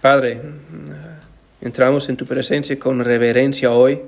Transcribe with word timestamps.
Padre, 0.00 0.40
entramos 1.60 2.08
en 2.08 2.16
tu 2.16 2.24
presencia 2.24 2.78
con 2.78 3.04
reverencia 3.04 3.72
hoy, 3.72 4.00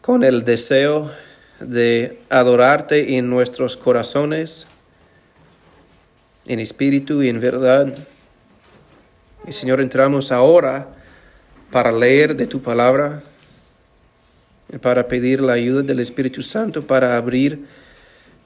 con 0.00 0.24
el 0.24 0.46
deseo 0.46 1.10
de 1.60 2.20
adorarte 2.30 3.18
en 3.18 3.28
nuestros 3.28 3.76
corazones, 3.76 4.66
en 6.46 6.58
espíritu 6.58 7.22
y 7.22 7.28
en 7.28 7.38
verdad. 7.38 7.94
Y 9.46 9.52
Señor, 9.52 9.82
entramos 9.82 10.32
ahora 10.32 10.88
para 11.70 11.92
leer 11.92 12.34
de 12.34 12.46
tu 12.46 12.62
palabra, 12.62 13.22
para 14.80 15.06
pedir 15.06 15.42
la 15.42 15.52
ayuda 15.52 15.82
del 15.82 16.00
Espíritu 16.00 16.42
Santo, 16.42 16.86
para 16.86 17.18
abrir 17.18 17.66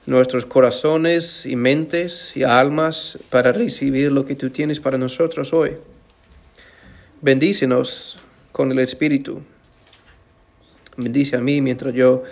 nuestros 0.05 0.45
corazones 0.45 1.45
y 1.45 1.55
mentes 1.55 2.35
y 2.35 2.43
almas 2.43 3.17
para 3.29 3.53
recibir 3.53 4.11
lo 4.11 4.25
que 4.25 4.35
tú 4.35 4.49
tienes 4.49 4.81
para 4.81 4.97
nosotros 4.97 5.53
hoy. 5.53 5.77
Bendícenos 7.23 8.19
con 8.51 8.69
el 8.73 8.79
Espíritu. 8.79 9.43
Bendice 10.97 11.37
a 11.37 11.39
mí 11.39 11.61
mientras 11.61 11.93
yo 11.93 12.23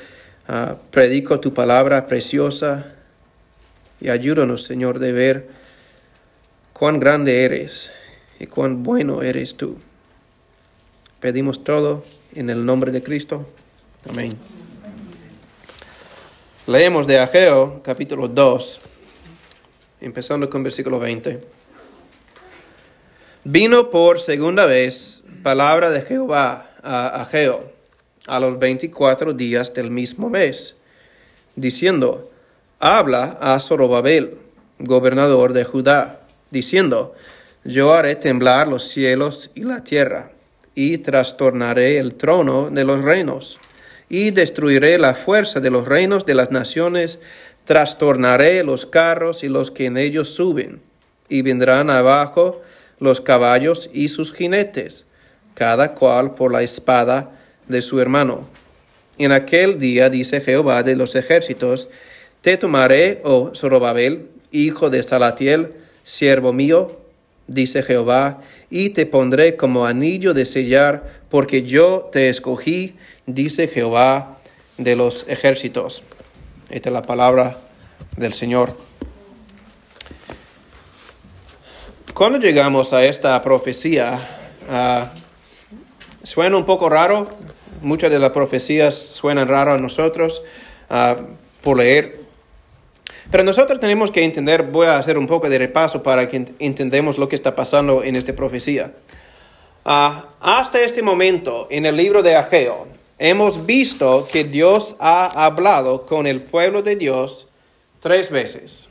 ah, 0.49 0.75
predico 0.91 1.39
tu 1.39 1.53
palabra 1.53 2.07
preciosa 2.07 2.93
y 4.01 4.09
ayúdanos, 4.09 4.63
Señor, 4.63 4.99
de 4.99 5.13
ver 5.13 5.47
cuán 6.73 6.99
grande 6.99 7.45
eres 7.45 7.89
y 8.37 8.47
cuán 8.47 8.83
bueno 8.83 9.23
eres 9.23 9.55
tú. 9.55 9.77
Pedimos 11.21 11.63
todo 11.63 12.03
en 12.35 12.49
el 12.49 12.65
nombre 12.65 12.91
de 12.91 13.01
Cristo. 13.01 13.47
Amén. 14.09 14.33
Leemos 16.67 17.07
de 17.07 17.17
Ageo 17.17 17.81
capítulo 17.81 18.27
2, 18.27 18.79
empezando 20.01 20.49
con 20.49 20.63
versículo 20.63 20.99
20. 20.99 21.60
Vino 23.43 23.89
por 23.89 24.19
segunda 24.19 24.67
vez 24.67 25.23
palabra 25.41 25.89
de 25.89 26.03
Jehová 26.03 26.69
a 26.83 27.23
Ageo 27.23 27.71
a 28.27 28.39
los 28.39 28.59
24 28.59 29.33
días 29.33 29.73
del 29.73 29.89
mismo 29.89 30.29
mes, 30.29 30.77
diciendo, 31.55 32.29
habla 32.79 33.39
a 33.41 33.59
Zorobabel, 33.59 34.37
gobernador 34.77 35.53
de 35.53 35.63
Judá, 35.63 36.21
diciendo, 36.51 37.15
yo 37.63 37.95
haré 37.95 38.13
temblar 38.15 38.67
los 38.67 38.83
cielos 38.83 39.49
y 39.55 39.63
la 39.63 39.83
tierra, 39.83 40.33
y 40.75 40.99
trastornaré 40.99 41.97
el 41.97 42.13
trono 42.13 42.69
de 42.69 42.83
los 42.83 43.01
reinos 43.01 43.57
y 44.07 44.29
destruiré 44.29 44.99
la 44.99 45.15
fuerza 45.15 45.59
de 45.59 45.71
los 45.71 45.87
reinos 45.87 46.27
de 46.27 46.35
las 46.35 46.51
naciones, 46.51 47.19
trastornaré 47.65 48.63
los 48.63 48.85
carros 48.85 49.43
y 49.43 49.47
los 49.47 49.71
que 49.71 49.85
en 49.85 49.97
ellos 49.97 50.29
suben, 50.29 50.79
y 51.27 51.41
vendrán 51.41 51.89
abajo 51.89 52.61
los 53.01 53.19
caballos 53.19 53.89
y 53.91 54.07
sus 54.07 54.31
jinetes, 54.31 55.05
cada 55.53 55.93
cual 55.93 56.35
por 56.35 56.53
la 56.53 56.61
espada 56.61 57.31
de 57.67 57.81
su 57.81 57.99
hermano. 57.99 58.47
En 59.17 59.33
aquel 59.33 59.77
día, 59.79 60.09
dice 60.09 60.39
Jehová 60.39 60.83
de 60.83 60.95
los 60.95 61.15
ejércitos, 61.15 61.89
te 62.39 62.55
tomaré, 62.55 63.19
oh 63.25 63.51
Zorobabel, 63.53 64.29
hijo 64.51 64.89
de 64.89 65.03
Salatiel, 65.03 65.73
siervo 66.03 66.53
mío, 66.53 66.99
dice 67.47 67.83
Jehová, 67.83 68.41
y 68.69 68.91
te 68.91 69.05
pondré 69.05 69.57
como 69.57 69.85
anillo 69.85 70.33
de 70.33 70.45
sellar, 70.45 71.21
porque 71.29 71.63
yo 71.63 72.09
te 72.11 72.29
escogí 72.29 72.95
dice 73.25 73.67
Jehová 73.67 74.37
de 74.77 74.95
los 74.95 75.27
ejércitos. 75.27 76.03
Esta 76.69 76.89
es 76.89 76.93
la 76.93 77.01
palabra 77.01 77.57
del 78.17 78.33
Señor. 78.33 78.90
Cuando 82.13 82.39
llegamos 82.39 82.91
a 82.91 83.05
esta 83.05 83.41
profecía, 83.41 84.19
ah, 84.69 85.11
suena 86.23 86.57
un 86.57 86.65
poco 86.65 86.89
raro, 86.89 87.29
muchas 87.81 88.11
de 88.11 88.19
las 88.19 88.31
profecías 88.31 88.95
suenan 88.95 89.47
raro 89.47 89.73
a 89.73 89.77
nosotros 89.77 90.43
ah, 90.89 91.15
por 91.61 91.77
leer, 91.77 92.19
pero 93.31 93.45
nosotros 93.45 93.79
tenemos 93.79 94.11
que 94.11 94.25
entender, 94.25 94.63
voy 94.63 94.87
a 94.87 94.97
hacer 94.97 95.17
un 95.17 95.25
poco 95.25 95.49
de 95.49 95.57
repaso 95.57 96.03
para 96.03 96.27
que 96.27 96.53
entendamos 96.59 97.17
lo 97.17 97.29
que 97.29 97.35
está 97.35 97.55
pasando 97.55 98.03
en 98.03 98.17
esta 98.17 98.35
profecía. 98.35 98.91
Ah, 99.85 100.25
hasta 100.41 100.81
este 100.81 101.01
momento, 101.01 101.67
en 101.71 101.85
el 101.85 101.95
libro 101.95 102.21
de 102.21 102.35
Ageo, 102.35 102.87
hemos 103.19 103.65
visto 103.65 104.27
que 104.29 104.43
Dios 104.43 104.97
ha 104.99 105.45
hablado 105.45 106.05
con 106.05 106.27
el 106.27 106.41
pueblo 106.41 106.81
de 106.81 106.97
Dios 106.97 107.47
tres 108.01 108.29
veces 108.29 108.89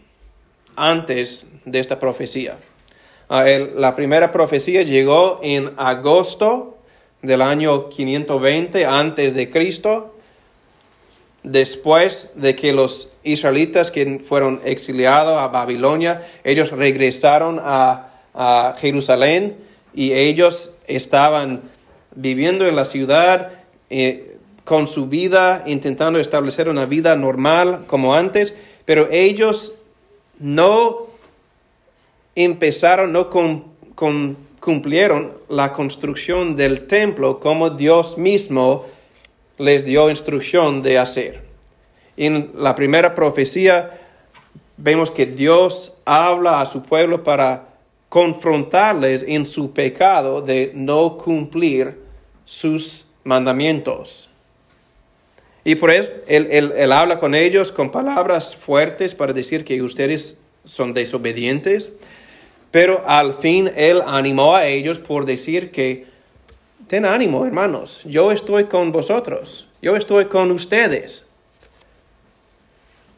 antes 0.74 1.46
de 1.66 1.80
esta 1.80 1.98
profecía. 1.98 2.56
Ah, 3.32 3.44
la 3.76 3.94
primera 3.94 4.32
profecía 4.32 4.82
llegó 4.82 5.38
en 5.40 5.70
agosto 5.76 6.78
del 7.22 7.42
año 7.42 7.88
520 7.88 8.86
antes 8.86 9.34
de 9.34 9.48
Cristo, 9.48 10.16
después 11.44 12.32
de 12.34 12.56
que 12.56 12.72
los 12.72 13.12
israelitas 13.22 13.92
que 13.92 14.20
fueron 14.26 14.60
exiliados 14.64 15.38
a 15.38 15.46
Babilonia, 15.46 16.26
ellos 16.42 16.72
regresaron 16.72 17.60
a, 17.62 18.08
Jerusalén 18.78 19.56
y 19.94 20.12
ellos 20.12 20.70
estaban 20.88 21.62
viviendo 22.14 22.66
en 22.66 22.74
la 22.74 22.84
ciudad 22.84 23.50
eh, 23.90 24.38
con 24.64 24.86
su 24.86 25.06
vida, 25.06 25.62
intentando 25.66 26.18
establecer 26.18 26.68
una 26.68 26.86
vida 26.86 27.14
normal 27.14 27.84
como 27.86 28.14
antes, 28.14 28.54
pero 28.86 29.08
ellos 29.10 29.74
no 30.38 31.09
empezaron, 32.34 33.12
no 33.12 33.30
cumplieron 34.60 35.32
la 35.48 35.72
construcción 35.72 36.56
del 36.56 36.86
templo 36.86 37.40
como 37.40 37.70
Dios 37.70 38.18
mismo 38.18 38.86
les 39.58 39.84
dio 39.84 40.10
instrucción 40.10 40.82
de 40.82 40.98
hacer. 40.98 41.42
En 42.16 42.50
la 42.54 42.74
primera 42.74 43.14
profecía 43.14 43.98
vemos 44.76 45.10
que 45.10 45.26
Dios 45.26 45.94
habla 46.04 46.60
a 46.60 46.66
su 46.66 46.82
pueblo 46.82 47.22
para 47.22 47.68
confrontarles 48.08 49.24
en 49.26 49.46
su 49.46 49.72
pecado 49.72 50.42
de 50.42 50.72
no 50.74 51.16
cumplir 51.16 52.00
sus 52.44 53.06
mandamientos. 53.22 54.28
Y 55.62 55.76
por 55.76 55.90
eso 55.90 56.10
él, 56.26 56.92
habla 56.92 57.18
con 57.18 57.34
ellos 57.34 57.70
con 57.70 57.90
palabras 57.90 58.56
fuertes 58.56 59.14
para 59.14 59.32
decir 59.32 59.64
que 59.64 59.82
ustedes 59.82 60.40
son 60.64 60.94
desobedientes, 60.94 61.90
pero 62.70 63.02
al 63.06 63.34
fin 63.34 63.70
él 63.76 64.02
animó 64.06 64.54
a 64.54 64.66
ellos 64.66 64.98
por 64.98 65.24
decir 65.24 65.70
que, 65.70 66.06
ten 66.86 67.04
ánimo 67.04 67.46
hermanos, 67.46 68.02
yo 68.04 68.32
estoy 68.32 68.64
con 68.64 68.92
vosotros, 68.92 69.68
yo 69.82 69.96
estoy 69.96 70.26
con 70.26 70.50
ustedes. 70.50 71.26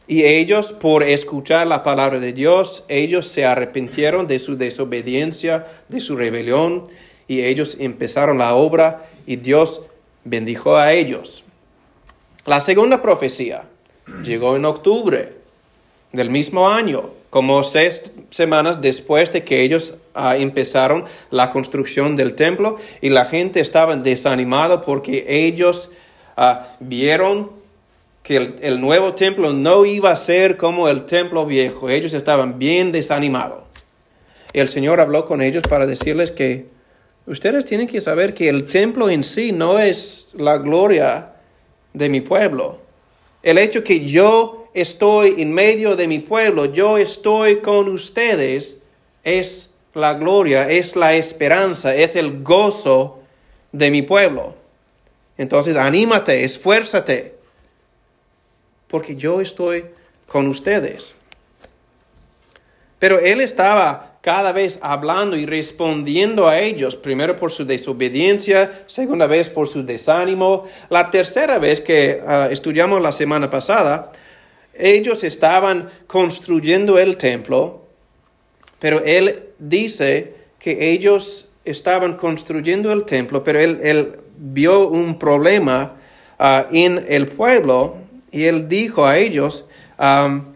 Y 0.07 0.25
ellos, 0.25 0.73
por 0.73 1.03
escuchar 1.03 1.67
la 1.67 1.83
palabra 1.83 2.19
de 2.19 2.33
Dios, 2.33 2.85
ellos 2.89 3.27
se 3.29 3.45
arrepintieron 3.45 4.27
de 4.27 4.39
su 4.39 4.57
desobediencia, 4.57 5.67
de 5.89 6.01
su 6.01 6.17
rebelión, 6.17 6.85
y 7.29 7.43
ellos 7.43 7.77
empezaron 7.79 8.37
la 8.39 8.55
obra 8.55 9.09
y 9.27 9.37
Dios 9.37 9.83
bendijo 10.25 10.77
a 10.77 10.93
ellos. 10.93 11.45
La 12.45 12.61
segunda 12.61 13.01
profecía 13.01 13.65
llegó 14.23 14.57
en 14.57 14.65
octubre 14.65 15.42
del 16.13 16.31
mismo 16.31 16.69
año, 16.69 17.11
como 17.31 17.63
seis 17.65 18.15
semanas 18.31 18.81
después 18.81 19.33
de 19.33 19.45
que 19.45 19.63
ellos 19.63 19.97
ah, 20.15 20.37
empezaron 20.37 21.05
la 21.31 21.51
construcción 21.51 22.17
del 22.17 22.35
templo 22.35 22.77
y 23.01 23.09
la 23.09 23.25
gente 23.25 23.61
estaba 23.61 23.97
desanimada 23.97 24.83
porque 24.83 25.25
ellos 25.29 25.91
ah, 26.37 26.67
vieron 26.81 27.51
que 28.23 28.37
el, 28.37 28.57
el, 28.61 28.81
nuevo 28.81 29.15
templo 29.15 29.53
no 29.53 29.85
iba 29.85 30.11
a 30.11 30.17
ser 30.17 30.57
como 30.57 30.89
el 30.89 31.07
templo 31.07 31.47
viejo. 31.47 31.89
Ellos 31.89 32.15
estaban 32.15 32.59
bien 32.59 32.93
desanimados. 32.93 33.65
El 34.53 34.69
Señor 34.69 35.01
habló 35.01 35.25
con 35.25 35.41
ellos 35.43 35.63
para 35.69 35.87
decirles 35.87 36.31
que 36.31 36.73
Ustedes 37.27 37.65
tienen 37.65 37.87
que 37.87 38.01
saber 38.01 38.35
que 38.35 38.49
el 38.49 38.67
templo 38.67 39.09
en 39.09 39.23
sí 39.23 39.53
no 39.53 39.79
es 39.79 40.29
la 40.35 40.59
gloria 40.59 41.35
de 41.93 42.09
mi 42.09 42.21
pueblo. 42.21 42.81
El 43.45 43.59
hecho 43.59 43.85
que 43.85 44.05
yo 44.05 44.62
estoy 44.75 45.35
en 45.39 45.53
medio 45.53 45.97
de 45.97 46.09
mi 46.09 46.19
pueblo, 46.19 46.67
yo 46.67 46.99
estoy 46.99 47.61
con 47.61 47.89
ustedes, 47.89 48.81
es 49.25 49.71
la 49.95 50.15
gloria, 50.15 50.71
es 50.71 50.97
la 50.97 51.15
esperanza, 51.15 51.95
es 51.95 52.17
el 52.17 52.43
gozo 52.43 53.21
de 53.73 53.91
mi 53.91 54.03
pueblo. 54.03 54.55
Entonces, 55.37 55.77
anímate, 55.77 56.45
esfuérzate, 56.45 57.35
porque 58.89 59.17
yo 59.17 59.41
estoy 59.41 59.87
con 60.27 60.47
ustedes. 60.47 61.15
Pero 62.99 63.19
él 63.19 63.41
estaba 63.41 64.13
cada 64.21 64.53
vez 64.53 64.79
hablando 64.83 65.37
y 65.37 65.47
respondiendo 65.47 66.49
a 66.49 66.61
ellos, 66.61 66.95
primero 66.95 67.35
por 67.35 67.51
su 67.51 67.65
desobediencia, 67.65 68.85
segunda 68.87 69.27
vez 69.27 69.49
por 69.49 69.67
su 69.67 69.85
desánimo, 69.85 70.65
la 70.89 71.11
tercera 71.11 71.59
vez 71.59 71.81
que 71.81 72.23
ah, 72.25 72.49
estudiamos 72.51 73.03
la 73.03 73.11
semana 73.11 73.51
pasada, 73.51 74.13
ellos 74.83 75.23
estaban 75.23 75.89
construyendo 76.07 76.99
el 76.99 77.17
templo, 77.17 77.87
pero 78.79 79.01
él 79.05 79.51
dice 79.59 80.35
que 80.59 80.91
ellos 80.91 81.51
estaban 81.65 82.17
construyendo 82.17 82.93
el 82.93 83.05
templo, 83.05 83.45
pero 83.45 83.61
él, 83.61 83.79
él 83.83 84.19
vio 84.37 84.89
un 84.89 85.19
problema 85.19 85.97
ah, 86.39 86.67
en 86.73 87.05
el 87.09 87.29
pueblo 87.29 87.97
y 88.33 88.45
él 88.45 88.69
dijo 88.69 89.07
a 89.07 89.19
ellos, 89.19 89.67
en 89.99 90.51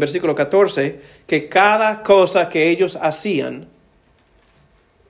versículo 0.00 0.34
14, 0.34 1.00
que 1.26 1.48
cada 1.48 2.02
cosa 2.02 2.48
que 2.48 2.70
ellos 2.70 2.96
hacían, 3.00 3.68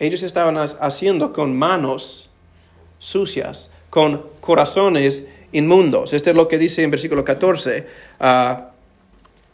ellos 0.01 0.23
estaban 0.23 0.57
haciendo 0.57 1.33
con 1.33 1.57
manos 1.57 2.31
sucias, 2.99 3.73
con 3.91 4.27
corazones 4.41 5.27
inmundos. 5.53 6.13
Esto 6.13 6.31
es 6.31 6.37
lo 6.37 6.49
que 6.49 6.59
dice 6.59 6.83
en 6.83 6.91
versículo 6.91 7.25
14. 7.25 7.87
Ah, 8.21 8.73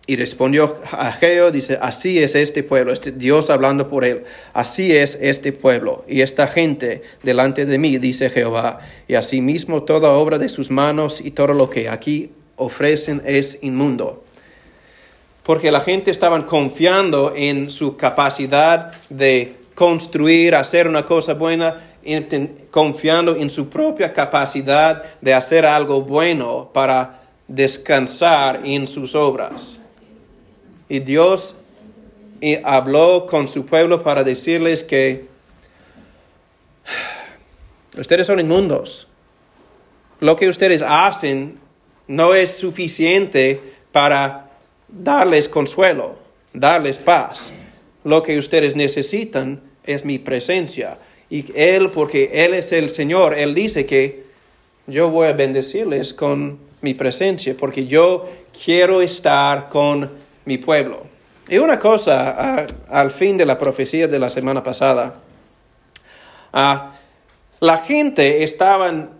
y 0.08 0.16
respondió 0.16 0.80
Ageo, 0.92 1.50
dice, 1.50 1.78
así 1.82 2.18
es 2.18 2.34
este 2.34 2.62
pueblo, 2.62 2.94
este 2.94 3.12
Dios 3.12 3.50
hablando 3.50 3.90
por 3.90 4.06
él, 4.06 4.24
así 4.54 4.90
es 4.90 5.18
este 5.20 5.52
pueblo 5.52 6.02
y 6.08 6.22
esta 6.22 6.46
gente 6.46 7.02
delante 7.22 7.66
de 7.66 7.76
mí, 7.76 7.98
dice 7.98 8.30
Jehová, 8.30 8.78
y 9.06 9.16
asimismo 9.16 9.82
toda 9.82 10.12
obra 10.12 10.38
de 10.38 10.48
sus 10.48 10.70
manos 10.70 11.20
y 11.20 11.32
todo 11.32 11.52
lo 11.52 11.68
que 11.68 11.90
aquí 11.90 12.30
ofrecen 12.56 13.20
es 13.26 13.58
inmundo. 13.60 14.24
Porque 15.42 15.70
la 15.70 15.82
gente 15.82 16.10
estaba 16.10 16.46
confiando 16.46 17.34
en 17.36 17.68
su 17.68 17.98
capacidad 17.98 18.92
de 19.10 19.56
construir, 19.74 20.54
hacer 20.54 20.88
una 20.88 21.04
cosa 21.04 21.34
buena, 21.34 21.82
confiando 22.70 23.36
en 23.36 23.50
su 23.50 23.68
propia 23.68 24.12
capacidad 24.12 25.02
de 25.20 25.34
hacer 25.34 25.66
algo 25.66 26.02
bueno 26.02 26.70
para 26.72 27.22
descansar 27.46 28.60
en 28.64 28.86
sus 28.86 29.14
obras. 29.14 29.80
Y 30.88 31.00
Dios 31.00 31.56
eh, 32.40 32.60
habló 32.64 33.26
con 33.26 33.48
su 33.48 33.66
pueblo 33.66 34.02
para 34.02 34.24
decirles 34.24 34.82
que 34.82 35.26
ustedes 37.98 38.26
son 38.26 38.40
inmundos. 38.40 39.08
Lo 40.20 40.36
que 40.36 40.48
ustedes 40.48 40.82
hacen 40.82 41.58
no 42.06 42.34
es 42.34 42.56
suficiente 42.56 43.60
para 43.92 44.50
darles 44.88 45.48
consuelo, 45.48 46.18
darles 46.52 46.98
paz. 46.98 47.52
Lo 48.04 48.22
que 48.22 48.38
ustedes 48.38 48.74
necesitan 48.74 49.62
es 49.84 50.04
mi 50.04 50.18
presencia. 50.18 50.98
Y 51.30 51.46
Él, 51.54 51.90
porque 51.90 52.30
Él 52.32 52.54
es 52.54 52.72
el 52.72 52.88
Señor, 52.88 53.38
Él 53.38 53.54
dice 53.54 53.86
que 53.86 54.24
yo 54.86 55.10
voy 55.10 55.28
a 55.28 55.32
bendecirles 55.32 56.14
con 56.14 56.58
mi 56.80 56.94
presencia, 56.94 57.54
porque 57.58 57.86
yo 57.86 58.28
quiero 58.64 59.02
estar 59.02 59.68
con 59.68 60.10
mi 60.44 60.58
pueblo. 60.58 61.02
Y 61.48 61.58
una 61.58 61.78
cosa, 61.78 62.66
al 62.88 63.10
fin 63.10 63.36
de 63.36 63.46
la 63.46 63.58
profecía 63.58 64.08
de 64.08 64.18
la 64.18 64.30
semana 64.30 64.62
pasada, 64.62 65.20
la 66.52 67.78
gente 67.86 68.42
estaban 68.42 69.10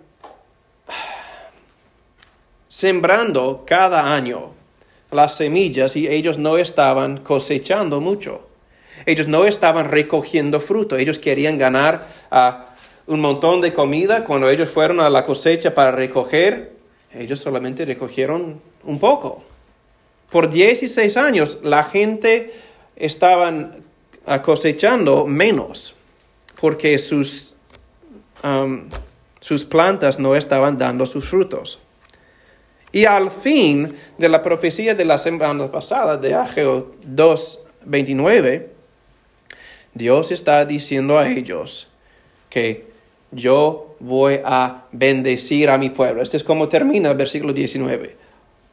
sembrando 2.69 3.65
cada 3.67 4.15
año 4.15 4.53
las 5.11 5.37
semillas 5.37 5.97
y 5.97 6.07
ellos 6.07 6.39
no 6.39 6.59
estaban 6.59 7.19
cosechando 7.19 8.01
mucho. 8.01 8.48
Ellos 9.07 9.29
no 9.29 9.45
estaban 9.45 9.91
recogiendo 9.91 10.61
fruto. 10.61 10.97
Ellos 10.97 11.19
querían 11.19 11.59
ganar 11.59 12.09
un 13.07 13.21
montón 13.21 13.61
de 13.61 13.73
comida. 13.73 14.25
Cuando 14.25 14.49
ellos 14.49 14.69
fueron 14.69 15.01
a 15.01 15.11
la 15.11 15.25
cosecha 15.25 15.75
para 15.75 15.93
recoger, 15.93 16.73
ellos 17.13 17.41
solamente 17.41 17.85
recogieron 17.85 18.61
un 18.85 18.99
poco. 18.99 19.43
Por 20.31 20.51
16 20.51 21.17
años 21.17 21.61
la 21.63 21.85
gente 21.85 22.53
estaban 22.97 23.83
cosechando 24.43 25.27
menos 25.27 25.95
porque 26.61 26.99
sus, 26.99 27.55
sus 29.41 29.65
plantas 29.65 30.19
no 30.19 30.37
estaban 30.37 30.77
dando 30.77 31.07
sus 31.07 31.29
frutos. 31.29 31.81
Y 32.91 33.05
al 33.05 33.31
fin 33.31 33.95
de 34.17 34.29
la 34.29 34.43
profecía 34.43 34.95
de 34.95 35.05
la 35.05 35.19
semana 35.19 35.71
pasada, 35.71 36.17
de 36.17 36.35
Ageo 36.35 36.95
2.29, 37.07 38.67
Dios 39.99 40.31
está 40.31 40.65
diciendo 40.65 41.19
a 41.19 41.29
ellos 41.29 41.89
que 42.49 42.87
yo 43.33 43.97
voy 43.99 44.41
a 44.45 44.87
bendecir 44.93 45.69
a 45.69 45.77
mi 45.77 45.91
pueblo. 45.91 46.23
Este 46.23 46.37
es 46.37 46.45
como 46.45 46.69
termina 46.69 47.11
el 47.11 47.17
versículo 47.17 47.53
19. 47.53 48.17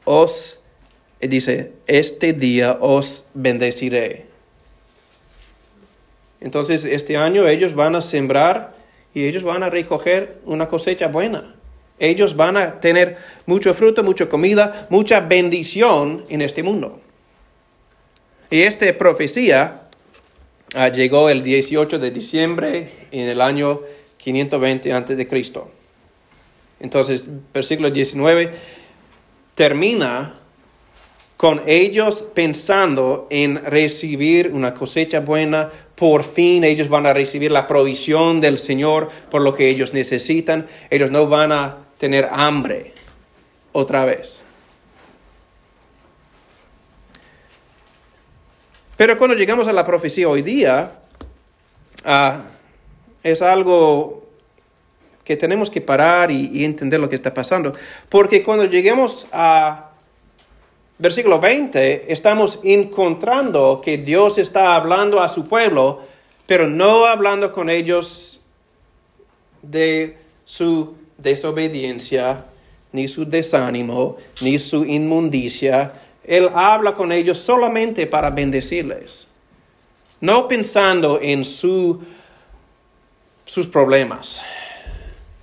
Os 0.05 0.61
dice, 1.19 1.71
este 1.87 2.33
día 2.33 2.77
os 2.79 3.25
bendeciré. 3.33 4.27
Entonces, 6.39 6.85
este 6.85 7.17
año 7.17 7.47
ellos 7.47 7.73
van 7.73 7.95
a 7.95 8.01
sembrar 8.01 8.75
y 9.13 9.25
ellos 9.25 9.43
van 9.43 9.63
a 9.63 9.69
recoger 9.69 10.37
una 10.45 10.69
cosecha 10.69 11.07
buena. 11.07 11.55
Ellos 11.97 12.35
van 12.35 12.57
a 12.57 12.79
tener 12.79 13.17
mucho 13.45 13.73
fruto, 13.73 14.03
mucha 14.03 14.29
comida, 14.29 14.85
mucha 14.89 15.21
bendición 15.21 16.25
en 16.29 16.41
este 16.41 16.61
mundo. 16.61 16.99
Y 18.51 18.61
esta 18.61 18.95
profecía 18.97 19.84
ah, 20.73 20.89
llegó 20.89 21.29
el 21.29 21.43
18 21.43 21.99
de 21.99 22.11
diciembre 22.11 23.07
en 23.11 23.27
el 23.27 23.41
año 23.41 23.81
520 24.17 24.93
a.C. 24.93 25.61
Entonces, 26.79 27.25
versículo 27.53 27.91
19 27.91 28.51
termina 29.53 30.35
con 31.37 31.61
ellos 31.67 32.23
pensando 32.33 33.27
en 33.29 33.63
recibir 33.63 34.51
una 34.53 34.73
cosecha 34.73 35.19
buena, 35.19 35.69
por 35.95 36.23
fin 36.23 36.63
ellos 36.63 36.89
van 36.89 37.05
a 37.05 37.13
recibir 37.13 37.51
la 37.51 37.67
provisión 37.67 38.39
del 38.39 38.57
Señor 38.57 39.09
por 39.29 39.41
lo 39.41 39.53
que 39.53 39.69
ellos 39.69 39.93
necesitan, 39.93 40.67
ellos 40.89 41.11
no 41.11 41.27
van 41.27 41.51
a 41.51 41.77
tener 41.97 42.29
hambre 42.31 42.93
otra 43.73 44.05
vez. 44.05 44.44
Pero 48.97 49.17
cuando 49.17 49.35
llegamos 49.35 49.67
a 49.67 49.73
la 49.73 49.85
profecía 49.85 50.29
hoy 50.29 50.41
día, 50.41 50.91
ah, 52.05 52.43
es 53.23 53.41
algo 53.41 54.23
que 55.23 55.35
tenemos 55.35 55.69
que 55.69 55.81
parar 55.81 56.31
y 56.31 56.63
entender 56.63 56.99
lo 56.99 57.09
que 57.09 57.15
está 57.15 57.33
pasando. 57.33 57.73
Porque 58.09 58.43
cuando 58.43 58.65
lleguemos 58.65 59.27
a 59.31 59.89
versículo 60.97 61.39
20, 61.39 62.11
estamos 62.11 62.59
encontrando 62.63 63.81
que 63.83 63.97
Dios 63.97 64.37
está 64.37 64.75
hablando 64.75 65.21
a 65.21 65.29
su 65.29 65.47
pueblo, 65.47 66.01
pero 66.47 66.69
no 66.69 67.05
hablando 67.05 67.51
con 67.51 67.69
ellos 67.69 68.41
de 69.61 70.17
su 70.45 70.95
desobediencia, 71.17 72.45
ni 72.91 73.07
su 73.07 73.25
desánimo, 73.25 74.17
ni 74.41 74.59
su 74.59 74.85
inmundicia. 74.85 75.93
Él 76.27 76.49
habla 76.53 76.95
con 76.95 77.11
ellos 77.11 77.37
solamente 77.37 78.07
para 78.07 78.29
bendecirles, 78.29 79.27
no 80.21 80.47
pensando 80.47 81.19
en 81.21 81.45
su, 81.45 82.01
sus 83.45 83.67
problemas, 83.67 84.43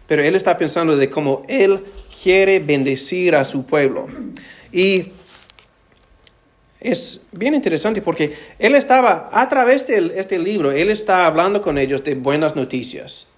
pero 0.06 0.22
Él 0.22 0.34
está 0.34 0.56
pensando 0.56 0.96
de 0.96 1.08
cómo 1.08 1.42
Él 1.48 1.84
quiere 2.22 2.58
bendecir 2.58 3.34
a 3.34 3.44
su 3.44 3.64
pueblo. 3.64 4.06
Y 4.70 5.12
es 6.82 7.20
bien 7.30 7.54
interesante 7.54 8.02
porque 8.02 8.34
él 8.58 8.74
estaba, 8.74 9.30
a 9.32 9.48
través 9.48 9.86
de 9.86 10.14
este 10.16 10.38
libro, 10.38 10.72
él 10.72 10.90
está 10.90 11.26
hablando 11.26 11.62
con 11.62 11.78
ellos 11.78 12.02
de 12.02 12.14
buenas 12.16 12.56
noticias. 12.56 13.28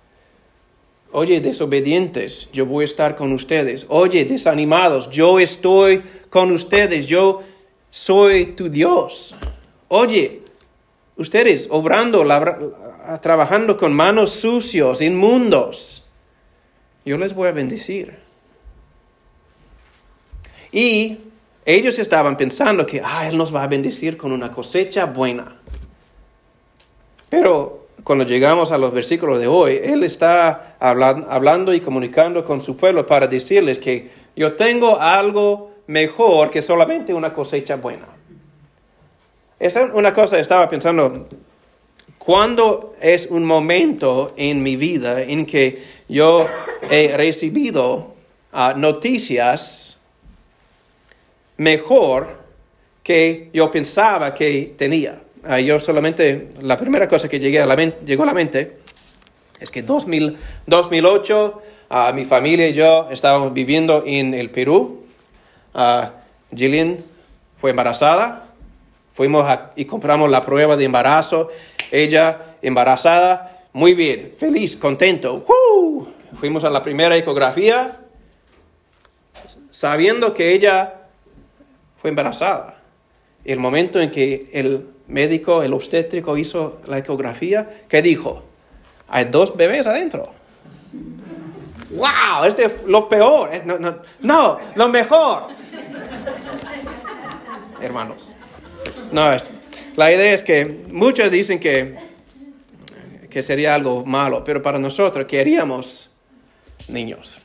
Oye, 1.16 1.40
desobedientes, 1.40 2.48
yo 2.52 2.66
voy 2.66 2.82
a 2.82 2.86
estar 2.86 3.14
con 3.14 3.32
ustedes. 3.32 3.86
Oye, 3.88 4.24
desanimados, 4.24 5.08
yo 5.10 5.38
estoy 5.38 6.02
con 6.28 6.50
ustedes, 6.50 7.06
yo 7.06 7.40
soy 7.88 8.46
tu 8.46 8.68
Dios. 8.68 9.36
Oye, 9.86 10.42
ustedes 11.16 11.68
obrando, 11.70 12.24
trabajando 13.22 13.76
con 13.76 13.94
manos 13.94 14.32
sucios, 14.32 15.00
inmundos, 15.00 16.04
yo 17.04 17.16
les 17.16 17.32
voy 17.32 17.46
a 17.46 17.52
bendecir. 17.52 18.18
Y 20.72 21.18
ellos 21.64 22.00
estaban 22.00 22.36
pensando 22.36 22.84
que, 22.84 23.00
ah, 23.04 23.28
Él 23.28 23.36
nos 23.36 23.54
va 23.54 23.62
a 23.62 23.68
bendecir 23.68 24.16
con 24.16 24.32
una 24.32 24.50
cosecha 24.50 25.04
buena. 25.04 25.60
Pero 27.28 27.83
cuando 28.04 28.24
llegamos 28.24 28.70
a 28.70 28.78
los 28.78 28.92
versículos 28.92 29.40
de 29.40 29.48
hoy, 29.48 29.80
Él 29.82 30.04
está 30.04 30.76
hablando 30.78 31.74
y 31.74 31.80
comunicando 31.80 32.44
con 32.44 32.60
su 32.60 32.76
pueblo 32.76 33.06
para 33.06 33.26
decirles 33.26 33.78
que 33.78 34.10
yo 34.36 34.52
tengo 34.52 35.00
algo 35.00 35.72
mejor 35.86 36.50
que 36.50 36.62
solamente 36.62 37.12
una 37.12 37.32
cosecha 37.32 37.76
buena. 37.76 38.06
Esa 39.58 39.82
es 39.82 39.90
una 39.94 40.12
cosa, 40.12 40.38
estaba 40.38 40.68
pensando, 40.68 41.28
¿cuándo 42.18 42.94
es 43.00 43.26
un 43.26 43.44
momento 43.44 44.32
en 44.36 44.62
mi 44.62 44.76
vida 44.76 45.22
en 45.22 45.46
que 45.46 45.82
yo 46.08 46.46
he 46.90 47.16
recibido 47.16 48.14
ah, 48.52 48.74
noticias 48.76 49.98
mejor 51.56 52.44
que 53.02 53.50
yo 53.52 53.70
pensaba 53.70 54.34
que 54.34 54.74
tenía. 54.76 55.20
Ah, 55.46 55.60
yo 55.60 55.80
solamente, 55.80 56.50
la 56.60 56.78
primera 56.78 57.08
cosa 57.08 57.28
que 57.28 57.38
llegué 57.38 57.60
a 57.60 57.66
la 57.66 57.76
llegó 57.76 58.22
a 58.22 58.26
la 58.26 58.34
mente 58.34 58.78
es 59.60 59.70
que 59.70 59.80
en 59.80 59.86
2008 59.86 61.62
ah, 61.90 62.12
mi 62.14 62.24
familia 62.24 62.68
y 62.68 62.72
yo 62.72 63.08
estábamos 63.10 63.52
viviendo 63.52 64.02
en 64.06 64.34
el 64.34 64.50
Perú. 64.50 65.04
Uh, 65.74 66.06
Gillian 66.54 66.98
fue 67.60 67.70
embarazada, 67.70 68.46
fuimos 69.14 69.46
y 69.74 69.84
compramos 69.86 70.30
la 70.30 70.44
prueba 70.44 70.76
de 70.76 70.84
embarazo. 70.84 71.48
Ella 71.90 72.56
embarazada, 72.62 73.64
muy 73.72 73.94
bien, 73.94 74.34
feliz, 74.38 74.76
contento. 74.76 75.44
Fuimos 76.38 76.64
a 76.64 76.70
la 76.70 76.82
primera 76.82 77.16
ecografía 77.16 78.00
sabiendo 79.70 80.34
que 80.34 80.52
ella 80.52 80.94
fue 82.00 82.10
embarazada. 82.10 82.76
El 83.44 83.58
momento 83.58 84.00
en 84.00 84.10
que 84.10 84.50
el 84.52 84.93
médico, 85.08 85.62
el 85.62 85.72
obstétrico 85.72 86.36
hizo 86.36 86.80
la 86.86 86.98
ecografía, 86.98 87.82
¿qué 87.88 88.02
dijo? 88.02 88.42
Hay 89.08 89.26
dos 89.26 89.56
bebés 89.56 89.86
adentro. 89.86 90.30
¡Wow! 91.90 92.44
Este 92.46 92.64
es 92.66 92.72
lo 92.86 93.08
peor. 93.08 93.50
No, 93.64 93.78
no, 93.78 93.98
no 94.20 94.58
lo 94.74 94.88
mejor. 94.88 95.48
Hermanos. 97.80 98.32
No, 99.12 99.32
es, 99.32 99.50
la 99.96 100.12
idea 100.12 100.34
es 100.34 100.42
que 100.42 100.64
muchos 100.88 101.30
dicen 101.30 101.60
que, 101.60 101.96
que 103.30 103.42
sería 103.42 103.74
algo 103.74 104.04
malo, 104.04 104.42
pero 104.42 104.60
para 104.60 104.78
nosotros 104.78 105.26
queríamos 105.26 106.10
niños. 106.88 107.38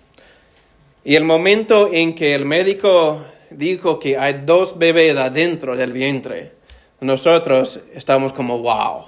Y 1.04 1.16
el 1.16 1.26
momento 1.26 1.90
en 1.92 2.16
que 2.16 2.34
el 2.34 2.46
médico 2.46 3.24
dijo 3.52 4.00
que 4.00 4.18
hay 4.18 4.42
dos 4.46 4.80
bebés 4.80 5.18
adentro 5.18 5.76
del 5.76 5.94
vientre, 5.94 6.59
nosotros 7.02 7.82
estamos 7.94 8.34
como, 8.34 8.60
wow, 8.60 9.06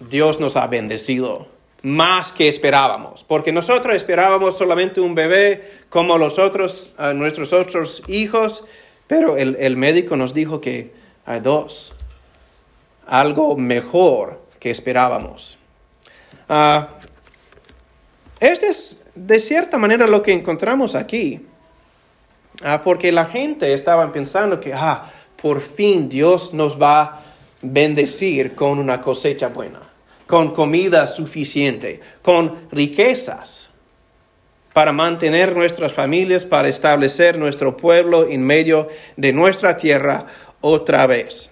Dios 0.00 0.40
nos 0.40 0.56
ha 0.56 0.66
bendecido 0.66 1.46
más 1.82 2.32
que 2.32 2.48
esperábamos, 2.48 3.24
porque 3.24 3.52
nosotros 3.52 3.94
esperábamos 3.94 4.58
solamente 4.58 5.00
un 5.00 5.14
bebé 5.14 5.62
como 5.88 6.18
los 6.18 6.38
otros, 6.38 6.92
nuestros 7.14 7.52
otros 7.52 8.02
hijos, 8.08 8.64
pero 9.06 9.36
el, 9.36 9.76
médico 9.76 10.16
nos 10.16 10.34
dijo 10.34 10.60
que 10.60 10.92
hay 11.24 11.40
dos, 11.40 11.94
algo 13.06 13.56
mejor 13.56 14.40
que 14.58 14.70
esperábamos. 14.70 15.56
Ah, 16.48 16.88
este 18.40 18.68
es 18.68 19.02
de 19.14 19.40
cierta 19.40 19.78
manera 19.78 20.06
lo 20.06 20.22
que 20.22 20.32
encontramos 20.32 20.94
aquí. 20.94 21.46
Ah, 22.62 22.82
porque 22.82 23.12
la 23.12 23.24
gente 23.24 23.72
estaba 23.72 24.10
pensando 24.12 24.60
que, 24.60 24.74
ah, 24.74 25.08
por 25.40 25.60
fin 25.60 26.08
Dios 26.08 26.52
nos 26.52 26.80
va 26.80 27.00
a 27.00 27.20
bendecir 27.62 28.54
con 28.54 28.78
una 28.78 29.00
cosecha 29.00 29.48
buena, 29.48 29.80
con 30.26 30.52
comida 30.52 31.06
suficiente, 31.06 32.00
con 32.22 32.68
riquezas 32.70 33.70
para 34.72 34.92
mantener 34.92 35.56
nuestras 35.56 35.92
familias, 35.92 36.44
para 36.44 36.68
establecer 36.68 37.38
nuestro 37.38 37.76
pueblo 37.76 38.28
en 38.28 38.42
medio 38.42 38.88
de 39.16 39.32
nuestra 39.32 39.76
tierra 39.76 40.26
otra 40.60 41.06
vez. 41.06 41.50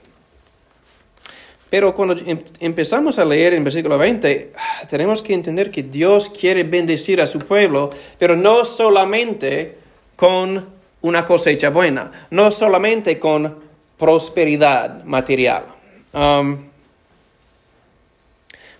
Pero 1.69 1.95
cuando 1.95 2.17
em, 2.25 2.41
empezamos 2.61 3.19
a 3.19 3.25
leer 3.25 3.55
en 3.55 3.65
versículo 3.65 3.99
20, 3.99 4.53
tenemos 4.89 5.23
que 5.23 5.35
entender 5.35 5.71
que 5.71 5.83
Dios 5.83 6.29
quiere 6.29 6.63
bendecir 6.63 7.21
a 7.21 7.27
su 7.27 7.41
pueblo, 7.41 7.91
pero 8.19 8.37
no 8.37 8.65
solamente 8.65 9.77
con 10.15 10.69
una 11.01 11.25
cosecha 11.25 11.71
buena, 11.71 12.13
no 12.31 12.51
solamente 12.53 13.19
con 13.19 13.66
prosperidad 13.99 15.05
material. 15.05 15.65
Um, 16.13 16.67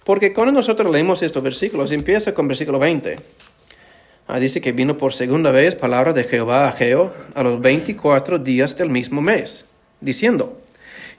porque 0.05 0.33
cuando 0.33 0.53
nosotros 0.53 0.91
leemos 0.93 1.23
estos 1.23 1.43
versículos, 1.43 1.91
empieza 1.91 2.33
con 2.33 2.47
versículo 2.47 2.79
20. 2.79 3.17
Ah, 4.29 4.39
dice 4.39 4.61
que 4.61 4.73
vino 4.73 4.97
por 4.97 5.13
segunda 5.13 5.51
vez 5.51 5.75
palabra 5.75 6.13
de 6.13 6.25
Jehová 6.25 6.69
a 6.69 6.73
Geo 6.73 7.13
a 7.35 7.43
los 7.43 7.61
24 7.61 8.39
días 8.39 8.77
del 8.77 8.91
mismo 8.91 9.21
mes, 9.21 9.67
diciendo, 10.01 10.61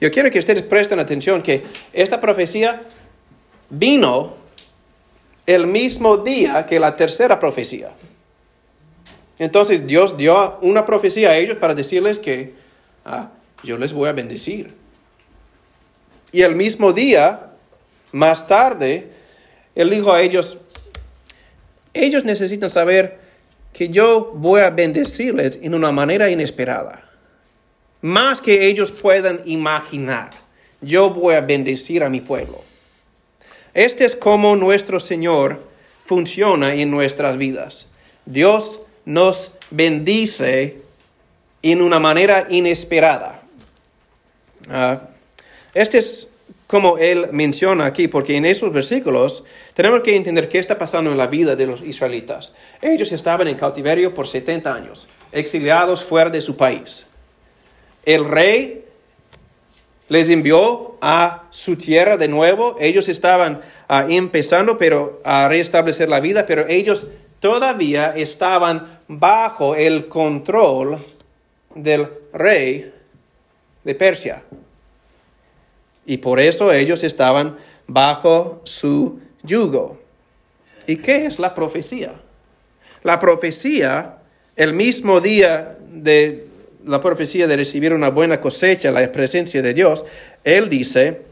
yo 0.00 0.10
quiero 0.10 0.30
que 0.30 0.38
ustedes 0.38 0.62
presten 0.62 1.00
atención 1.00 1.42
que 1.42 1.64
esta 1.92 2.20
profecía 2.20 2.82
vino 3.70 4.34
el 5.46 5.66
mismo 5.66 6.18
día 6.18 6.66
que 6.66 6.78
la 6.78 6.96
tercera 6.96 7.38
profecía. 7.38 7.90
Entonces 9.38 9.86
Dios 9.86 10.16
dio 10.16 10.58
una 10.60 10.84
profecía 10.84 11.30
a 11.30 11.36
ellos 11.36 11.56
para 11.58 11.74
decirles 11.74 12.18
que 12.18 12.54
ah, 13.04 13.30
yo 13.62 13.78
les 13.78 13.92
voy 13.92 14.08
a 14.08 14.12
bendecir. 14.12 14.74
Y 16.32 16.42
el 16.42 16.54
mismo 16.54 16.92
día, 16.92 17.50
más 18.12 18.46
tarde, 18.46 19.10
Él 19.74 19.90
dijo 19.90 20.12
a 20.12 20.20
ellos, 20.22 20.58
ellos 21.94 22.24
necesitan 22.24 22.70
saber 22.70 23.18
que 23.72 23.88
yo 23.88 24.32
voy 24.34 24.60
a 24.60 24.70
bendecirles 24.70 25.58
en 25.62 25.74
una 25.74 25.92
manera 25.92 26.30
inesperada 26.30 27.08
más 28.00 28.40
que 28.40 28.66
ellos 28.66 28.92
puedan 28.92 29.40
imaginar. 29.44 30.30
Yo 30.80 31.10
voy 31.10 31.34
a 31.34 31.40
bendecir 31.40 32.04
a 32.04 32.08
mi 32.08 32.20
pueblo. 32.20 32.62
Este 33.74 34.04
es 34.04 34.14
como 34.14 34.56
nuestro 34.56 35.00
Señor 35.00 35.66
funciona 36.04 36.74
en 36.74 36.90
nuestras 36.90 37.36
vidas. 37.36 37.88
Dios 38.24 38.82
nos 39.04 39.52
bendice 39.70 40.80
en 41.62 41.82
una 41.82 41.98
manera 41.98 42.46
inesperada. 42.48 43.37
Ah, 44.70 45.00
este 45.74 45.98
es 45.98 46.28
como 46.66 46.98
Él 46.98 47.28
menciona 47.32 47.86
aquí, 47.86 48.08
porque 48.08 48.36
en 48.36 48.44
esos 48.44 48.72
versículos 48.72 49.44
tenemos 49.74 50.00
que 50.00 50.14
entender 50.14 50.48
qué 50.48 50.58
está 50.58 50.76
pasando 50.76 51.10
en 51.10 51.18
la 51.18 51.26
vida 51.26 51.56
de 51.56 51.66
los 51.66 51.82
israelitas. 51.82 52.52
Ellos 52.82 53.12
estaban 53.12 53.48
en 53.48 53.56
cautiverio 53.56 54.12
por 54.12 54.28
70 54.28 54.74
años, 54.74 55.08
exiliados 55.32 56.02
fuera 56.02 56.30
de 56.30 56.40
su 56.40 56.56
país 56.56 57.06
el 58.08 58.24
rey 58.24 58.86
les 60.08 60.30
envió 60.30 60.96
a 61.02 61.44
su 61.50 61.76
tierra 61.76 62.16
de 62.16 62.26
nuevo. 62.26 62.76
Ellos 62.80 63.06
estaban 63.06 63.60
ah, 63.86 64.06
empezando 64.08 64.78
pero, 64.78 65.20
a 65.24 65.46
restablecer 65.46 66.08
la 66.08 66.20
vida, 66.20 66.46
pero 66.46 66.66
ellos 66.68 67.08
todavía 67.38 68.16
estaban 68.16 69.00
bajo 69.08 69.74
el 69.74 70.08
control 70.08 71.04
del 71.74 72.08
rey 72.32 72.94
de 73.84 73.94
Persia. 73.94 74.42
Y 76.06 76.18
por 76.18 76.40
eso 76.40 76.72
ellos 76.72 77.04
estaban 77.04 77.58
bajo 77.86 78.60
su 78.64 79.20
yugo. 79.42 80.00
¿Y 80.86 80.96
qué 80.96 81.26
es 81.26 81.38
la 81.38 81.54
profecía? 81.54 82.14
La 83.02 83.18
profecía, 83.18 84.18
el 84.56 84.72
mismo 84.72 85.20
día 85.20 85.76
de 85.90 86.46
la 86.84 87.02
profecía 87.02 87.46
de 87.46 87.56
recibir 87.56 87.92
una 87.92 88.08
buena 88.08 88.40
cosecha, 88.40 88.90
la 88.90 89.12
presencia 89.12 89.60
de 89.60 89.74
Dios, 89.74 90.06
Él 90.44 90.70
dice, 90.70 91.22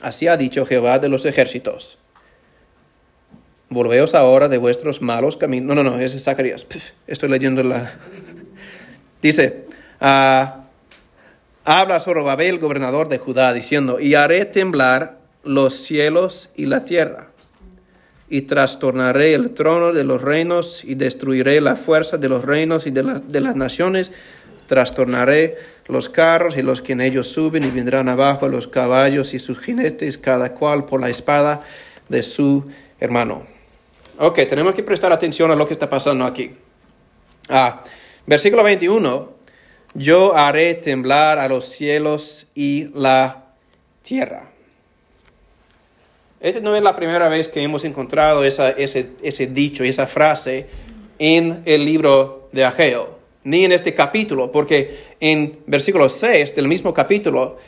así 0.00 0.28
ha 0.28 0.36
dicho 0.36 0.64
Jehová 0.64 1.00
de 1.00 1.08
los 1.08 1.26
ejércitos. 1.26 1.98
Volveos 3.68 4.14
ahora 4.14 4.48
de 4.48 4.58
vuestros 4.58 5.02
malos 5.02 5.36
caminos. 5.36 5.74
No, 5.74 5.82
no, 5.82 5.90
no, 5.90 5.98
es 5.98 6.22
Zacarías. 6.22 6.66
Estoy 7.08 7.28
leyendo 7.28 7.64
la... 7.64 7.92
dice, 9.20 9.64
ah, 10.00 10.65
habla 11.66 12.00
Zorobabel, 12.00 12.58
gobernador 12.58 13.08
de 13.08 13.18
Judá, 13.18 13.52
diciendo, 13.52 14.00
y 14.00 14.14
haré 14.14 14.46
temblar 14.46 15.18
los 15.44 15.74
cielos 15.74 16.50
y 16.56 16.66
la 16.66 16.84
tierra, 16.86 17.28
y 18.30 18.42
trastornaré 18.42 19.34
el 19.34 19.50
trono 19.50 19.92
de 19.92 20.04
los 20.04 20.22
reinos, 20.22 20.84
y 20.84 20.94
destruiré 20.94 21.60
la 21.60 21.76
fuerza 21.76 22.16
de 22.16 22.30
los 22.30 22.44
reinos 22.44 22.86
y 22.86 22.90
de, 22.90 23.20
de 23.26 23.40
las 23.40 23.56
naciones, 23.56 24.12
Trastornaré 24.66 25.56
los 25.86 26.08
carros 26.08 26.56
y 26.56 26.62
los 26.62 26.82
que 26.82 26.92
en 26.92 27.00
ellos 27.00 27.28
suben 27.28 27.62
y 27.62 27.70
vendrán 27.70 28.08
abajo 28.08 28.48
los 28.48 28.66
caballos 28.66 29.32
y 29.32 29.38
sus 29.38 29.60
jinetes, 29.60 30.18
cada 30.18 30.52
cual 30.54 30.86
por 30.86 31.00
la 31.00 31.08
espada 31.08 31.62
de 32.08 32.22
su 32.22 32.64
hermano. 32.98 33.46
Ok, 34.18 34.40
tenemos 34.48 34.74
que 34.74 34.82
prestar 34.82 35.12
atención 35.12 35.50
a 35.50 35.54
lo 35.54 35.66
que 35.66 35.72
está 35.72 35.88
pasando 35.88 36.24
aquí. 36.24 36.50
Ah, 37.48 37.82
versículo 38.26 38.64
21. 38.64 39.35
Yo 39.96 40.36
haré 40.36 40.74
temblar 40.74 41.38
a 41.38 41.48
los 41.48 41.64
cielos 41.64 42.48
y 42.54 42.88
la 42.94 43.44
tierra. 44.02 44.50
Esta 46.40 46.60
no 46.60 46.76
es 46.76 46.82
la 46.82 46.94
primera 46.94 47.28
vez 47.28 47.48
que 47.48 47.62
hemos 47.62 47.84
encontrado 47.84 48.44
ese, 48.44 48.74
ese 49.22 49.46
dicho, 49.46 49.84
esa 49.84 50.06
frase 50.06 50.66
en 51.18 51.62
el 51.64 51.84
libro 51.84 52.48
de 52.52 52.64
Ageo 52.64 53.16
ni 53.46 53.64
en 53.64 53.70
este 53.70 53.94
capítulo, 53.94 54.50
porque 54.50 54.98
en 55.20 55.60
versículo 55.66 56.08
6 56.08 56.56
del 56.56 56.66
mismo 56.66 56.92
capítulo, 56.92 57.58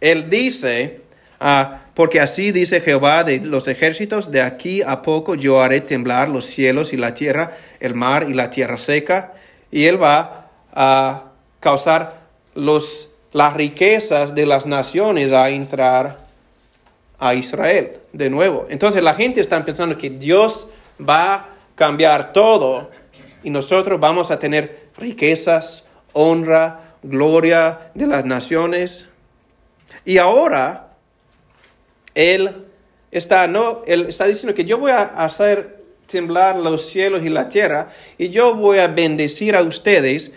él 0.00 0.28
dice, 0.28 1.02
ah, 1.38 1.84
porque 1.94 2.20
así 2.20 2.50
dice 2.50 2.80
Jehová 2.80 3.22
de 3.22 3.38
los 3.38 3.68
ejércitos, 3.68 4.32
de 4.32 4.42
aquí 4.42 4.82
a 4.82 5.00
poco 5.00 5.36
yo 5.36 5.62
haré 5.62 5.80
temblar 5.80 6.28
los 6.28 6.44
cielos 6.44 6.92
y 6.92 6.96
la 6.96 7.14
tierra, 7.14 7.56
el 7.78 7.94
mar 7.94 8.26
y 8.28 8.34
la 8.34 8.50
tierra 8.50 8.78
seca, 8.78 9.34
y 9.70 9.84
él 9.84 10.02
va 10.02 10.50
a 10.72 11.27
causar 11.60 12.22
los, 12.54 13.10
las 13.32 13.54
riquezas 13.54 14.34
de 14.34 14.46
las 14.46 14.66
naciones 14.66 15.32
a 15.32 15.50
entrar 15.50 16.26
a 17.18 17.34
Israel 17.34 17.98
de 18.12 18.30
nuevo. 18.30 18.66
Entonces 18.68 19.02
la 19.02 19.14
gente 19.14 19.40
está 19.40 19.64
pensando 19.64 19.98
que 19.98 20.10
Dios 20.10 20.68
va 21.06 21.34
a 21.34 21.48
cambiar 21.74 22.32
todo 22.32 22.90
y 23.42 23.50
nosotros 23.50 23.98
vamos 24.00 24.30
a 24.30 24.38
tener 24.38 24.88
riquezas, 24.96 25.86
honra, 26.12 26.94
gloria 27.02 27.90
de 27.94 28.06
las 28.06 28.24
naciones. 28.24 29.08
Y 30.04 30.18
ahora 30.18 30.92
Él 32.14 32.66
está, 33.10 33.46
no, 33.46 33.82
él 33.86 34.06
está 34.08 34.26
diciendo 34.26 34.54
que 34.54 34.64
yo 34.64 34.78
voy 34.78 34.92
a 34.92 35.02
hacer 35.02 35.78
temblar 36.06 36.56
los 36.56 36.88
cielos 36.88 37.22
y 37.24 37.28
la 37.28 37.48
tierra 37.48 37.88
y 38.16 38.30
yo 38.30 38.54
voy 38.54 38.78
a 38.78 38.88
bendecir 38.88 39.54
a 39.54 39.62
ustedes 39.62 40.32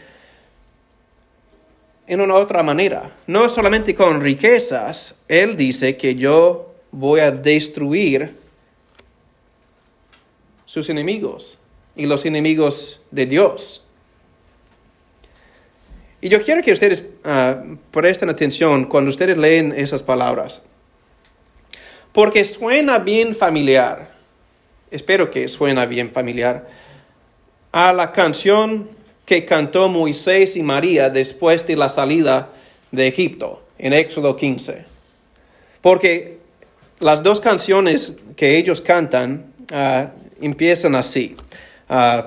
en 2.12 2.20
una 2.20 2.36
otra 2.36 2.62
manera. 2.62 3.10
No 3.26 3.48
solamente 3.48 3.96
con 3.96 4.20
riquezas, 4.20 5.22
Él 5.30 5.56
dice 5.56 5.96
que 5.96 6.14
yo 6.14 6.74
voy 6.92 7.22
a 7.22 7.32
destruir 7.32 8.36
sus 10.66 10.90
enemigos 10.90 11.58
y 11.96 12.08
los 12.08 12.26
enemigos 12.26 13.02
de 13.12 13.26
Dios. 13.28 13.88
Y 16.20 16.28
yo 16.28 16.44
quiero 16.44 16.62
que 16.62 16.74
ustedes 16.74 17.06
ah, 17.24 17.64
presten 17.92 18.30
atención 18.30 18.88
cuando 18.88 19.10
ustedes 19.10 19.38
leen 19.38 19.72
esas 19.72 20.04
palabras. 20.04 20.66
Porque 22.12 22.44
suena 22.44 22.98
bien 22.98 23.34
familiar, 23.38 24.14
espero 24.92 25.32
que 25.32 25.48
suena 25.48 25.86
bien 25.86 26.12
familiar, 26.12 26.68
a 27.72 27.94
la 27.94 28.12
canción 28.12 28.90
que 29.32 29.46
cantó 29.46 29.88
Moisés 29.88 30.58
y 30.58 30.62
María 30.62 31.10
después 31.10 31.66
de 31.66 31.78
la 31.78 31.88
salida 31.88 32.50
de 32.92 33.08
Egipto, 33.08 33.64
en 33.78 33.94
Éxodo 33.94 34.36
15. 34.36 34.84
Porque 35.80 36.40
las 37.00 37.24
dos 37.24 37.40
canciones 37.40 38.18
que 38.36 38.58
ellos 38.58 38.82
cantan 38.82 39.46
ah, 39.72 40.10
empiezan 40.42 40.96
así. 40.96 41.38
Uh, 41.90 42.24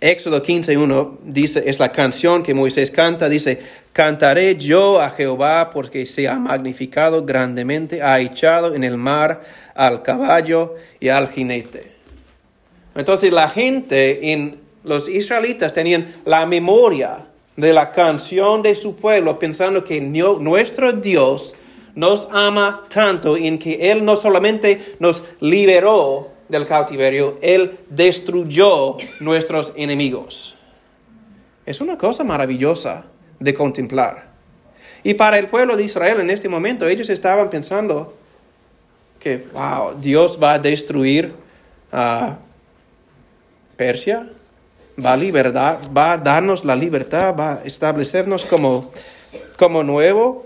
Éxodo 0.00 0.44
15.1 0.44 1.18
dice, 1.24 1.64
es 1.66 1.80
la 1.80 1.90
canción 1.90 2.44
que 2.44 2.54
Moisés 2.54 2.92
canta, 2.92 3.28
dice, 3.28 3.60
cantaré 3.92 4.54
yo 4.54 5.00
a 5.00 5.10
Jehová 5.10 5.72
porque 5.72 6.06
se 6.06 6.28
ha 6.28 6.38
magnificado 6.38 7.24
grandemente, 7.24 8.00
ha 8.00 8.20
echado 8.20 8.76
en 8.76 8.84
el 8.84 8.96
mar 8.96 9.42
al 9.74 10.04
caballo 10.04 10.76
y 11.00 11.08
al 11.08 11.26
jinete. 11.26 11.96
Entonces 12.94 13.32
la 13.32 13.48
gente 13.48 14.30
en 14.30 14.65
los 14.86 15.08
israelitas 15.08 15.72
tenían 15.72 16.14
la 16.24 16.46
memoria 16.46 17.26
de 17.56 17.72
la 17.72 17.90
canción 17.90 18.62
de 18.62 18.74
su 18.76 18.94
pueblo, 18.94 19.36
pensando 19.38 19.82
que 19.84 20.00
nuestro 20.00 20.92
Dios 20.92 21.56
nos 21.96 22.28
ama 22.30 22.84
tanto 22.88 23.36
en 23.36 23.58
que 23.58 23.90
Él 23.90 24.04
no 24.04 24.14
solamente 24.14 24.94
nos 25.00 25.24
liberó 25.40 26.28
del 26.48 26.66
cautiverio, 26.66 27.36
Él 27.42 27.76
destruyó 27.90 28.96
nuestros 29.18 29.72
enemigos. 29.74 30.54
Es 31.64 31.80
una 31.80 31.98
cosa 31.98 32.22
maravillosa 32.22 33.06
de 33.40 33.54
contemplar. 33.54 34.28
Y 35.02 35.14
para 35.14 35.38
el 35.38 35.48
pueblo 35.48 35.76
de 35.76 35.82
Israel 35.82 36.20
en 36.20 36.30
este 36.30 36.48
momento, 36.48 36.86
ellos 36.86 37.10
estaban 37.10 37.50
pensando 37.50 38.14
que, 39.18 39.44
wow, 39.52 39.98
Dios 40.00 40.38
va 40.40 40.52
a 40.52 40.58
destruir 40.60 41.32
a 41.90 42.36
Persia, 43.76 44.30
va 44.98 45.12
a, 45.12 45.80
va 45.92 46.12
a 46.12 46.16
darnos 46.18 46.64
la 46.64 46.76
libertad, 46.76 47.34
va 47.36 47.54
a 47.54 47.64
establecernos 47.64 48.44
como, 48.44 48.90
como 49.56 49.82
nuevo. 49.82 50.44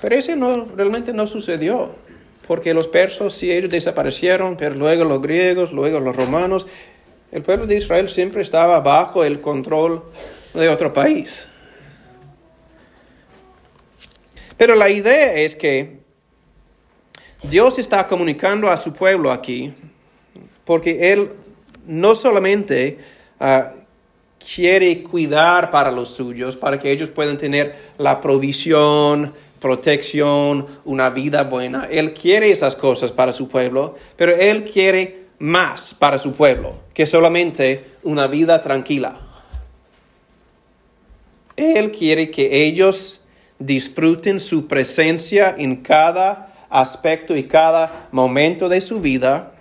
Pero 0.00 0.14
eso 0.14 0.36
no, 0.36 0.66
realmente 0.76 1.12
no 1.12 1.26
sucedió 1.26 1.94
porque 2.50 2.74
los 2.74 2.88
persos 2.88 3.34
sí 3.34 3.52
ellos 3.52 3.70
desaparecieron, 3.70 4.56
pero 4.56 4.74
luego 4.74 5.04
los 5.04 5.22
griegos, 5.22 5.72
luego 5.72 6.00
los 6.00 6.16
romanos, 6.16 6.66
el 7.30 7.42
pueblo 7.42 7.64
de 7.66 7.76
Israel 7.76 8.08
siempre 8.08 8.42
estaba 8.42 8.80
bajo 8.80 9.22
el 9.22 9.40
control 9.40 10.02
de 10.54 10.68
otro 10.68 10.92
país. 10.92 11.46
Pero 14.56 14.74
la 14.74 14.90
idea 14.90 15.34
es 15.34 15.54
que 15.54 16.00
Dios 17.44 17.78
está 17.78 18.08
comunicando 18.08 18.68
a 18.68 18.76
su 18.76 18.92
pueblo 18.92 19.30
aquí, 19.30 19.72
porque 20.64 21.12
Él 21.12 21.30
no 21.90 22.14
solamente 22.14 22.98
ah, 23.40 23.72
quiere 24.38 25.02
cuidar 25.02 25.70
para 25.70 25.90
los 25.90 26.10
suyos, 26.10 26.56
para 26.56 26.78
que 26.78 26.90
ellos 26.92 27.10
puedan 27.10 27.36
tener 27.36 27.74
la 27.98 28.20
provisión, 28.20 29.34
protección, 29.58 30.66
una 30.84 31.10
vida 31.10 31.42
buena. 31.42 31.86
Él 31.90 32.14
quiere 32.14 32.52
esas 32.52 32.76
cosas 32.76 33.10
para 33.10 33.32
su 33.32 33.48
pueblo, 33.48 33.96
pero 34.16 34.36
Él 34.36 34.64
quiere 34.64 35.24
más 35.40 35.94
para 35.94 36.18
su 36.18 36.32
pueblo 36.32 36.80
que 36.94 37.06
solamente 37.06 37.86
una 38.04 38.28
vida 38.28 38.62
tranquila. 38.62 39.20
Él 41.56 41.90
quiere 41.90 42.30
que 42.30 42.64
ellos 42.64 43.24
disfruten 43.58 44.38
su 44.38 44.68
presencia 44.68 45.54
en 45.58 45.76
cada 45.76 46.54
aspecto 46.70 47.36
y 47.36 47.44
cada 47.44 48.08
momento 48.12 48.68
de 48.68 48.80
su 48.80 49.00
vida. 49.00 49.54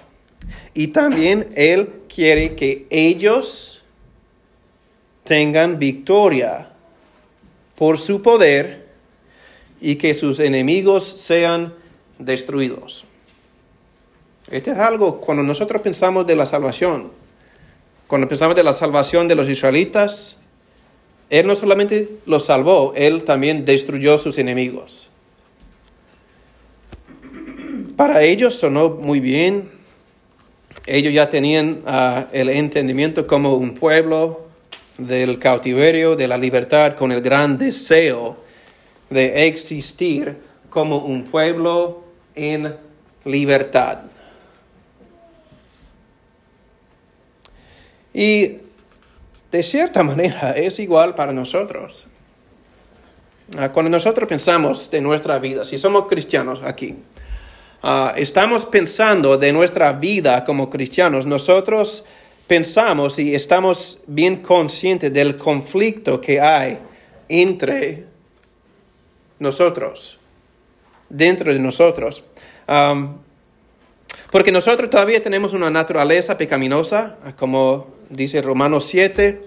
Y 0.73 0.87
también 0.87 1.49
Él 1.55 1.89
quiere 2.07 2.55
que 2.55 2.87
ellos 2.89 3.83
tengan 5.23 5.79
victoria 5.79 6.69
por 7.75 7.97
su 7.97 8.21
poder 8.21 8.87
y 9.81 9.95
que 9.95 10.13
sus 10.13 10.39
enemigos 10.39 11.03
sean 11.03 11.73
destruidos. 12.17 13.05
Este 14.49 14.71
es 14.71 14.79
algo 14.79 15.21
cuando 15.21 15.43
nosotros 15.43 15.81
pensamos 15.81 16.25
de 16.25 16.35
la 16.35 16.45
salvación, 16.45 17.11
cuando 18.07 18.27
pensamos 18.27 18.55
de 18.55 18.63
la 18.63 18.73
salvación 18.73 19.27
de 19.27 19.35
los 19.35 19.47
israelitas, 19.47 20.37
Él 21.29 21.45
no 21.45 21.53
solamente 21.53 22.09
los 22.25 22.45
salvó, 22.45 22.93
Él 22.95 23.23
también 23.23 23.63
destruyó 23.63 24.17
sus 24.17 24.39
enemigos. 24.39 25.09
Para 27.95 28.23
ellos 28.23 28.55
sonó 28.55 28.89
muy 28.89 29.19
bien, 29.19 29.69
ellos 30.85 31.13
ya 31.13 31.29
tenían 31.29 31.81
ah, 31.85 32.25
el 32.31 32.49
entendimiento 32.49 33.27
como 33.27 33.53
un 33.55 33.73
pueblo 33.73 34.47
del 34.97 35.39
cautiverio, 35.39 36.15
de 36.15 36.27
la 36.27 36.37
libertad, 36.37 36.95
con 36.95 37.11
el 37.11 37.21
gran 37.21 37.57
deseo 37.57 38.37
de 39.09 39.47
existir 39.47 40.37
como 40.69 40.97
un 40.97 41.23
pueblo 41.23 42.03
en 42.35 42.75
libertad. 43.25 43.99
Y 48.13 48.57
de 49.51 49.63
cierta 49.63 50.03
manera 50.03 50.51
es 50.51 50.79
igual 50.79 51.15
para 51.15 51.31
nosotros. 51.31 52.05
Ah, 53.57 53.71
cuando 53.71 53.89
nosotros 53.89 54.27
pensamos 54.29 54.91
de 54.91 55.01
nuestra 55.01 55.39
vida, 55.39 55.65
si 55.65 55.77
somos 55.77 56.07
cristianos 56.07 56.61
aquí, 56.63 56.95
ah, 57.83 58.13
estamos 58.17 58.65
pensando 58.65 59.37
de 59.37 59.53
nuestra 59.53 59.93
vida 59.93 60.43
como 60.43 60.69
cristianos, 60.69 61.25
nosotros 61.25 62.05
pensamos 62.47 63.19
y 63.19 63.35
estamos 63.35 63.99
bien 64.07 64.37
conscientes 64.37 65.13
del 65.13 65.37
conflicto 65.37 66.19
que 66.19 66.41
hay 66.41 66.79
entre 67.29 68.05
nosotros, 69.37 70.19
dentro 71.09 71.53
de 71.53 71.59
nosotros. 71.59 72.23
porque 74.31 74.51
nosotros 74.51 74.89
todavía 74.89 75.21
tenemos 75.21 75.53
una 75.53 75.69
naturaleza 75.69 76.37
pecaminosa, 76.37 77.17
como 77.37 77.87
dice 78.09 78.41
Romanos 78.41 78.85
7, 78.85 79.41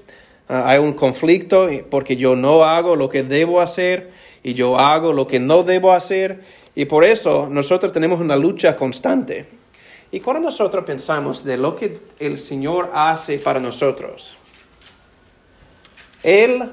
ah, 0.49 0.65
hay 0.67 0.79
un 0.79 0.93
conflicto 0.93 1.69
porque 1.91 2.17
yo 2.17 2.37
no 2.37 2.65
hago 2.65 2.97
lo 2.97 3.09
que 3.09 3.23
debo 3.23 3.61
hacer 3.61 4.11
y 4.43 4.55
yo 4.55 4.79
hago 4.79 5.13
lo 5.13 5.27
que 5.27 5.41
no 5.41 5.63
debo 5.63 5.93
hacer 5.93 6.41
y 6.75 6.85
por 6.87 7.05
eso 7.05 7.49
nosotros 7.51 7.93
tenemos 7.93 8.21
una 8.21 8.37
lucha 8.37 8.77
constante. 8.77 9.47
Y 10.11 10.21
cuando 10.21 10.43
nosotros 10.43 10.85
pensamos 10.85 11.45
de 11.45 11.57
lo 11.57 11.77
que 11.77 11.99
el 12.19 12.37
Señor 12.37 12.91
hace 12.95 13.39
para 13.39 13.61
nosotros, 13.61 14.37
Él 16.23 16.73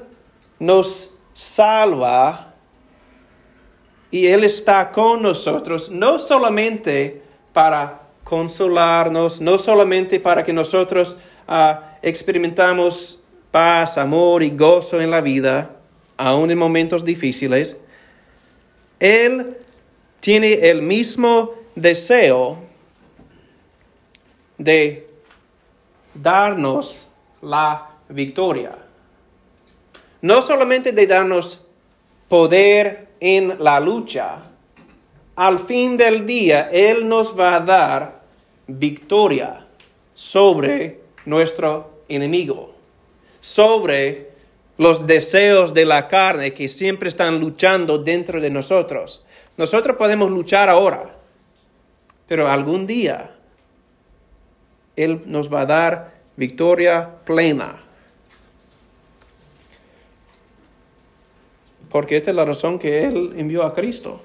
nos 0.58 1.14
salva 1.32 2.54
y 4.10 4.26
Él 4.26 4.44
está 4.44 4.90
con 4.92 5.22
nosotros, 5.22 5.90
no 5.90 6.18
solamente 6.18 7.22
para 7.52 8.02
consolarnos, 8.24 9.40
no 9.40 9.58
solamente 9.58 10.20
para 10.20 10.44
que 10.44 10.52
nosotros 10.52 11.16
ah, 11.48 11.96
experimentamos 12.02 13.20
paz, 13.50 13.98
amor 13.98 14.42
y 14.42 14.50
gozo 14.50 15.00
en 15.00 15.10
la 15.10 15.20
vida, 15.20 15.76
aun 16.16 16.50
en 16.50 16.58
momentos 16.58 17.04
difíciles. 17.04 17.78
Él 18.98 19.56
tiene 20.20 20.52
el 20.70 20.82
mismo 20.82 21.54
deseo 21.74 22.58
de 24.58 25.08
darnos 26.14 27.08
la 27.42 27.90
victoria. 28.08 28.76
No 30.22 30.42
solamente 30.42 30.92
de 30.92 31.06
darnos 31.06 31.66
poder 32.28 33.08
en 33.20 33.56
la 33.62 33.80
lucha, 33.80 34.50
al 35.36 35.58
fin 35.58 35.96
del 35.96 36.26
día 36.26 36.68
Él 36.70 37.08
nos 37.08 37.38
va 37.38 37.56
a 37.56 37.60
dar 37.60 38.20
victoria 38.66 39.66
sobre 40.14 41.00
nuestro 41.24 42.02
enemigo, 42.08 42.74
sobre 43.40 44.30
los 44.76 45.06
deseos 45.06 45.72
de 45.72 45.86
la 45.86 46.08
carne 46.08 46.52
que 46.52 46.68
siempre 46.68 47.08
están 47.08 47.40
luchando 47.40 47.98
dentro 47.98 48.40
de 48.40 48.50
nosotros. 48.50 49.24
Nosotros 49.60 49.98
podemos 49.98 50.30
luchar 50.30 50.70
ahora, 50.70 51.04
pero 52.26 52.48
algún 52.48 52.86
día 52.86 53.32
Él 54.96 55.20
nos 55.26 55.52
va 55.52 55.60
a 55.60 55.66
dar 55.66 56.14
victoria 56.34 57.16
plena. 57.26 57.76
Porque 61.90 62.16
esta 62.16 62.30
es 62.30 62.36
la 62.36 62.46
razón 62.46 62.78
que 62.78 63.04
Él 63.04 63.34
envió 63.36 63.62
a 63.62 63.74
Cristo. 63.74 64.22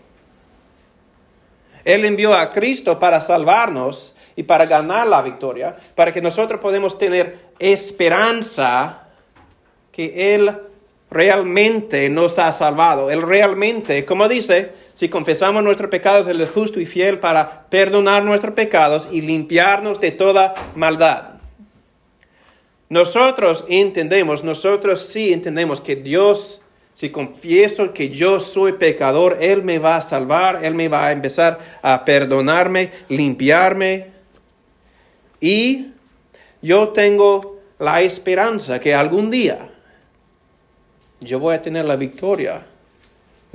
Él 1.84 2.06
envió 2.06 2.34
a 2.34 2.50
Cristo 2.50 2.98
para 2.98 3.20
salvarnos 3.20 4.16
y 4.38 4.44
para 4.44 4.66
ganar 4.66 5.06
la 5.06 5.22
victoria, 5.22 5.76
para 5.96 6.14
que 6.14 6.22
nosotros 6.22 6.62
podamos 6.62 6.98
tener 6.98 7.40
esperanza 7.60 9.10
que 9.92 10.34
Él 10.34 10.62
realmente 11.12 12.10
nos 12.10 12.40
ha 12.40 12.54
salvado. 12.54 13.12
Él 13.12 13.22
realmente, 13.22 14.06
como 14.06 14.30
dice, 14.30 14.85
si 14.96 15.10
confesamos 15.10 15.64
nuestros 15.64 15.92
pecados, 15.92 16.26
Él 16.26 16.42
es 16.42 16.50
justo 16.50 16.80
y 16.80 16.88
fiel 16.88 17.20
para 17.20 17.70
perdonar 17.70 18.24
nuestros 18.24 18.56
pecados 18.56 19.08
y 19.12 19.22
limpiarnos 19.22 20.00
de 20.00 20.12
toda 20.12 20.56
maldad. 20.76 21.36
Nosotros 22.90 23.66
entendemos, 23.68 24.44
nosotros 24.44 25.02
sí 25.02 25.32
entendemos 25.32 25.82
que 25.82 25.96
Dios 25.96 26.62
si 26.96 27.10
confieso 27.10 27.94
que 27.94 28.10
yo 28.10 28.40
soy 28.40 28.72
pecador, 28.72 29.40
Él 29.42 29.64
me 29.64 29.80
va 29.80 29.98
a 29.98 30.02
salvar, 30.02 30.64
Él 30.64 30.76
me 30.76 30.88
va 30.88 31.08
a 31.08 31.12
empezar 31.12 31.60
a 31.82 32.06
perdonarme, 32.06 32.90
limpiarme. 33.10 34.12
Y 35.42 35.88
yo 36.62 36.88
tengo 36.90 37.60
la 37.80 38.02
esperanza 38.02 38.80
que 38.80 38.96
algún 38.96 39.30
día 39.30 39.70
yo 41.20 41.38
voy 41.38 41.56
a 41.56 41.62
tener 41.62 41.84
la 41.84 41.98
victoria 41.98 42.66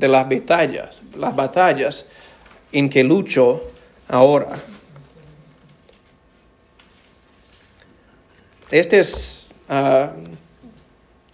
de 0.00 0.08
las 0.08 0.28
batallas, 0.28 1.02
las 1.14 1.36
batallas 1.36 2.08
en 2.72 2.88
que 2.88 3.04
lucho 3.04 3.62
ahora. 4.08 4.56
Este 8.70 9.00
es 9.00 9.54
ah, 9.68 10.12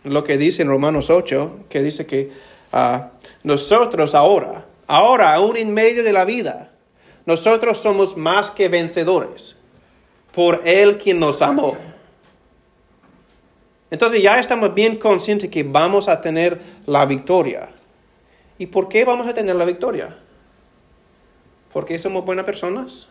lo 0.02 0.24
que 0.24 0.36
dice 0.36 0.62
en 0.62 0.68
Romanos 0.68 1.10
8, 1.10 1.66
que 1.68 1.82
dice 1.82 2.06
que 2.06 2.32
ah, 2.72 3.10
nosotros 3.44 4.14
ahora, 4.14 4.66
ahora 4.88 5.32
aún 5.34 5.56
en 5.56 5.72
medio 5.72 6.02
de 6.02 6.12
la 6.12 6.24
vida, 6.24 6.72
nosotros 7.24 7.78
somos 7.78 8.16
más 8.16 8.50
que 8.50 8.68
vencedores 8.68 9.56
por 10.32 10.62
Él 10.64 10.98
quien 10.98 11.20
nos 11.20 11.40
amó. 11.40 11.76
Entonces 13.90 14.20
ya 14.22 14.40
estamos 14.40 14.74
bien 14.74 14.96
conscientes 14.96 15.50
que 15.50 15.62
vamos 15.62 16.08
a 16.08 16.20
tener 16.20 16.60
la 16.86 17.06
victoria. 17.06 17.70
¿Y 18.58 18.66
por 18.66 18.88
qué 18.88 19.04
vamos 19.04 19.26
a 19.26 19.34
tener 19.34 19.56
la 19.56 19.64
victoria? 19.64 20.18
¿Porque 21.72 21.98
somos 21.98 22.24
buenas 22.24 22.44
personas? 22.44 23.08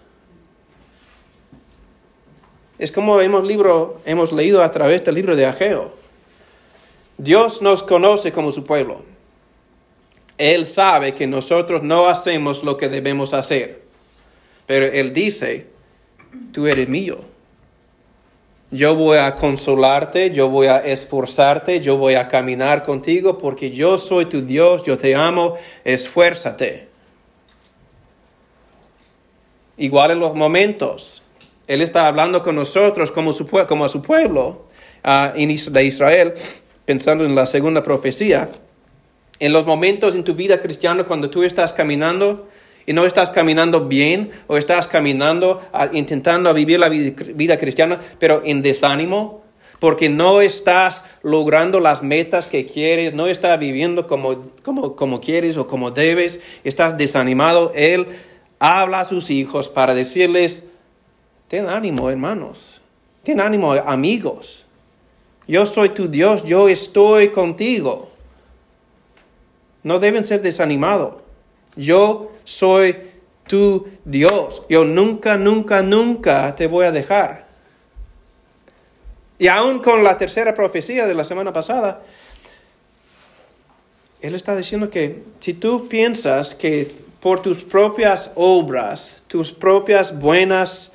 Es 2.77 2.91
como 2.91 3.21
hemos, 3.21 3.45
libro, 3.45 4.01
hemos 4.05 4.31
leído 4.31 4.63
a 4.63 4.71
través 4.71 5.03
del 5.03 5.15
libro 5.15 5.35
de 5.35 5.45
Ageo. 5.45 5.93
Dios 7.17 7.61
nos 7.61 7.83
conoce 7.83 8.31
como 8.31 8.51
su 8.51 8.65
pueblo. 8.65 9.03
Él 10.37 10.65
sabe 10.65 11.13
que 11.13 11.27
nosotros 11.27 11.83
no 11.83 12.07
hacemos 12.07 12.63
lo 12.63 12.75
que 12.75 12.89
debemos 12.89 13.33
hacer. 13.33 13.83
Pero 14.65 14.85
Él 14.85 15.13
dice, 15.13 15.69
tú 16.51 16.67
eres 16.67 16.89
mío. 16.89 17.34
Yo 18.75 18.95
voy 18.95 19.17
a 19.17 19.35
consolarte, 19.35 20.31
yo 20.31 20.49
voy 20.49 20.67
a 20.67 20.79
esforzarte, 20.79 21.79
yo 21.79 21.97
voy 21.97 22.15
a 22.15 22.27
caminar 22.27 22.83
contigo 22.83 23.37
porque 23.37 23.71
yo 23.71 23.97
soy 23.97 24.25
tu 24.25 24.41
Dios, 24.41 24.83
yo 24.83 24.97
te 24.97 25.15
amo, 25.15 25.55
esfuérzate. 25.85 26.89
Igual 29.77 30.11
en 30.11 30.19
los 30.19 30.35
momentos, 30.35 31.23
Él 31.67 31.81
está 31.81 32.07
hablando 32.07 32.43
con 32.43 32.55
nosotros 32.55 33.11
como, 33.11 33.31
a 33.31 33.89
su 33.89 34.01
pueblo 34.01 34.65
uh, 35.05 35.71
de 35.71 35.83
Israel 35.85 36.33
pensando 36.85 37.25
en 37.25 37.33
la 37.33 37.45
segunda 37.45 37.81
profecía, 37.81 38.49
en 39.39 39.53
los 39.53 39.65
momentos 39.65 40.15
en 40.15 40.23
tu 40.23 40.35
vida 40.35 40.61
cristiana 40.61 41.05
cuando 41.05 41.29
tú 41.29 41.43
estás 41.43 41.73
caminando 41.73 42.47
y 42.85 42.93
no 42.93 43.05
estás 43.05 43.29
caminando 43.29 43.87
bien 43.87 44.29
o 44.47 44.57
estás 44.57 44.87
caminando 44.87 45.61
intentando 45.93 46.53
vivir 46.53 46.79
la 46.79 46.89
vida, 46.89 47.57
cristiana, 47.57 47.99
pero 48.19 48.41
en 48.45 48.61
desánimo, 48.61 49.43
porque 49.79 50.09
no 50.09 50.41
estás 50.41 51.03
logrando 51.21 51.79
las 51.79 52.03
metas 52.03 52.47
que 52.47 52.65
quieres, 52.65 53.13
no 53.13 53.27
estás 53.27 53.59
viviendo 53.59 54.07
como, 54.07 54.51
como, 54.63 54.95
como 54.95 55.21
quieres 55.21 55.57
o 55.57 55.67
como 55.67 55.91
debes, 55.91 56.39
estás 56.63 56.97
desanimado, 56.97 57.71
Él 57.75 58.07
habla 58.59 59.01
a 59.01 59.05
sus 59.05 59.29
hijos 59.31 59.67
para 59.67 59.93
decirles, 59.93 60.63
ten 61.47 61.67
ánimo 61.67 62.09
hermanos, 62.09 62.81
ten 63.23 63.41
ánimo 63.41 63.73
amigos. 63.73 64.65
Yo 65.47 65.65
soy 65.65 65.89
tu 65.89 66.07
Dios, 66.07 66.43
yo 66.43 66.69
estoy 66.69 67.29
contigo. 67.29 68.09
No 69.83 69.99
deben 69.99 70.25
ser 70.25 70.41
desanimados. 70.41 71.21
Yo 71.75 72.31
soy 72.45 72.95
tu 73.47 73.87
Dios. 74.05 74.63
Yo 74.69 74.85
nunca, 74.85 75.37
nunca, 75.37 75.81
nunca 75.81 76.55
te 76.55 76.67
voy 76.67 76.85
a 76.85 76.91
dejar. 76.91 77.45
Y 79.37 79.47
aún 79.47 79.79
con 79.79 80.03
la 80.03 80.17
tercera 80.17 80.53
profecía 80.53 81.05
de 81.05 81.13
la 81.13 81.25
semana 81.25 81.51
pasada, 81.51 82.01
Él 84.21 84.33
está 84.33 84.55
diciendo 84.55 84.89
que 84.89 85.23
si 85.39 85.53
tú 85.53 85.87
piensas 85.89 86.55
que 86.55 86.89
por 87.19 87.41
tus 87.41 87.63
propias 87.63 88.31
obras, 88.35 89.23
tus 89.27 89.51
propias 89.51 90.19
buenas 90.19 90.93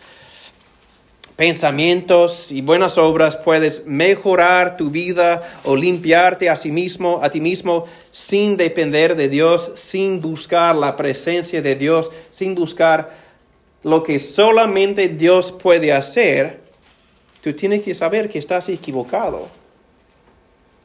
pensamientos 1.40 2.52
y 2.52 2.60
buenas 2.60 2.98
obras 2.98 3.34
puedes 3.34 3.86
mejorar 3.86 4.76
tu 4.76 4.90
vida 4.90 5.40
o 5.64 5.74
limpiarte 5.74 6.50
a 6.50 6.54
sí 6.54 6.70
mismo, 6.70 7.20
a 7.22 7.30
ti 7.30 7.40
mismo, 7.40 7.86
sin 8.10 8.58
depender 8.58 9.16
de 9.16 9.30
Dios, 9.30 9.72
sin 9.74 10.20
buscar 10.20 10.76
la 10.76 10.96
presencia 10.96 11.62
de 11.62 11.76
Dios, 11.76 12.10
sin 12.28 12.54
buscar 12.54 13.16
lo 13.82 14.02
que 14.02 14.18
solamente 14.18 15.08
Dios 15.08 15.50
puede 15.50 15.94
hacer, 15.94 16.60
tú 17.40 17.54
tienes 17.54 17.80
que 17.84 17.94
saber 17.94 18.28
que 18.28 18.38
estás 18.38 18.68
equivocado. 18.68 19.48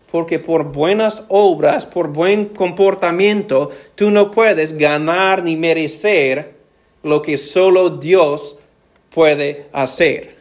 Porque 0.10 0.40
por 0.40 0.72
buenas 0.72 1.26
obras, 1.28 1.86
por 1.86 2.14
buen 2.14 2.46
comportamiento, 2.46 3.72
tú 3.96 4.10
no 4.10 4.32
puedes 4.32 4.78
ganar 4.78 5.44
ni 5.44 5.58
merecer 5.58 6.56
lo 7.04 7.22
que 7.22 7.36
solo 7.36 7.90
Dios 7.90 8.56
puede 9.10 9.68
hacer. 9.74 10.35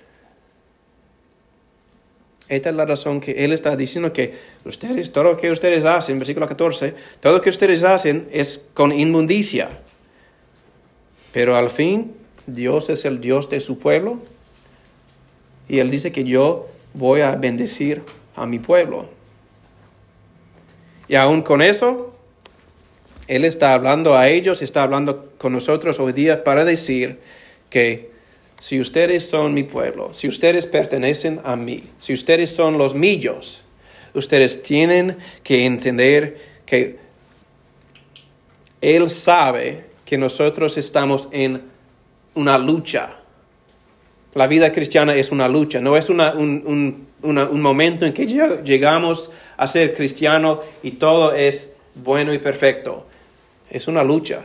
Esta 2.49 2.71
es 2.71 2.77
la 2.77 2.85
razón 2.85 3.21
que 3.21 3.33
Él 3.45 3.53
está 3.53 3.75
diciendo 3.75 4.13
que 4.13 4.35
ustedes, 4.65 5.13
todo 5.13 5.25
lo 5.25 5.37
que 5.37 5.51
ustedes 5.51 5.85
hacen, 5.85 6.19
versículo 6.19 6.47
14, 6.47 6.95
todo 7.21 7.35
lo 7.35 7.41
que 7.41 7.51
ustedes 7.51 7.83
hacen 7.83 8.29
es 8.33 8.67
con 8.75 8.93
inmundicia. 8.93 9.71
Pero 11.33 11.57
al 11.57 11.71
fin, 11.71 12.15
Dios 12.47 12.91
es 12.91 13.05
el 13.07 13.21
Dios 13.21 13.49
de 13.49 13.61
su 13.61 13.79
pueblo. 13.79 14.21
Y 15.69 15.79
Él 15.79 15.91
dice 15.91 16.13
que 16.13 16.25
yo 16.25 16.69
voy 16.93 17.23
a 17.23 17.35
bendecir 17.35 18.03
a 18.37 18.47
mi 18.47 18.59
pueblo. 18.59 19.09
Y 21.09 21.15
aún 21.15 21.43
con 21.43 21.63
eso, 21.63 22.15
Él 23.27 23.45
está 23.45 23.73
hablando 23.73 24.17
a 24.17 24.29
ellos, 24.29 24.61
está 24.61 24.83
hablando 24.83 25.33
con 25.39 25.53
nosotros 25.53 25.99
hoy 25.99 26.13
día 26.13 26.45
para 26.45 26.65
decir 26.65 27.21
que 27.71 28.14
si 28.65 28.81
ustedes 28.81 29.29
son 29.29 29.53
mi 29.53 29.65
pueblo, 29.65 30.15
si 30.15 30.27
ustedes 30.27 30.65
pertenecen 30.65 31.39
a 31.45 31.55
mí, 31.55 31.85
si 31.99 32.15
ustedes 32.15 32.51
son 32.51 32.79
los 32.79 32.95
míos, 32.95 33.63
ustedes 34.15 34.63
tienen 34.63 35.19
que 35.43 35.67
entender 35.67 36.41
que 36.65 36.97
Él 38.81 39.11
sabe 39.11 39.85
que 40.07 40.17
nosotros 40.17 40.79
estamos 40.79 41.29
en 41.31 41.61
una 42.33 42.57
lucha. 42.57 43.17
La 44.33 44.47
vida 44.47 44.73
cristiana 44.73 45.15
es 45.15 45.31
una 45.31 45.47
lucha, 45.47 45.83
no 45.83 45.99
es 45.99 46.09
un, 46.09 46.23
un 47.21 47.61
momento 47.61 48.07
en 48.07 48.15
que 48.15 48.27
llegamos 48.27 49.31
a 49.59 49.67
ser 49.67 49.95
cristiano 49.95 50.61
y 50.83 50.93
todo 50.93 51.35
es 51.35 51.75
bueno 51.97 52.33
y 52.33 52.39
perfecto. 52.39 53.07
Es 53.69 53.89
una 53.89 54.03
lucha. 54.03 54.41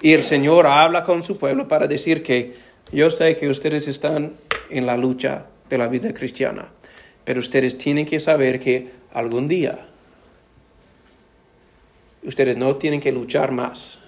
Y 0.00 0.14
el 0.14 0.24
Señor 0.24 0.66
habla 0.66 1.04
con 1.04 1.22
su 1.22 1.36
pueblo 1.38 1.68
para 1.68 1.86
decir 1.86 2.24
que 2.24 2.67
yo 2.92 3.10
sé 3.10 3.36
que 3.36 3.48
ustedes 3.48 3.88
están 3.88 4.34
en 4.70 4.86
la 4.86 4.96
lucha 4.96 5.46
de 5.68 5.78
la 5.78 5.88
vida 5.88 6.14
cristiana, 6.14 6.70
pero 7.24 7.40
ustedes 7.40 7.76
tienen 7.76 8.06
que 8.06 8.20
saber 8.20 8.58
que 8.58 8.90
algún 9.12 9.48
día 9.48 9.88
ustedes 12.22 12.56
no 12.56 12.76
tienen 12.76 13.00
que 13.00 13.12
luchar 13.12 13.52
más. 13.52 14.00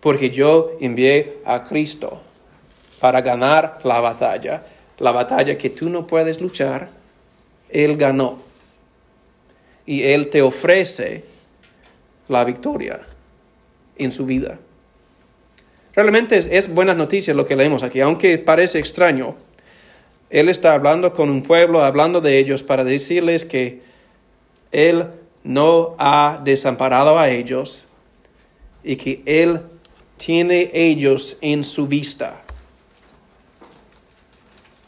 porque 0.00 0.30
yo 0.30 0.76
envié 0.80 1.38
a 1.44 1.64
Cristo 1.64 2.22
para 3.00 3.22
ganar 3.22 3.80
la 3.82 4.00
batalla, 4.00 4.64
la 4.98 5.10
batalla 5.10 5.58
que 5.58 5.70
tú 5.70 5.90
no 5.90 6.06
puedes 6.06 6.40
luchar, 6.40 6.90
Él 7.70 7.96
ganó. 7.96 8.38
Y 9.84 10.04
Él 10.04 10.28
te 10.30 10.42
ofrece 10.42 11.24
la 12.28 12.44
victoria 12.44 13.00
en 13.98 14.12
su 14.12 14.26
vida. 14.26 14.60
Realmente 15.96 16.36
es, 16.36 16.46
es 16.50 16.68
buenas 16.72 16.96
noticias 16.96 17.36
lo 17.36 17.46
que 17.46 17.56
leemos 17.56 17.82
aquí, 17.82 18.00
aunque 18.00 18.38
parece 18.38 18.78
extraño. 18.78 19.34
Él 20.30 20.48
está 20.48 20.74
hablando 20.74 21.12
con 21.12 21.30
un 21.30 21.42
pueblo, 21.42 21.82
hablando 21.82 22.20
de 22.20 22.38
ellos 22.38 22.62
para 22.62 22.84
decirles 22.84 23.44
que 23.44 23.80
Él 24.72 25.06
no 25.42 25.96
ha 25.98 26.40
desamparado 26.44 27.18
a 27.18 27.30
ellos 27.30 27.84
y 28.84 28.96
que 28.96 29.22
Él 29.24 29.62
tiene 30.16 30.70
ellos 30.74 31.38
en 31.40 31.64
su 31.64 31.86
vista. 31.86 32.42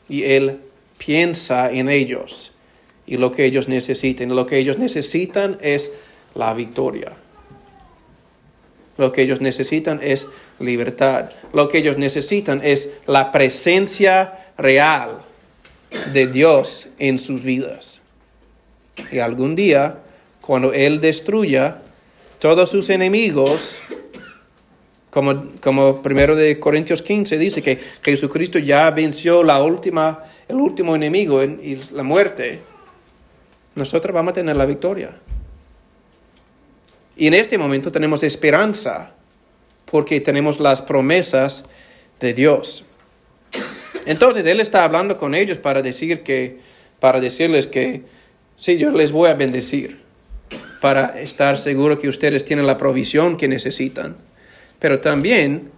Y 0.09 0.25
Él 0.25 0.61
piensa 0.99 1.71
en 1.71 1.89
ellos 1.89 2.53
y 3.07 3.17
lo 3.17 3.33
que 3.33 3.47
ellos 3.47 3.69
necesitan. 3.69 4.35
Lo 4.35 4.47
que 4.47 4.59
ellos 4.59 4.79
necesitan 4.79 5.59
es 5.63 5.93
la 6.35 6.53
victoria. 6.53 7.13
Lo 8.97 9.13
que 9.13 9.23
ellos 9.23 9.41
necesitan 9.41 10.01
es 10.03 10.29
libertad. 10.61 11.31
Lo 11.53 11.69
que 11.69 11.79
ellos 11.79 11.99
necesitan 11.99 12.61
es 12.63 12.91
la 13.07 13.33
presencia 13.33 14.53
real 14.57 15.21
de 16.13 16.27
Dios 16.27 16.91
en 16.99 17.19
sus 17.19 17.43
vidas. 17.43 18.01
Y 19.13 19.19
algún 19.19 19.55
día, 19.55 19.99
cuando 20.41 20.73
Él 20.73 21.01
destruya 21.01 21.79
todos 22.39 22.71
sus 22.71 22.91
enemigos, 22.91 23.79
como, 25.11 25.53
como 25.61 26.03
primero 26.03 26.37
de 26.37 26.59
Corintios 26.61 27.03
15 27.03 27.39
dice 27.39 27.63
que 27.63 27.79
Jesucristo 28.03 28.59
ya 28.59 28.91
venció 28.91 29.43
la 29.43 29.63
última, 29.63 30.25
el 30.49 30.57
último 30.57 30.95
enemigo 30.95 31.43
y 31.43 31.81
la 31.93 32.03
muerte, 32.03 32.61
nosotros 33.75 34.13
vamos 34.13 34.33
a 34.33 34.35
tener 34.35 34.57
la 34.57 34.67
victoria. 34.67 35.13
Y 37.17 37.27
en 37.27 37.35
este 37.35 37.59
momento 37.59 37.91
tenemos 37.91 38.23
esperanza 38.23 39.15
porque 39.91 40.21
tenemos 40.21 40.61
las 40.61 40.83
promesas 40.83 41.67
de 42.21 42.35
Dios. 42.35 42.85
Entonces 44.07 44.47
Él 44.47 44.61
está 44.61 44.85
hablando 44.85 45.19
con 45.19 45.35
ellos 45.35 45.59
para 45.59 45.83
decir 45.83 46.23
que, 46.23 46.59
para 47.01 47.21
decirles 47.21 47.67
que 47.67 48.03
sí, 48.57 48.77
yo 48.77 48.91
les 48.91 49.13
voy 49.13 49.31
a 49.31 49.35
bendecir, 49.35 50.01
para 50.81 51.21
estar 51.21 51.59
seguro 51.59 51.99
que 51.99 52.09
ustedes 52.09 52.45
tienen 52.45 52.67
la 52.67 52.77
provisión 52.77 53.37
que 53.37 53.49
necesitan. 53.49 54.17
Pero 54.79 55.01
también 55.01 55.71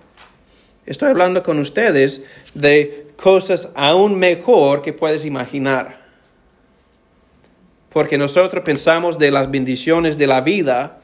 estoy 0.87 1.09
hablando 1.09 1.43
con 1.43 1.59
ustedes 1.59 2.25
de 2.55 3.07
cosas 3.17 3.71
aún 3.75 4.19
mejor 4.19 4.83
que 4.83 4.93
puedes 4.93 5.25
imaginar. 5.25 6.01
Porque 7.91 8.19
nosotros 8.19 8.63
pensamos 8.65 9.19
de 9.19 9.31
las 9.31 9.51
bendiciones 9.51 10.17
de 10.17 10.27
la 10.27 10.41
vida, 10.41 11.00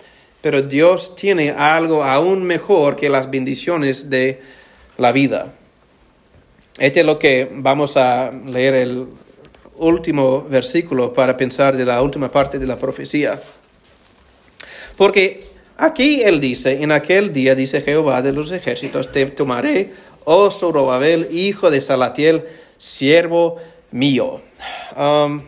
pero 0.46 0.62
Dios 0.62 1.16
tiene 1.16 1.50
algo 1.50 2.04
aún 2.04 2.44
mejor 2.44 2.94
que 2.94 3.08
las 3.08 3.28
bendiciones 3.28 4.10
de 4.10 4.40
la 4.96 5.10
vida. 5.10 5.52
Este 6.78 7.00
es 7.00 7.06
lo 7.06 7.18
que 7.18 7.50
vamos 7.50 7.96
a 7.96 8.30
leer 8.30 8.74
el 8.74 9.08
último 9.74 10.42
versículo 10.42 11.12
para 11.12 11.36
pensar 11.36 11.76
de 11.76 11.84
la 11.84 12.00
última 12.00 12.30
parte 12.30 12.60
de 12.60 12.66
la 12.68 12.78
profecía. 12.78 13.40
Porque 14.96 15.48
aquí 15.78 16.20
él 16.22 16.38
dice, 16.38 16.80
en 16.80 16.92
aquel 16.92 17.32
día 17.32 17.56
dice 17.56 17.82
Jehová 17.82 18.22
de 18.22 18.30
los 18.30 18.52
ejércitos, 18.52 19.10
te 19.10 19.26
tomaré, 19.26 19.94
oh 20.22 20.52
Zorobabel, 20.52 21.26
hijo 21.32 21.72
de 21.72 21.80
Salatiel, 21.80 22.44
siervo 22.78 23.56
mío. 23.90 24.40
Um, 24.96 25.42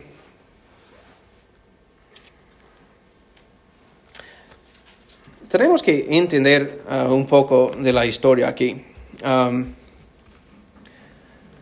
tenemos 5.49 5.81
que 5.81 6.07
entender 6.11 6.81
uh, 6.89 7.13
un 7.13 7.25
poco 7.25 7.71
de 7.77 7.91
la 7.91 8.05
historia 8.05 8.47
aquí. 8.47 8.85
Um, 9.25 9.73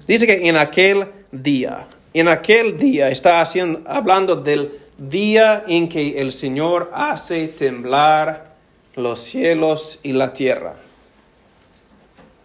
Dice 0.08 0.26
que 0.26 0.48
en 0.48 0.56
aquel 0.56 1.06
día, 1.34 1.86
en 2.14 2.30
aquel 2.30 2.78
día 2.78 3.10
está 3.10 3.42
haciendo, 3.42 3.82
hablando 3.86 4.38
del 4.38 4.72
día 4.98 5.66
en 5.68 5.90
que 5.90 6.22
el 6.22 6.32
Señor 6.32 6.90
hace 6.94 7.50
temblar 7.50 8.56
los 8.96 9.20
cielos 9.20 10.00
y 10.04 10.14
la 10.14 10.32
tierra. 10.32 10.76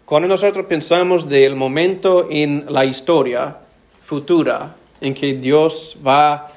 Cuando 0.04 0.28
nosotros 0.28 0.66
pensamos 0.66 1.28
del 1.28 1.54
momento 1.54 2.26
en 2.30 2.66
la 2.68 2.84
historia 2.84 3.58
futura 4.04 4.74
en 5.00 5.14
que 5.14 5.34
Dios 5.34 5.98
va 6.04 6.32
a 6.34 6.52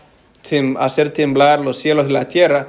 hacer 0.79 1.13
temblar 1.13 1.61
los 1.61 1.77
cielos 1.77 2.09
y 2.09 2.13
la 2.13 2.27
tierra, 2.27 2.67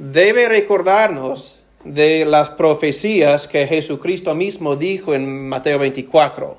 debe 0.00 0.48
recordarnos 0.48 1.60
de 1.84 2.24
las 2.24 2.48
profecías 2.50 3.46
que 3.46 3.66
Jesucristo 3.66 4.34
mismo 4.34 4.74
dijo 4.74 5.14
en 5.14 5.48
Mateo 5.48 5.78
24 5.78 6.56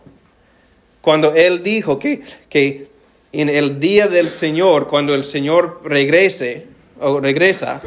cuando 1.01 1.33
Él 1.33 1.63
dijo 1.63 1.97
que, 1.97 2.21
que 2.47 2.87
en 3.31 3.49
el 3.49 3.79
día 3.79 4.07
del 4.07 4.29
Señor, 4.29 4.87
cuando 4.87 5.15
el 5.15 5.23
Señor 5.23 5.81
regrese 5.83 6.67
o 6.99 7.19
regresa, 7.19 7.81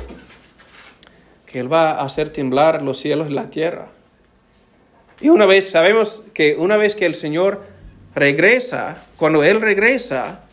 que 1.47 1.61
Él 1.61 1.73
va 1.73 1.93
a 1.93 2.05
hacer 2.05 2.31
temblar 2.31 2.83
los 2.83 2.99
cielos 2.99 3.31
y 3.31 3.35
la 3.35 3.49
tierra. 3.49 3.87
Y 5.21 5.29
una 5.29 5.47
vez, 5.47 5.71
sabemos 5.71 6.23
que 6.33 6.57
una 6.57 6.77
vez 6.77 6.97
que 6.97 7.07
el 7.07 7.15
Señor 7.15 7.63
regresa, 8.17 9.05
cuando 9.17 9.45
Él 9.45 9.61
regresa, 9.61 10.44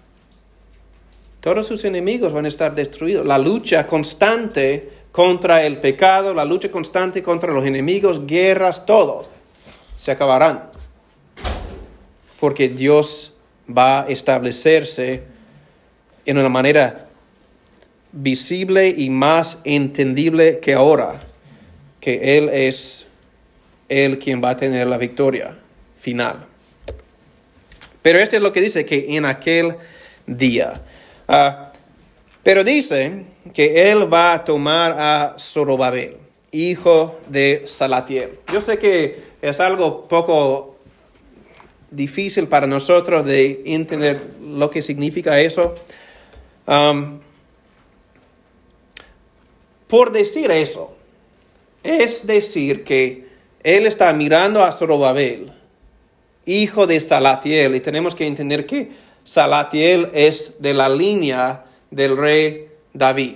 todos 1.42 1.68
sus 1.68 1.84
enemigos 1.84 2.32
van 2.32 2.46
a 2.46 2.48
estar 2.48 2.74
destruidos. 2.74 3.26
La 3.26 3.38
lucha 3.38 3.86
constante 3.86 4.90
contra 5.12 5.66
el 5.66 5.80
pecado, 5.80 6.34
la 6.34 6.46
lucha 6.46 6.72
constante 6.72 7.22
contra 7.22 7.52
los 7.52 7.66
enemigos, 7.66 8.26
guerras, 8.26 8.86
todo, 8.86 9.26
se 9.98 10.12
acabarán 10.12 10.72
porque 12.42 12.70
Dios 12.70 13.34
va 13.70 14.02
a 14.02 14.10
establecerse 14.10 15.22
en 16.26 16.38
una 16.40 16.50
manera 16.50 17.08
visible 18.12 18.90
y 18.90 19.12
más 19.12 19.60
entendible 19.64 20.60
que 20.60 20.74
ahora, 20.74 21.20
que 22.00 22.38
Él 22.38 22.50
es 22.50 23.06
Él 23.90 24.18
quien 24.18 24.44
va 24.44 24.50
a 24.50 24.58
tener 24.58 24.88
la 24.88 24.98
victoria 24.98 25.56
final. 26.00 26.48
Pero 28.02 28.18
esto 28.18 28.38
es 28.38 28.42
lo 28.42 28.52
que 28.52 28.62
dice 28.62 28.86
que 28.86 29.16
en 29.16 29.26
aquel 29.26 29.76
día. 30.26 30.82
Ah, 31.34 31.72
pero 32.44 32.62
dice 32.65 33.24
que 33.54 33.89
Él 33.89 34.13
va 34.13 34.34
a 34.34 34.44
tomar 34.44 34.98
a 35.00 35.36
Zorobabel, 35.39 36.17
hijo 36.52 37.17
de 37.30 37.62
Salatiel. 37.67 38.39
Yo 38.52 38.60
sé 38.60 38.78
que 38.78 39.24
es 39.41 39.62
algo 39.62 40.10
poco 40.10 40.76
difícil 41.89 42.50
para 42.50 42.67
nosotros 42.67 43.24
de 43.24 43.62
entender 43.65 44.22
lo 44.44 44.70
que 44.70 44.82
significa 44.82 45.39
eso. 45.39 45.76
Por 49.88 50.12
decir 50.12 50.52
eso, 50.52 50.94
es 51.82 52.28
decir 52.28 52.84
que 52.84 53.30
él 53.63 53.88
está 53.88 54.12
mirando 54.12 54.65
a 54.65 54.74
Zorobabel, 54.74 55.54
hijo 56.46 56.88
de 56.88 57.00
Salatiel, 57.00 57.76
y 57.76 57.80
tenemos 57.80 58.15
que 58.15 58.28
entender 58.28 58.65
que 58.65 58.91
Salatiel 59.24 60.10
es 60.14 60.62
de 60.62 60.74
la 60.74 60.90
línea 60.90 61.66
del 61.90 62.18
rey 62.18 62.68
David. 62.94 63.36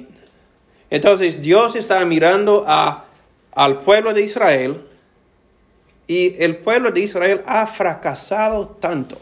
Entonces 0.89 1.41
Dios 1.41 1.76
está 1.76 2.04
mirando 2.06 2.63
a, 2.67 3.06
al 3.54 3.80
pueblo 3.80 4.13
de 4.13 4.21
Israel, 4.21 4.82
y 6.08 6.36
el 6.43 6.58
pueblo 6.58 6.91
de 6.91 7.02
Israel 7.02 7.41
ha 7.45 7.65
fracasado 7.65 8.67
tanto. 8.80 9.17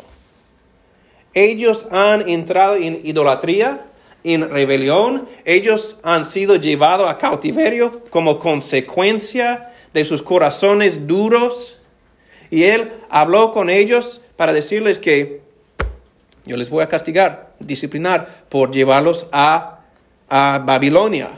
Ellos 1.33 1.87
han 1.91 2.27
entrado 2.29 2.75
en 2.75 2.99
idolatría, 3.03 3.85
en 4.23 4.49
rebelión. 4.49 5.27
Ellos 5.45 5.99
han 6.03 6.25
sido 6.25 6.57
llevados 6.57 7.09
a 7.09 7.17
cautiverio 7.17 8.03
como 8.09 8.39
consecuencia 8.39 9.71
de 9.93 10.05
sus 10.05 10.21
corazones 10.21 11.07
duros. 11.07 11.79
Y 12.49 12.63
él 12.63 12.91
habló 13.09 13.51
con 13.51 13.69
ellos 13.69 14.21
para 14.35 14.53
decirles 14.53 14.99
que 14.99 15.42
yo 16.45 16.57
les 16.57 16.69
voy 16.69 16.83
a 16.83 16.87
castigar, 16.87 17.53
disciplinar 17.59 18.45
por 18.49 18.71
llevarlos 18.71 19.27
a, 19.31 19.79
a 20.29 20.61
Babilonia. 20.65 21.29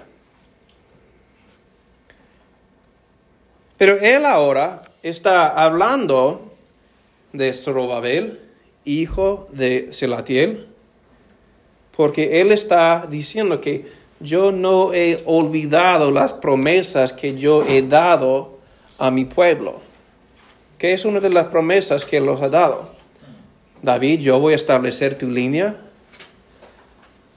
Pero 3.78 4.00
él 4.00 4.26
ahora 4.26 4.84
está 5.04 5.48
hablando 5.48 6.54
de 7.34 7.54
Zorobabel, 7.54 8.40
hijo 8.86 9.48
de 9.52 9.92
Selatiel, 9.92 10.68
porque 11.96 12.42
él 12.42 12.52
está 12.52 13.06
diciendo 13.10 13.62
que 13.62 13.92
yo 14.20 14.52
no 14.52 14.94
he 14.94 15.22
olvidado 15.26 16.12
las 16.12 16.34
promesas 16.34 17.14
que 17.14 17.36
yo 17.36 17.64
he 17.64 17.82
dado 17.82 18.60
a 18.98 19.12
mi 19.12 19.26
pueblo, 19.26 19.82
que 20.78 20.94
es 20.94 21.06
una 21.06 21.20
de 21.20 21.30
las 21.30 21.48
promesas 21.48 22.06
que 22.06 22.18
Él 22.18 22.26
nos 22.26 22.42
ha 22.42 22.50
dado. 22.50 22.95
David, 23.86 24.20
yo 24.20 24.40
voy 24.40 24.54
a 24.54 24.56
establecer 24.58 25.18
tu 25.18 25.30
línea 25.30 25.78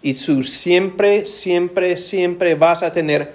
y 0.02 0.14
tú 0.14 0.42
siempre, 0.42 1.26
siempre, 1.26 1.96
siempre 1.96 2.54
vas 2.54 2.82
a 2.82 2.90
tener 2.90 3.32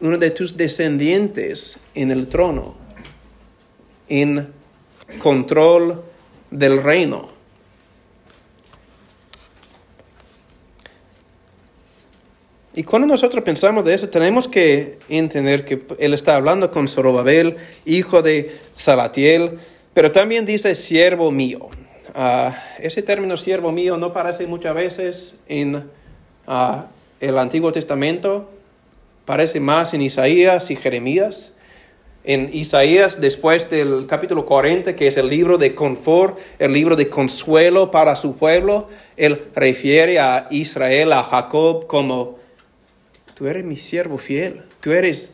uno 0.00 0.18
de 0.18 0.30
tus 0.30 0.56
descendientes 0.56 1.78
en 1.94 2.10
el 2.10 2.28
trono, 2.28 2.76
en 4.08 4.52
control 5.18 6.04
del 6.50 6.82
reino. 6.82 7.34
Y 12.74 12.82
cuando 12.82 13.08
nosotros 13.08 13.42
pensamos 13.42 13.86
de 13.86 13.94
eso, 13.94 14.10
tenemos 14.10 14.48
que 14.48 14.98
entender 15.08 15.64
que 15.64 15.82
él 15.98 16.12
está 16.12 16.36
hablando 16.36 16.70
con 16.70 16.88
Zorobabel, 16.88 17.56
hijo 17.86 18.20
de 18.20 18.54
Salatiel, 18.76 19.58
pero 19.96 20.12
también 20.12 20.44
dice 20.44 20.74
siervo 20.74 21.30
mío. 21.30 21.70
Ah, 22.14 22.54
ese 22.80 23.00
término 23.00 23.38
siervo 23.38 23.72
mío 23.72 23.96
no 23.96 24.08
aparece 24.08 24.46
muchas 24.46 24.74
veces 24.74 25.36
en 25.48 25.88
ah, 26.46 26.88
el 27.18 27.38
Antiguo 27.38 27.72
Testamento, 27.72 28.50
parece 29.24 29.58
más 29.58 29.94
en 29.94 30.02
Isaías 30.02 30.70
y 30.70 30.76
Jeremías. 30.76 31.54
En 32.24 32.50
Isaías, 32.52 33.22
después 33.22 33.70
del 33.70 34.06
capítulo 34.06 34.44
40, 34.44 34.94
que 34.96 35.06
es 35.06 35.16
el 35.16 35.30
libro 35.30 35.56
de 35.56 35.74
confort, 35.74 36.38
el 36.58 36.74
libro 36.74 36.94
de 36.94 37.08
consuelo 37.08 37.90
para 37.90 38.16
su 38.16 38.36
pueblo, 38.36 38.90
él 39.16 39.44
refiere 39.54 40.18
a 40.18 40.46
Israel, 40.50 41.14
a 41.14 41.22
Jacob, 41.22 41.86
como 41.86 42.38
tú 43.32 43.46
eres 43.46 43.64
mi 43.64 43.76
siervo 43.76 44.18
fiel, 44.18 44.60
tú 44.82 44.92
eres 44.92 45.30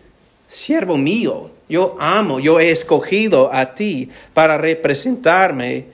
siervo 0.47 0.97
mío, 0.97 1.51
yo 1.73 1.97
amo, 1.99 2.39
yo 2.39 2.61
he 2.61 2.71
escogido 2.71 3.51
a 3.51 3.75
ti 3.75 4.11
para 4.35 4.59
representarme 4.59 5.87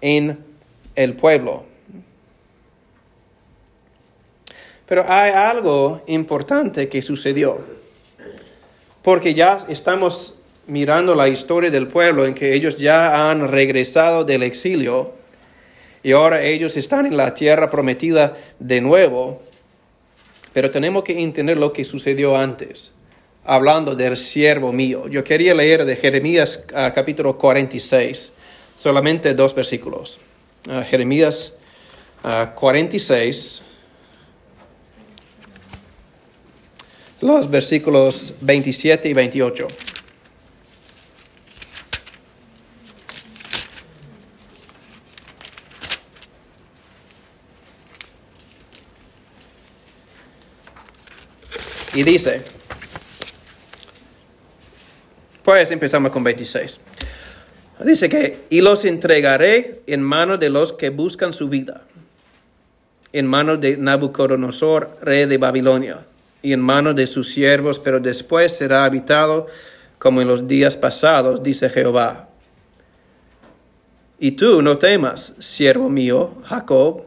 en 0.00 0.36
el 0.96 1.14
pueblo. 1.14 1.62
Pero 4.86 5.04
hay 5.08 5.30
algo 5.30 6.02
importante 6.08 6.88
que 6.88 7.00
sucedió, 7.00 7.60
porque 9.02 9.32
ya 9.32 9.64
estamos 9.68 10.34
mirando 10.66 11.14
la 11.14 11.28
historia 11.28 11.70
del 11.70 11.86
pueblo 11.86 12.26
en 12.26 12.34
que 12.34 12.52
ellos 12.52 12.76
ya 12.76 13.30
han 13.30 13.46
regresado 13.46 14.24
del 14.24 14.42
exilio 14.42 15.12
y 16.02 16.10
ahora 16.10 16.42
ellos 16.42 16.76
están 16.76 17.06
en 17.06 17.16
la 17.16 17.34
tierra 17.34 17.70
prometida 17.70 18.36
de 18.58 18.80
nuevo. 18.80 19.42
Pero 20.52 20.72
tenemos 20.72 21.04
que 21.04 21.20
entender 21.20 21.56
lo 21.56 21.72
que 21.72 21.84
sucedió 21.84 22.36
antes, 22.36 22.92
hablando 23.44 23.94
del 23.94 24.16
siervo 24.16 24.72
mío. 24.72 25.08
Yo 25.08 25.24
quería 25.24 25.54
leer 25.54 25.84
de 25.84 25.96
Jeremías 25.96 26.64
ah, 26.74 26.92
capítulo 26.94 27.36
46, 27.38 28.32
solamente 28.76 29.34
dos 29.34 29.54
versículos. 29.54 30.18
Ah, 30.68 30.82
Jeremías 30.82 31.54
46, 32.54 33.62
ah, 33.62 33.66
los 37.22 37.50
versículos 37.50 38.34
27 38.40 39.08
y 39.08 39.12
28. 39.14 39.66
Y 51.92 52.04
dice, 52.04 52.59
pues 55.50 55.72
empezamos 55.72 56.12
con 56.12 56.22
26. 56.22 56.78
Dice 57.84 58.08
que, 58.08 58.44
y 58.50 58.60
los 58.60 58.84
entregaré 58.84 59.82
en 59.88 60.00
manos 60.00 60.38
de 60.38 60.48
los 60.48 60.72
que 60.72 60.90
buscan 60.90 61.32
su 61.32 61.48
vida, 61.48 61.82
en 63.12 63.26
manos 63.26 63.60
de 63.60 63.76
Nabucodonosor, 63.76 64.96
rey 65.02 65.26
de 65.26 65.38
Babilonia, 65.38 66.06
y 66.40 66.52
en 66.52 66.60
manos 66.60 66.94
de 66.94 67.08
sus 67.08 67.30
siervos, 67.30 67.80
pero 67.80 67.98
después 67.98 68.52
será 68.52 68.84
habitado 68.84 69.48
como 69.98 70.22
en 70.22 70.28
los 70.28 70.46
días 70.46 70.76
pasados, 70.76 71.42
dice 71.42 71.68
Jehová. 71.68 72.28
Y 74.20 74.30
tú 74.30 74.62
no 74.62 74.78
temas, 74.78 75.32
siervo 75.40 75.88
mío, 75.88 76.36
Jacob, 76.44 77.06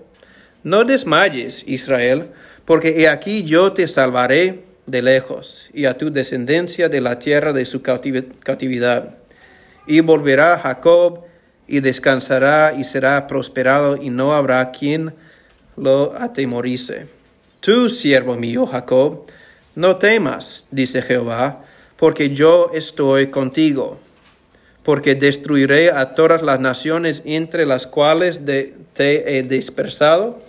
no 0.63 0.83
desmayes, 0.83 1.63
Israel, 1.65 2.31
porque 2.65 2.89
he 2.99 3.07
aquí 3.07 3.43
yo 3.43 3.71
te 3.71 3.87
salvaré 3.87 4.65
de 4.85 5.01
lejos, 5.01 5.69
y 5.73 5.85
a 5.85 5.97
tu 5.97 6.11
descendencia 6.11 6.89
de 6.89 7.01
la 7.01 7.19
tierra 7.19 7.53
de 7.53 7.65
su 7.65 7.81
cautividad. 7.81 9.17
Y 9.87 10.01
volverá 10.01 10.59
Jacob, 10.59 11.21
y 11.67 11.79
descansará, 11.79 12.73
y 12.77 12.83
será 12.83 13.27
prosperado, 13.27 13.97
y 13.97 14.09
no 14.09 14.33
habrá 14.33 14.71
quien 14.71 15.13
lo 15.77 16.13
atemorice. 16.17 17.07
Tú, 17.61 17.89
siervo 17.89 18.35
mío, 18.35 18.65
Jacob, 18.65 19.25
no 19.75 19.95
temas, 19.97 20.65
dice 20.69 21.01
Jehová, 21.01 21.63
porque 21.95 22.31
yo 22.31 22.69
estoy 22.73 23.27
contigo, 23.27 23.99
porque 24.83 25.15
destruiré 25.15 25.91
a 25.91 26.13
todas 26.13 26.41
las 26.41 26.59
naciones 26.59 27.21
entre 27.25 27.65
las 27.65 27.87
cuales 27.87 28.41
te 28.45 29.37
he 29.37 29.43
dispersado, 29.43 30.41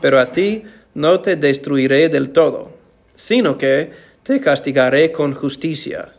pero 0.00 0.18
a 0.18 0.32
ti 0.32 0.64
no 0.94 1.20
te 1.20 1.36
destruiré 1.36 2.08
del 2.08 2.30
todo 2.30 2.77
sino 3.18 3.58
que 3.58 3.90
te 4.22 4.40
castigaré 4.40 5.10
con 5.10 5.34
justicia. 5.34 6.10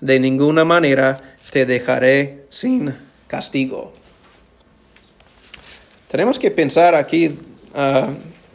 De 0.00 0.20
ninguna 0.20 0.64
manera 0.64 1.36
te 1.50 1.66
dejaré 1.66 2.44
sin 2.48 2.94
castigo. 3.26 3.92
Tenemos 6.08 6.38
que 6.38 6.52
pensar 6.52 6.94
aquí 6.94 7.36
ah, 7.74 8.08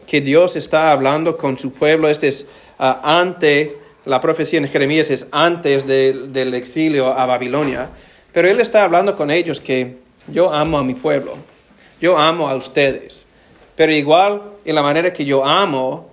que 0.08 0.22
Dios 0.22 0.56
está 0.56 0.94
hablando 0.94 1.36
con 1.36 1.60
su 1.60 1.74
pueblo. 1.74 2.08
Este 2.08 2.30
es 2.30 2.48
uh, 2.80 3.04
ante, 3.04 3.78
la 4.06 4.22
profecía 4.22 4.60
en 4.60 4.70
Jeremías 4.70 5.10
es 5.10 5.28
antes 5.32 5.86
del 5.86 6.54
exilio 6.54 7.08
a 7.08 7.26
Babilonia. 7.26 7.90
Pero 8.32 8.50
Él 8.50 8.62
está 8.62 8.86
hablando 8.86 9.18
con 9.18 9.30
ellos 9.30 9.60
que 9.60 9.98
yo 10.28 10.54
amo 10.54 10.78
a 10.78 10.84
mi 10.84 10.94
pueblo. 10.94 11.36
Yo 12.00 12.18
amo 12.18 12.48
a 12.48 12.56
ustedes. 12.56 13.26
Pero 13.76 13.92
igual 13.92 14.42
en 14.64 14.76
la 14.76 14.82
manera 14.82 15.12
que 15.12 15.26
yo 15.26 15.46
amo, 15.46 16.13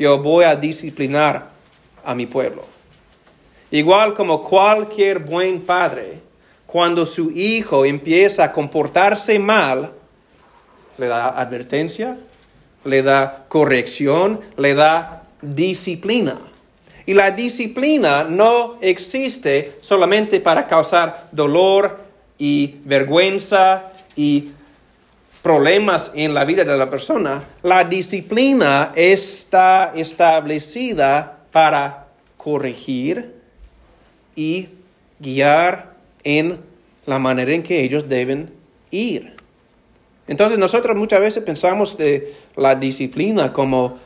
yo 0.00 0.18
voy 0.18 0.44
a 0.44 0.56
disciplinar 0.56 1.50
a 2.02 2.14
mi 2.14 2.24
pueblo. 2.24 2.64
Igual 3.70 4.14
como 4.14 4.42
cualquier 4.42 5.18
buen 5.18 5.60
padre, 5.60 6.20
cuando 6.66 7.04
su 7.04 7.30
hijo 7.30 7.84
empieza 7.84 8.44
a 8.44 8.52
comportarse 8.52 9.38
mal, 9.38 9.92
le 10.96 11.06
da 11.06 11.28
advertencia, 11.28 12.16
le 12.84 13.02
da 13.02 13.44
corrección, 13.48 14.40
le 14.56 14.72
da 14.72 15.24
disciplina. 15.42 16.38
Y 17.04 17.12
la 17.12 17.30
disciplina 17.32 18.24
no 18.24 18.78
existe 18.80 19.76
solamente 19.82 20.40
para 20.40 20.66
causar 20.66 21.28
dolor 21.30 22.00
y 22.38 22.76
vergüenza 22.84 23.92
y 24.16 24.52
problemas 25.42 26.12
en 26.14 26.34
la 26.34 26.44
vida 26.44 26.64
de 26.64 26.76
la 26.76 26.90
persona, 26.90 27.42
la 27.62 27.84
disciplina 27.84 28.92
está 28.94 29.92
establecida 29.94 31.38
para 31.50 32.08
corregir 32.36 33.34
y 34.36 34.68
guiar 35.18 35.94
en 36.24 36.58
la 37.06 37.18
manera 37.18 37.52
en 37.52 37.62
que 37.62 37.82
ellos 37.82 38.08
deben 38.08 38.52
ir. 38.90 39.34
Entonces 40.26 40.58
nosotros 40.58 40.96
muchas 40.96 41.20
veces 41.20 41.42
pensamos 41.42 41.96
de 41.96 42.32
la 42.56 42.74
disciplina 42.74 43.52
como 43.52 43.98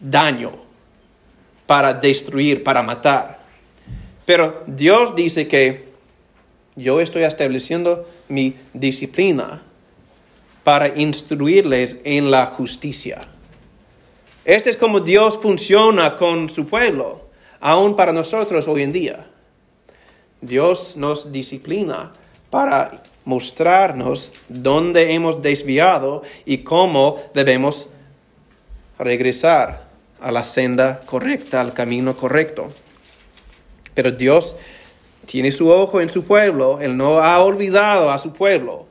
daño, 0.00 0.52
para 1.66 1.94
destruir, 1.94 2.64
para 2.64 2.82
matar. 2.82 3.38
Pero 4.26 4.64
Dios 4.66 5.14
dice 5.14 5.46
que 5.46 5.90
yo 6.74 7.00
estoy 7.00 7.22
estableciendo 7.22 8.08
mi 8.28 8.56
disciplina 8.72 9.62
para 10.64 10.88
instruirles 10.88 12.00
en 12.04 12.30
la 12.30 12.46
justicia. 12.46 13.20
Este 14.44 14.70
es 14.70 14.76
como 14.76 15.00
Dios 15.00 15.38
funciona 15.40 16.16
con 16.16 16.50
su 16.50 16.66
pueblo, 16.66 17.28
aún 17.60 17.96
para 17.96 18.12
nosotros 18.12 18.68
hoy 18.68 18.82
en 18.82 18.92
día. 18.92 19.26
Dios 20.40 20.96
nos 20.96 21.32
disciplina 21.32 22.12
para 22.48 23.02
mostrarnos 23.24 24.32
dónde 24.48 25.12
hemos 25.12 25.42
desviado 25.42 26.22
y 26.44 26.58
cómo 26.58 27.18
debemos 27.34 27.90
regresar 28.98 29.88
a 30.20 30.32
la 30.32 30.44
senda 30.44 31.00
correcta, 31.06 31.60
al 31.60 31.72
camino 31.72 32.14
correcto. 32.16 32.72
Pero 33.94 34.10
Dios 34.10 34.56
tiene 35.26 35.52
su 35.52 35.70
ojo 35.70 36.00
en 36.00 36.08
su 36.08 36.24
pueblo, 36.24 36.80
Él 36.80 36.96
no 36.96 37.18
ha 37.18 37.38
olvidado 37.40 38.10
a 38.10 38.18
su 38.18 38.32
pueblo. 38.32 38.86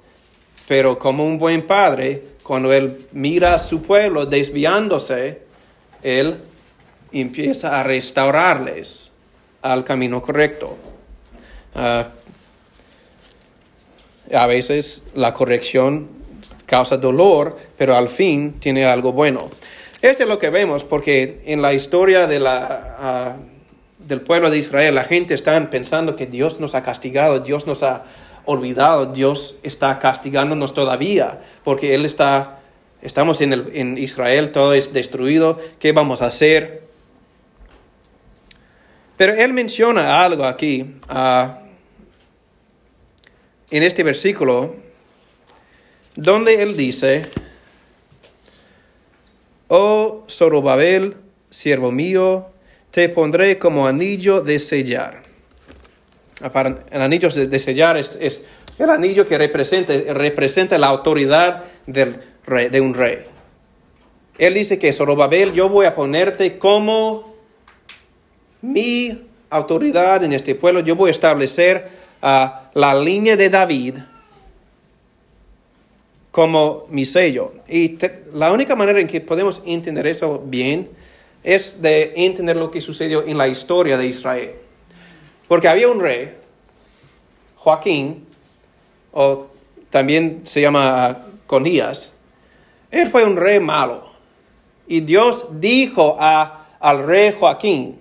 Pero 0.69 0.99
como 0.99 1.25
un 1.25 1.39
buen 1.39 1.65
padre, 1.65 2.21
cuando 2.43 2.71
él 2.71 3.07
mira 3.11 3.55
a 3.55 3.59
su 3.59 3.81
pueblo 3.81 4.27
desviándose, 4.27 5.41
él 6.03 6.37
empieza 7.11 7.79
a 7.79 7.83
restaurarles. 7.83 9.07
al 9.63 9.83
camino 9.83 10.21
correcto. 10.21 10.77
Ah, 11.73 12.07
a 14.31 14.45
veces 14.45 15.03
la 15.15 15.33
corrección 15.33 16.07
causa 16.67 16.97
dolor, 16.97 17.57
pero 17.75 17.95
al 17.95 18.07
fin 18.07 18.53
tiene 18.53 18.85
algo 18.85 19.11
bueno. 19.11 19.49
Esto 20.03 20.23
es 20.23 20.29
lo 20.29 20.37
que 20.37 20.51
vemos, 20.51 20.83
porque 20.83 21.41
en 21.45 21.63
la 21.63 21.73
historia 21.73 22.27
de 22.27 22.39
la, 22.39 22.95
ah, 22.99 23.35
del 23.97 24.21
pueblo 24.21 24.51
de 24.51 24.59
Israel, 24.59 24.93
la 24.93 25.03
gente 25.03 25.33
está 25.33 25.67
pensando 25.71 26.15
que 26.15 26.27
Dios 26.27 26.59
nos 26.59 26.75
ha 26.75 26.83
castigado, 26.83 27.39
Dios 27.39 27.65
nos 27.65 27.81
ha 27.81 28.05
olvidado, 28.49 29.05
Dios 29.05 29.57
está 29.61 29.99
castigándonos 29.99 30.73
todavía, 30.73 31.39
porque 31.63 31.93
Él 31.93 32.03
está, 32.05 32.61
estamos 33.03 33.41
en, 33.41 33.53
el, 33.53 33.71
en 33.73 33.97
Israel, 33.97 34.51
todo 34.51 34.73
es 34.73 34.91
destruido, 34.91 35.59
¿qué 35.77 35.91
vamos 35.91 36.23
a 36.23 36.25
hacer? 36.25 36.81
Pero 39.17 39.33
Él 39.33 39.53
menciona 39.53 40.23
algo 40.23 40.45
aquí, 40.45 40.95
ah, 41.07 41.59
en 43.69 43.83
este 43.83 44.03
versículo, 44.03 44.75
donde 46.15 46.63
Él 46.63 46.75
dice, 46.75 47.29
Oh 49.67 50.25
Zorobabel, 50.27 51.17
siervo 51.51 51.91
mío, 51.91 52.47
te 52.89 53.09
pondré 53.09 53.59
como 53.59 53.85
anillo 53.85 54.41
de 54.41 54.57
sellar. 54.57 55.28
El 56.41 57.01
anillo 57.01 57.29
de 57.29 57.59
sellar 57.59 57.97
es, 57.97 58.43
el 58.77 58.89
anillo 58.89 59.27
que 59.27 59.37
representa, 59.37 59.93
representa 60.13 60.77
la 60.77 60.87
autoridad 60.87 61.65
del 61.85 62.15
rey, 62.45 62.69
de 62.69 62.81
un 62.81 62.93
rey. 62.93 63.19
Él 64.37 64.53
dice 64.53 64.79
que 64.79 64.93
Zorobabel, 64.93 65.53
yo 65.53 65.67
voy 65.67 65.85
a 65.85 65.93
ponerte 65.93 66.57
como 66.57 67.35
mi 68.61 69.21
autoridad 69.49 70.23
en 70.23 70.33
este 70.33 70.55
pueblo, 70.55 70.79
yo 70.79 70.95
voy 70.95 71.09
a 71.09 71.11
establecer 71.11 71.89
uh, 72.21 72.47
la 72.73 72.95
línea 72.95 73.35
de 73.35 73.49
David 73.49 73.95
como 76.31 76.85
mi 76.89 77.05
sello. 77.05 77.53
Y 77.67 77.97
la 78.33 78.53
única 78.53 78.75
manera 78.75 79.01
en 79.01 79.07
que 79.07 79.19
podemos 79.19 79.61
entender 79.65 80.07
eso 80.07 80.41
bien 80.45 80.89
es 81.43 81.81
de 81.81 82.13
entender 82.15 82.55
lo 82.55 82.71
que 82.71 82.79
sucedió 82.79 83.25
en 83.25 83.37
la 83.37 83.47
historia 83.47 83.97
de 83.97 84.07
Israel. 84.07 84.51
Porque 85.49 85.67
había 85.67 85.89
un 85.89 85.99
rey, 85.99 86.33
Joaquín, 87.57 88.25
o 89.11 89.47
también 89.89 90.43
se 90.45 90.61
llama 90.61 91.25
Conías. 91.45 92.13
Él 92.89 93.09
fue 93.09 93.25
un 93.25 93.35
rey 93.35 93.59
malo. 93.59 94.09
Y 94.87 95.01
Dios 95.01 95.59
dijo 95.59 96.15
a, 96.17 96.67
al 96.79 97.05
rey 97.05 97.35
Joaquín 97.37 97.99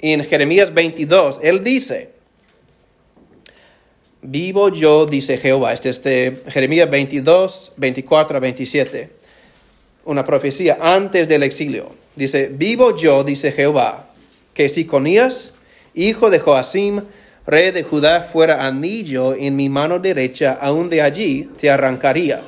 en 0.00 0.24
Jeremías 0.24 0.72
22, 0.72 1.40
él 1.42 1.62
dice, 1.62 2.12
Vivo 4.24 4.68
yo, 4.68 5.04
dice 5.04 5.36
Jehová. 5.36 5.72
Este 5.72 5.88
es 5.88 6.00
de 6.04 6.42
Jeremías 6.46 6.88
22, 6.88 7.72
24 7.76 8.36
a 8.36 8.40
27. 8.40 9.10
Una 10.04 10.24
profecía 10.24 10.78
antes 10.80 11.28
del 11.28 11.42
exilio. 11.42 11.90
Dice, 12.14 12.46
vivo 12.46 12.96
yo, 12.96 13.24
dice 13.24 13.50
Jehová, 13.50 14.06
que 14.54 14.68
si 14.68 14.84
Conías, 14.84 15.54
hijo 15.94 16.30
de 16.30 16.38
Joacim, 16.38 17.02
rey 17.46 17.70
de 17.70 17.82
Judá, 17.82 18.22
fuera 18.22 18.66
anillo 18.66 19.34
en 19.34 19.56
mi 19.56 19.68
mano 19.68 19.98
derecha, 19.98 20.58
aún 20.60 20.90
de 20.90 21.02
allí 21.02 21.48
te 21.58 21.70
arrancaría. 21.70 22.42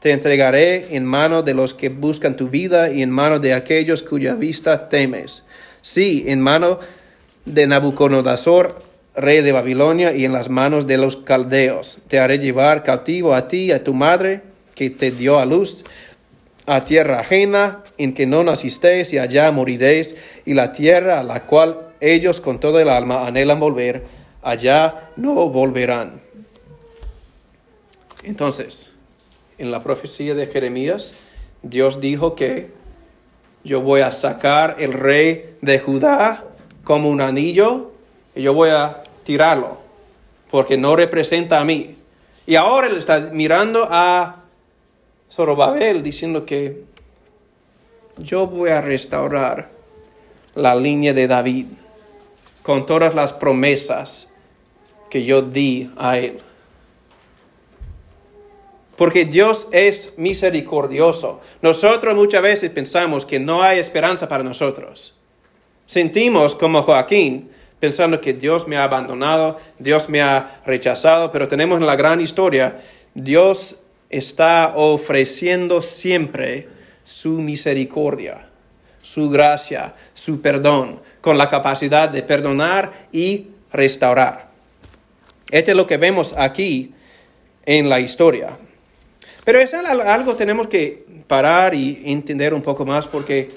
Te 0.00 0.12
entregaré 0.12 0.96
en 0.96 1.04
mano 1.04 1.42
de 1.42 1.52
los 1.52 1.74
que 1.74 1.90
buscan 1.90 2.36
tu 2.36 2.48
vida 2.48 2.90
y 2.90 3.02
en 3.02 3.10
mano 3.10 3.38
de 3.38 3.52
aquellos 3.52 4.02
cuya 4.02 4.34
vista 4.34 4.88
temes. 4.88 5.44
Sí, 5.82 6.24
en 6.26 6.40
mano 6.40 6.80
de 7.44 7.66
Nabucodonosor, 7.66 8.78
rey 9.14 9.42
de 9.42 9.52
Babilonia, 9.52 10.14
y 10.14 10.24
en 10.24 10.32
las 10.32 10.48
manos 10.48 10.86
de 10.86 10.96
los 10.96 11.16
caldeos. 11.16 11.98
Te 12.08 12.18
haré 12.18 12.38
llevar 12.38 12.82
cautivo 12.82 13.34
a 13.34 13.46
ti 13.48 13.64
y 13.64 13.72
a 13.72 13.84
tu 13.84 13.92
madre, 13.92 14.42
que 14.74 14.88
te 14.88 15.10
dio 15.10 15.38
a 15.38 15.44
luz, 15.44 15.84
a 16.66 16.84
tierra 16.84 17.20
ajena, 17.20 17.82
en 17.98 18.14
que 18.14 18.26
no 18.26 18.42
nacisteis, 18.44 19.12
y 19.12 19.18
allá 19.18 19.50
moriréis, 19.52 20.14
y 20.46 20.54
la 20.54 20.72
tierra 20.72 21.18
a 21.18 21.22
la 21.22 21.42
cual 21.42 21.89
ellos 22.00 22.40
con 22.40 22.58
todo 22.58 22.80
el 22.80 22.88
alma 22.88 23.26
anhelan 23.26 23.60
volver, 23.60 24.04
allá 24.42 25.10
no 25.16 25.48
volverán. 25.48 26.20
Entonces, 28.22 28.92
en 29.58 29.70
la 29.70 29.82
profecía 29.82 30.34
de 30.34 30.46
Jeremías, 30.46 31.14
Dios 31.62 32.00
dijo 32.00 32.34
que 32.34 32.70
yo 33.64 33.80
voy 33.82 34.00
a 34.00 34.10
sacar 34.10 34.76
el 34.78 34.92
rey 34.92 35.56
de 35.60 35.78
Judá 35.78 36.44
como 36.84 37.10
un 37.10 37.20
anillo 37.20 37.92
y 38.34 38.42
yo 38.42 38.54
voy 38.54 38.70
a 38.70 39.02
tirarlo, 39.24 39.78
porque 40.50 40.76
no 40.76 40.96
representa 40.96 41.60
a 41.60 41.64
mí. 41.64 41.96
Y 42.46 42.56
ahora 42.56 42.86
él 42.86 42.96
está 42.96 43.30
mirando 43.32 43.86
a 43.90 44.44
Zorobabel 45.30 46.02
diciendo 46.02 46.46
que 46.46 46.84
yo 48.18 48.46
voy 48.46 48.70
a 48.70 48.80
restaurar 48.80 49.70
la 50.54 50.74
línea 50.74 51.12
de 51.12 51.28
David 51.28 51.66
con 52.62 52.86
todas 52.86 53.14
las 53.14 53.32
promesas 53.32 54.32
que 55.10 55.24
yo 55.24 55.42
di 55.42 55.90
a 55.96 56.18
él. 56.18 56.40
Porque 58.96 59.24
Dios 59.24 59.68
es 59.72 60.12
misericordioso. 60.18 61.40
Nosotros 61.62 62.14
muchas 62.14 62.42
veces 62.42 62.70
pensamos 62.70 63.24
que 63.24 63.40
no 63.40 63.62
hay 63.62 63.78
esperanza 63.78 64.28
para 64.28 64.44
nosotros. 64.44 65.14
Sentimos 65.86 66.54
como 66.54 66.82
Joaquín, 66.82 67.50
pensando 67.80 68.20
que 68.20 68.34
Dios 68.34 68.68
me 68.68 68.76
ha 68.76 68.84
abandonado, 68.84 69.56
Dios 69.78 70.10
me 70.10 70.20
ha 70.20 70.60
rechazado, 70.66 71.32
pero 71.32 71.48
tenemos 71.48 71.80
la 71.80 71.96
gran 71.96 72.20
historia, 72.20 72.78
Dios 73.14 73.76
está 74.10 74.74
ofreciendo 74.76 75.80
siempre 75.80 76.68
su 77.02 77.38
misericordia, 77.38 78.49
su 79.02 79.30
gracia, 79.30 79.94
su 80.14 80.40
perdón, 80.40 81.00
con 81.20 81.38
la 81.38 81.48
capacidad 81.48 82.08
de 82.08 82.22
perdonar 82.22 82.92
y 83.12 83.48
restaurar. 83.72 84.50
Esto 85.50 85.70
es 85.70 85.76
lo 85.76 85.86
que 85.86 85.96
vemos 85.96 86.34
aquí 86.36 86.94
en 87.64 87.88
la 87.88 88.00
historia. 88.00 88.50
Pero 89.44 89.58
es 89.58 89.74
algo 89.74 90.32
que 90.32 90.38
tenemos 90.38 90.68
que 90.68 91.06
parar 91.26 91.74
y 91.74 92.02
entender 92.04 92.54
un 92.54 92.62
poco 92.62 92.84
más 92.84 93.06
porque 93.06 93.50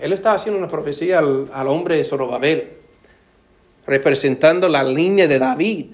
él 0.00 0.12
estaba 0.12 0.36
haciendo 0.36 0.58
una 0.58 0.68
profecía 0.68 1.18
al, 1.18 1.68
hombre 1.68 1.96
de 1.96 2.04
Zorobabel, 2.04 2.72
representando 3.86 4.68
la 4.68 4.82
línea 4.82 5.26
de 5.26 5.38
David. 5.38 5.86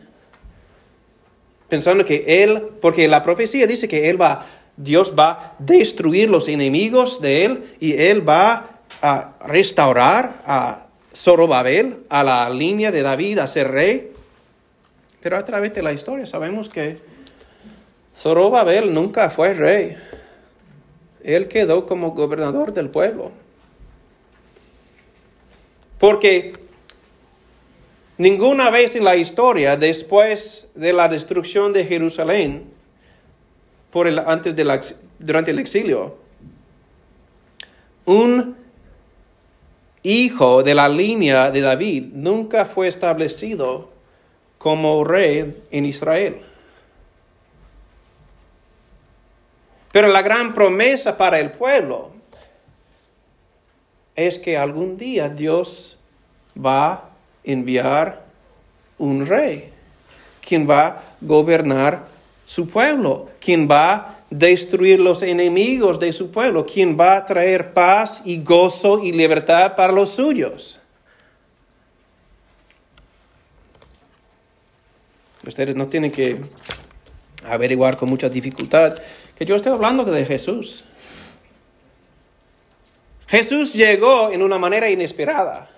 Pensando 1.68 2.04
que 2.04 2.42
él, 2.42 2.68
porque 2.80 3.06
la 3.08 3.22
profecía 3.22 3.66
dice 3.66 3.88
que 3.88 4.10
él 4.10 4.20
va, 4.20 4.46
Dios 4.82 5.12
va 5.18 5.30
a 5.30 5.54
destruir 5.58 6.30
los 6.30 6.48
enemigos 6.48 7.20
de 7.20 7.44
él 7.44 7.64
y 7.80 8.00
él 8.00 8.26
va 8.26 8.80
a 9.02 9.34
restaurar 9.44 10.42
a 10.46 10.86
Zorobabel, 11.14 12.04
a 12.08 12.24
la 12.24 12.48
línea 12.48 12.90
de 12.90 13.02
David, 13.02 13.38
a 13.38 13.46
ser 13.46 13.70
rey. 13.70 14.12
Pero 15.20 15.36
a 15.36 15.44
través 15.44 15.74
de 15.74 15.82
la 15.82 15.92
historia 15.92 16.24
sabemos 16.24 16.70
que 16.70 16.98
Zorobabel 18.16 18.94
nunca 18.94 19.28
fue 19.28 19.52
rey. 19.52 19.96
Él 21.22 21.48
quedó 21.48 21.84
como 21.84 22.12
gobernador 22.12 22.72
del 22.72 22.88
pueblo. 22.88 23.32
Porque 25.98 26.54
ninguna 28.16 28.70
vez 28.70 28.94
en 28.94 29.04
la 29.04 29.16
historia, 29.16 29.76
después 29.76 30.70
de 30.74 30.94
la 30.94 31.08
destrucción 31.08 31.74
de 31.74 31.84
Jerusalén, 31.84 32.79
por 33.90 34.06
el, 34.06 34.18
antes 34.18 34.54
de 34.54 34.80
durante 35.18 35.50
el 35.50 35.58
exilio, 35.58 36.16
un 38.04 38.56
hijo 40.02 40.62
de 40.62 40.74
la 40.74 40.88
línea 40.88 41.50
de 41.50 41.60
David 41.60 42.04
nunca 42.12 42.64
fue 42.64 42.88
establecido 42.88 43.90
como 44.58 45.04
rey 45.04 45.64
en 45.70 45.84
Israel. 45.84 46.40
Pero 49.92 50.08
la 50.08 50.22
gran 50.22 50.54
promesa 50.54 51.16
para 51.16 51.40
el 51.40 51.52
pueblo 51.52 52.12
es 54.14 54.38
que 54.38 54.56
algún 54.56 54.96
día 54.96 55.28
Dios 55.28 55.98
va 56.54 56.92
a 56.92 57.10
enviar 57.42 58.24
un 58.98 59.26
rey, 59.26 59.72
quien 60.46 60.68
va 60.68 60.86
a 60.86 61.02
gobernar 61.20 62.09
su 62.50 62.66
pueblo, 62.66 63.30
quien 63.38 63.68
va 63.70 63.92
a 63.92 64.24
destruir 64.28 64.98
los 64.98 65.22
enemigos 65.22 66.00
de 66.00 66.12
su 66.12 66.32
pueblo, 66.32 66.64
quien 66.64 66.98
va 66.98 67.14
a 67.14 67.24
traer 67.24 67.72
paz 67.72 68.22
y 68.24 68.42
gozo 68.42 69.04
y 69.04 69.12
libertad 69.12 69.76
para 69.76 69.92
los 69.92 70.10
suyos. 70.10 70.80
Ustedes 75.46 75.76
no 75.76 75.86
tienen 75.86 76.10
que 76.10 76.40
averiguar 77.48 77.96
con 77.96 78.08
mucha 78.08 78.28
dificultad 78.28 78.96
que 79.38 79.46
yo 79.46 79.54
estoy 79.54 79.70
hablando 79.70 80.04
de 80.04 80.24
Jesús. 80.24 80.82
Jesús 83.28 83.74
llegó 83.74 84.32
en 84.32 84.42
una 84.42 84.58
manera 84.58 84.90
inesperada. 84.90 85.69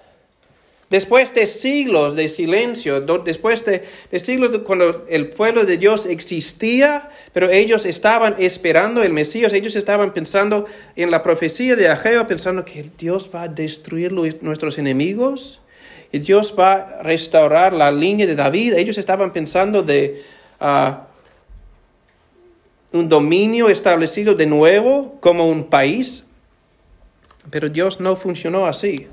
Después 0.92 1.32
de 1.32 1.46
siglos 1.46 2.16
de 2.16 2.28
silencio, 2.28 3.00
después 3.00 3.64
de, 3.64 3.82
siglos 4.18 4.50
cuando 4.58 5.06
el 5.08 5.30
pueblo 5.30 5.64
de 5.64 5.78
Dios 5.78 6.04
existía, 6.04 7.08
pero 7.32 7.48
ellos 7.48 7.86
estaban 7.86 8.36
esperando 8.38 9.02
el 9.02 9.10
Mesías, 9.10 9.54
ellos 9.54 9.74
estaban 9.74 10.12
pensando 10.12 10.66
en 10.94 11.10
la 11.10 11.22
profecía 11.22 11.76
de 11.76 11.88
Ageo, 11.88 12.26
pensando 12.26 12.66
que 12.66 12.84
Dios 12.98 13.30
va 13.34 13.44
a 13.44 13.48
destruir 13.48 14.12
nuestros 14.12 14.76
enemigos 14.76 15.62
y 16.12 16.18
Dios 16.18 16.54
va 16.58 16.74
a 16.74 17.02
restaurar 17.02 17.72
la 17.72 17.90
línea 17.90 18.26
de 18.26 18.36
David. 18.36 18.74
Ellos 18.74 18.98
estaban 18.98 19.32
pensando 19.32 19.82
de 19.82 20.22
ah, 20.60 21.06
un 22.92 23.08
dominio 23.08 23.70
establecido 23.70 24.34
de 24.34 24.44
nuevo 24.44 25.16
como 25.20 25.48
un 25.48 25.70
país, 25.70 26.26
pero 27.48 27.70
Dios 27.70 27.98
no 27.98 28.14
funcionó 28.14 28.66
así, 28.66 29.06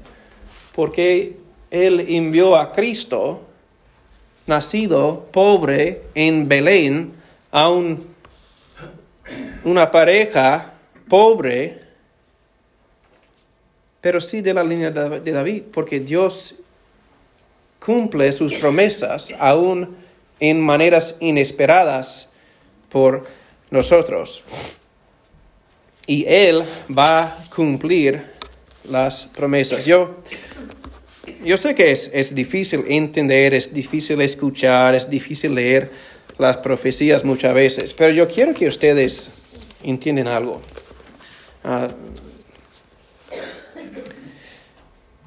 porque 0.76 1.38
él 1.72 2.06
envió 2.10 2.56
a 2.56 2.72
Cristo, 2.72 3.46
nacido 4.48 5.28
pobre 5.32 6.04
en 6.16 6.48
Belén, 6.48 7.14
a 7.52 7.70
una 9.64 9.92
pareja 9.92 10.74
pobre, 11.08 11.80
pero 14.02 14.22
sí 14.22 14.42
de 14.42 14.54
la 14.54 14.64
línea 14.64 14.92
de 14.92 15.32
David, 15.32 15.64
porque 15.72 16.00
Dios 16.00 16.56
cumple 17.80 18.32
sus 18.32 18.54
promesas 18.54 19.34
aún 19.40 19.96
en 20.40 20.60
maneras 20.60 21.18
inesperadas 21.20 22.30
por 22.90 23.26
nosotros. 23.70 24.44
Y 26.08 26.26
Él 26.26 26.64
va 26.96 27.24
a 27.24 27.38
cumplir 27.56 28.32
las 28.86 29.26
promesas. 29.26 29.86
Yo 29.86 30.24
yo 31.44 31.58
sé 31.58 31.76
que 31.76 31.92
es, 31.92 32.36
difícil 32.36 32.84
entender, 32.88 33.54
es 33.54 33.74
difícil 33.74 34.22
escuchar, 34.22 34.96
es 34.96 35.10
difícil 35.10 35.56
leer 35.56 35.92
las 36.38 36.58
profecías 36.58 37.24
muchas 37.24 37.54
veces, 37.54 37.94
pero 37.94 38.14
yo 38.14 38.28
quiero 38.28 38.54
que 38.54 38.68
ustedes 38.68 39.30
entiendan 39.84 40.28
algo. 40.28 40.62
Ah, 41.64 41.88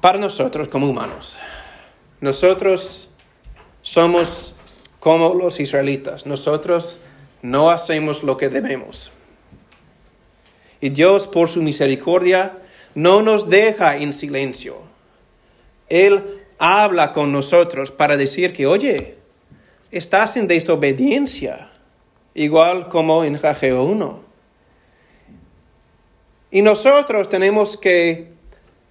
para 0.01 0.17
nosotros 0.17 0.67
como 0.67 0.89
humanos, 0.89 1.37
nosotros 2.19 3.09
somos 3.81 4.53
como 4.99 5.33
los 5.33 5.59
israelitas, 5.59 6.25
nosotros 6.25 6.99
no 7.41 7.69
hacemos 7.69 8.23
lo 8.23 8.37
que 8.37 8.49
debemos. 8.49 9.11
Y 10.81 10.89
Dios, 10.89 11.27
por 11.27 11.49
su 11.49 11.61
misericordia, 11.61 12.57
no 12.95 13.21
nos 13.21 13.49
deja 13.49 13.97
en 13.97 14.13
silencio. 14.13 14.92
Él 15.93 16.41
habla 16.57 17.11
con 17.11 17.31
nosotros 17.31 17.91
para 17.91 18.17
decir 18.17 18.51
que, 18.51 18.65
oye, 18.65 19.13
estás 19.91 20.37
en 20.37 20.47
desobediencia, 20.47 21.69
igual 22.33 22.89
como 22.89 23.23
en 23.23 23.37
Jageo 23.37 23.83
1. 23.83 24.19
Y 26.49 26.63
nosotros 26.63 27.29
tenemos 27.29 27.77
que 27.77 28.29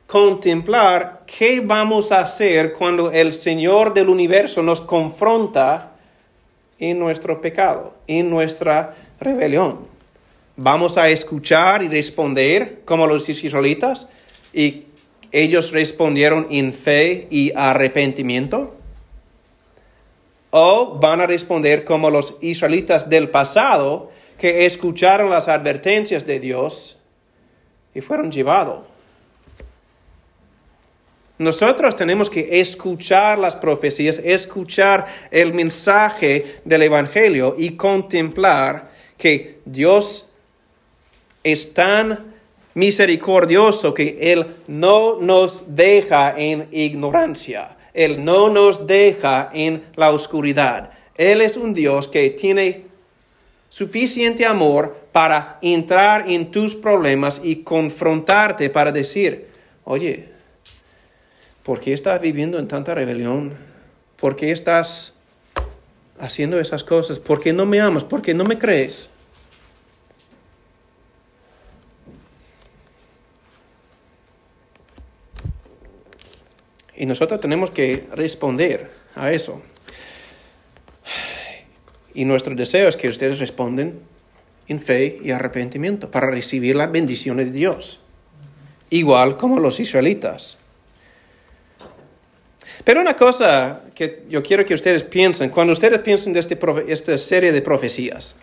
contemplar 0.06 1.24
qué 1.26 1.60
vamos 1.60 2.12
a 2.12 2.20
hacer 2.20 2.72
cuando 2.72 3.10
el 3.10 3.32
Señor 3.32 3.94
del 3.94 4.08
universo 4.08 4.62
nos 4.62 4.80
confronta 4.80 5.96
en 6.78 7.00
nuestro 7.00 7.40
pecado, 7.40 7.94
en 8.06 8.30
nuestra 8.30 8.94
rebelión. 9.18 9.80
Vamos 10.54 10.96
a 10.98 11.08
escuchar 11.08 11.82
y 11.82 11.88
responder 11.88 12.82
como 12.84 13.08
los 13.08 13.28
israelitas 13.28 14.06
y 14.52 14.84
ellos 15.32 15.72
respondieron 15.72 16.46
en 16.50 16.72
fe 16.72 17.26
y 17.30 17.52
arrepentimiento? 17.56 18.76
¿O 20.50 20.98
van 21.00 21.22
a 21.22 21.26
responder 21.26 21.84
como 21.84 22.10
los 22.10 22.36
israelitas 22.42 23.08
del 23.08 23.30
pasado 23.30 24.10
que 24.38 24.66
escucharon 24.66 25.30
las 25.30 25.48
advertencias 25.48 26.26
de 26.26 26.38
Dios 26.38 26.98
y 27.94 28.02
fueron 28.02 28.30
llevados? 28.30 28.84
Nosotros 31.38 31.96
tenemos 31.96 32.30
que 32.30 32.60
escuchar 32.60 33.38
las 33.38 33.56
profecías, 33.56 34.20
escuchar 34.22 35.06
el 35.30 35.54
mensaje 35.54 36.60
del 36.64 36.82
Evangelio 36.82 37.56
y 37.58 37.70
contemplar 37.76 38.92
que 39.16 39.58
Dios 39.64 40.28
es 41.42 41.72
tan 41.74 42.31
misericordioso 42.74 43.94
que 43.94 44.16
Él 44.20 44.46
no 44.66 45.20
nos 45.20 45.74
deja 45.74 46.34
en 46.36 46.68
ignorancia, 46.72 47.76
Él 47.94 48.24
no 48.24 48.50
nos 48.50 48.86
deja 48.86 49.50
en 49.52 49.82
la 49.96 50.10
oscuridad. 50.10 50.90
Él 51.16 51.40
es 51.40 51.56
un 51.56 51.74
Dios 51.74 52.08
que 52.08 52.30
tiene 52.30 52.86
suficiente 53.68 54.44
amor 54.44 54.96
para 55.12 55.58
entrar 55.62 56.30
en 56.30 56.50
tus 56.50 56.74
problemas 56.74 57.40
y 57.42 57.56
confrontarte 57.56 58.70
para 58.70 58.92
decir, 58.92 59.46
oye, 59.84 60.28
¿por 61.62 61.80
qué 61.80 61.92
estás 61.92 62.20
viviendo 62.20 62.58
en 62.58 62.68
tanta 62.68 62.94
rebelión? 62.94 63.54
¿Por 64.16 64.36
qué 64.36 64.52
estás 64.52 65.14
haciendo 66.18 66.60
esas 66.60 66.84
cosas? 66.84 67.18
¿Por 67.18 67.40
qué 67.40 67.52
no 67.52 67.66
me 67.66 67.80
amas? 67.80 68.04
¿Por 68.04 68.22
qué 68.22 68.34
no 68.34 68.44
me 68.44 68.58
crees? 68.58 69.10
Y 77.02 77.06
nosotros 77.06 77.40
tenemos 77.40 77.72
que 77.72 78.06
responder 78.12 78.88
a 79.16 79.32
eso. 79.32 79.60
Y 82.14 82.24
nuestro 82.24 82.54
deseo 82.54 82.88
es 82.88 82.96
que 82.96 83.08
ustedes 83.08 83.40
responden 83.40 83.98
en 84.68 84.80
fe 84.80 85.18
y 85.20 85.32
arrepentimiento 85.32 86.12
para 86.12 86.30
recibir 86.30 86.76
las 86.76 86.92
bendiciones 86.92 87.46
de 87.46 87.58
Dios, 87.58 87.98
igual 88.88 89.36
como 89.36 89.58
los 89.58 89.80
israelitas. 89.80 90.58
Pero 92.84 93.00
una 93.00 93.16
cosa 93.16 93.82
que 93.96 94.22
yo 94.28 94.40
quiero 94.40 94.64
que 94.64 94.74
ustedes 94.74 95.02
piensen, 95.02 95.50
cuando 95.50 95.72
ustedes 95.72 95.98
piensen 95.98 96.32
de 96.32 96.38
este 96.38 96.56
esta 96.86 97.18
serie 97.18 97.50
de 97.50 97.62
profecías, 97.62 98.36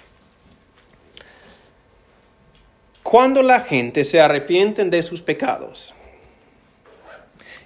cuando 3.04 3.42
la 3.42 3.62
gente 3.62 4.04
se 4.04 4.20
arrepiente 4.20 4.84
de 4.84 5.02
sus 5.02 5.22
pecados, 5.22 5.94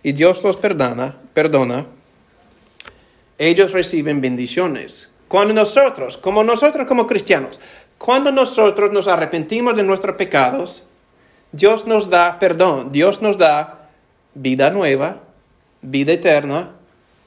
y 0.04 0.12
Dios 0.12 0.44
los 0.44 0.58
perdona, 0.58 1.16
perdona, 1.34 1.86
ellos 3.38 3.72
reciben 3.72 4.22
bendiciones. 4.22 5.10
Cuando 5.30 5.54
nosotros, 5.54 6.18
como 6.18 6.44
nosotros 6.44 6.86
como 6.86 7.08
cristianos, 7.08 7.60
cuando 7.98 8.32
nosotros 8.32 8.92
nos 8.92 9.08
arrepentimos 9.08 9.76
de 9.76 9.84
nuestros 9.84 10.16
pecados, 10.18 10.84
Dios 11.54 11.88
nos 11.88 12.10
da 12.10 12.38
perdón, 12.38 12.92
Dios 12.92 13.22
nos 13.22 13.38
da 13.38 13.90
vida 14.36 14.70
nueva, 14.70 15.24
vida 15.82 16.12
eterna, 16.12 16.72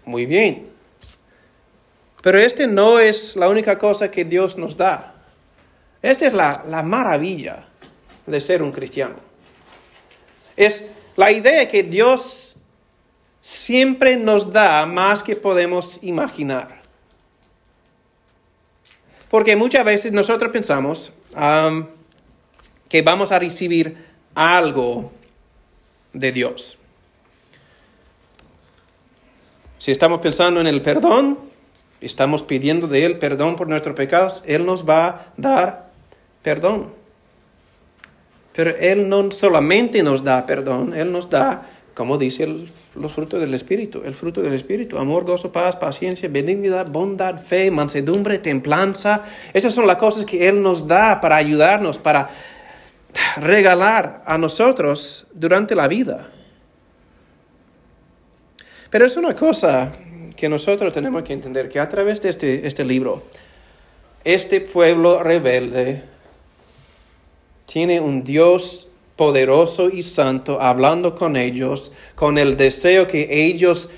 muy 0.04 0.26
bien. 0.26 0.68
Pero 2.22 2.38
este 2.38 2.66
no 2.66 2.98
es 2.98 3.36
la 3.36 3.48
única 3.48 3.78
cosa 3.78 4.10
que 4.10 4.24
Dios 4.24 4.58
nos 4.58 4.76
da. 4.76 5.14
Esta 6.02 6.26
es 6.26 6.34
la, 6.34 6.64
la 6.68 6.82
maravilla 6.82 7.66
de 8.26 8.40
ser 8.40 8.62
un 8.62 8.72
cristiano. 8.72 9.14
Es 10.56 10.90
la 11.16 11.30
idea 11.30 11.68
que 11.68 11.82
Dios 11.82 12.45
siempre 13.46 14.16
nos 14.16 14.52
da 14.52 14.84
más 14.86 15.22
que 15.22 15.36
podemos 15.36 16.00
imaginar. 16.02 16.80
Porque 19.30 19.54
muchas 19.54 19.84
veces 19.84 20.12
nosotros 20.12 20.50
pensamos 20.50 21.12
que 22.88 23.02
vamos 23.02 23.30
a 23.30 23.38
recibir 23.38 24.04
algo 24.34 25.12
de 26.12 26.32
Dios. 26.32 26.76
Si 29.78 29.92
estamos 29.92 30.18
pensando 30.18 30.60
en 30.60 30.66
el 30.66 30.82
perdón, 30.82 31.38
estamos 32.00 32.42
pidiendo 32.42 32.88
de 32.88 33.04
Él 33.04 33.18
perdón 33.20 33.54
por 33.54 33.68
nuestros 33.68 33.94
pecados, 33.94 34.42
Él 34.44 34.66
nos 34.66 34.88
va 34.88 35.06
a 35.06 35.26
dar 35.36 35.92
perdón. 36.42 36.92
Pero 38.54 38.70
Él 38.76 39.08
no 39.08 39.30
solamente 39.30 40.02
nos 40.02 40.24
da 40.24 40.46
perdón, 40.46 40.94
Él 40.94 41.12
nos 41.12 41.30
da 41.30 41.70
como 41.94 42.18
dice 42.18 42.66
los 42.98 43.12
frutos 43.12 43.40
del 43.40 43.54
Espíritu, 43.54 44.02
el 44.04 44.14
fruto 44.14 44.42
del 44.42 44.52
Espíritu, 44.52 44.98
amor, 44.98 45.24
gozo, 45.24 45.52
paz, 45.52 45.76
paciencia, 45.76 46.28
benignidad, 46.28 46.86
bondad, 46.86 47.38
fe, 47.38 47.70
mansedumbre, 47.70 48.38
templanza. 48.38 49.22
Esas 49.52 49.74
son 49.74 49.86
las 49.86 49.96
cosas 49.96 50.24
que 50.24 50.48
Él 50.48 50.62
nos 50.62 50.86
da 50.86 51.20
para 51.20 51.36
ayudarnos, 51.36 51.98
para 51.98 52.28
regalar 53.36 54.22
a 54.26 54.38
nosotros 54.38 55.26
durante 55.32 55.74
la 55.74 55.88
vida. 55.88 56.30
Pero 58.90 59.06
es 59.06 59.16
una 59.16 59.34
cosa 59.34 59.92
que 60.36 60.48
nosotros 60.48 60.92
tenemos 60.92 61.22
que 61.22 61.32
entender, 61.32 61.68
que 61.68 61.80
a 61.80 61.88
través 61.88 62.20
de 62.22 62.28
este, 62.28 62.66
este 62.66 62.84
libro, 62.84 63.22
este 64.24 64.60
pueblo 64.60 65.22
rebelde 65.22 66.02
tiene 67.66 68.00
un 68.00 68.22
Dios 68.22 68.88
poderoso 69.16 69.88
y 69.88 70.02
santo, 70.02 70.60
hablando 70.60 71.14
con 71.14 71.36
ellos, 71.36 71.92
con 72.14 72.38
el 72.38 72.56
deseo 72.56 73.08
que 73.08 73.46
ellos 73.46 73.90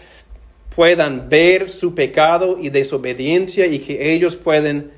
puedan 0.75 1.29
ver 1.29 1.71
su 1.73 1.95
pecado 1.95 2.57
y 2.61 2.71
desobediencia 2.71 3.67
y 3.67 3.81
que 3.81 4.13
ellos 4.13 4.37
pueden 4.37 4.93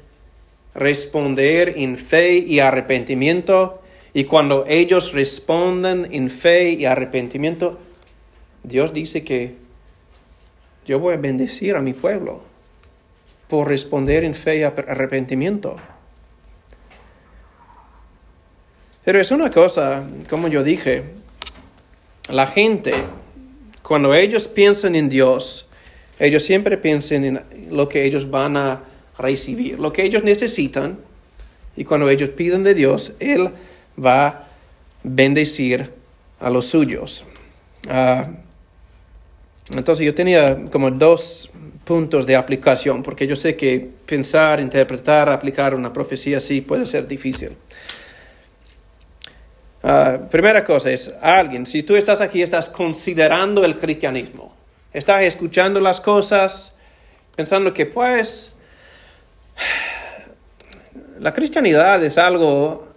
responder 0.75 1.75
en 1.77 1.97
fe 1.97 2.37
y 2.37 2.61
arrepentimiento. 2.61 3.81
Y 4.13 4.25
cuando 4.25 4.65
ellos 4.67 5.13
respondan 5.13 6.09
en 6.13 6.29
fe 6.29 6.73
y 6.73 6.85
arrepentimiento, 6.85 7.79
Dios 8.63 8.93
dice 8.93 9.25
que 9.25 9.55
yo 10.85 10.99
voy 10.99 11.15
a 11.15 11.17
bendecir 11.17 11.77
a 11.77 11.81
mi 11.81 11.95
pueblo 11.95 12.43
por 13.49 13.69
responder 13.69 14.25
en 14.25 14.35
fe 14.35 14.59
y 14.59 14.63
arrepentimiento. 14.65 15.77
Pero 19.11 19.23
es 19.23 19.33
una 19.33 19.51
cosa, 19.51 20.05
como 20.29 20.47
yo 20.47 20.63
dije, 20.63 21.03
la 22.29 22.47
gente, 22.47 22.93
cuando 23.83 24.15
ellos 24.15 24.47
piensan 24.47 24.95
en 24.95 25.09
Dios, 25.09 25.67
ellos 26.21 26.45
siempre 26.45 26.77
piensan 26.77 27.25
en 27.25 27.41
lo 27.71 27.89
que 27.89 28.05
ellos 28.05 28.31
van 28.31 28.57
a 28.57 28.85
recibir, 29.19 29.81
lo 29.81 29.93
que 29.93 30.05
ellos 30.05 30.23
necesitan. 30.23 31.01
Y 31.77 31.85
cuando 31.85 32.09
ellos 32.09 32.31
piden 32.31 32.63
de 32.63 32.73
Dios, 32.73 33.15
Él 33.19 33.51
va 33.99 34.27
a 34.27 34.49
bendecir 35.03 35.91
a 36.39 36.49
los 36.49 36.67
suyos. 36.67 37.25
Ah, 37.89 38.29
entonces 39.73 40.07
yo 40.07 40.15
tenía 40.15 40.67
como 40.71 40.89
dos 40.89 41.51
puntos 41.83 42.29
de 42.29 42.37
aplicación, 42.37 43.03
porque 43.03 43.27
yo 43.27 43.35
sé 43.35 43.57
que 43.57 43.89
pensar, 44.07 44.61
interpretar, 44.61 45.29
aplicar 45.31 45.75
una 45.75 45.93
profecía 45.93 46.39
así 46.39 46.61
puede 46.61 46.87
ser 46.87 47.09
difícil. 47.09 47.57
Ah, 49.83 50.19
primera 50.31 50.63
cosa 50.63 50.91
es, 50.91 51.13
alguien, 51.23 51.65
si 51.65 51.83
tú 51.83 51.97
estás 51.97 52.21
aquí, 52.21 52.43
estás 52.43 52.69
considerando 52.69 53.65
el 53.65 53.79
cristianismo, 53.79 54.55
estás 54.93 55.23
escuchando 55.23 55.81
las 55.81 56.01
cosas, 56.03 56.75
pensando 57.35 57.73
que 57.73 57.87
pues 57.87 58.53
la 61.19 61.33
cristianidad 61.33 62.05
es 62.05 62.19
algo 62.19 62.89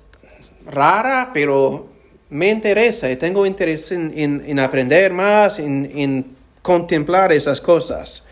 rara, 0.66 1.32
pero 1.34 1.88
me 2.30 2.50
interesa 2.50 3.10
y 3.10 3.16
tengo 3.16 3.46
interés 3.46 3.94
en, 3.94 4.60
aprender 4.60 5.14
más, 5.14 5.60
en, 5.60 6.36
contemplar 6.62 7.32
esas 7.32 7.62
cosas. 7.62 8.26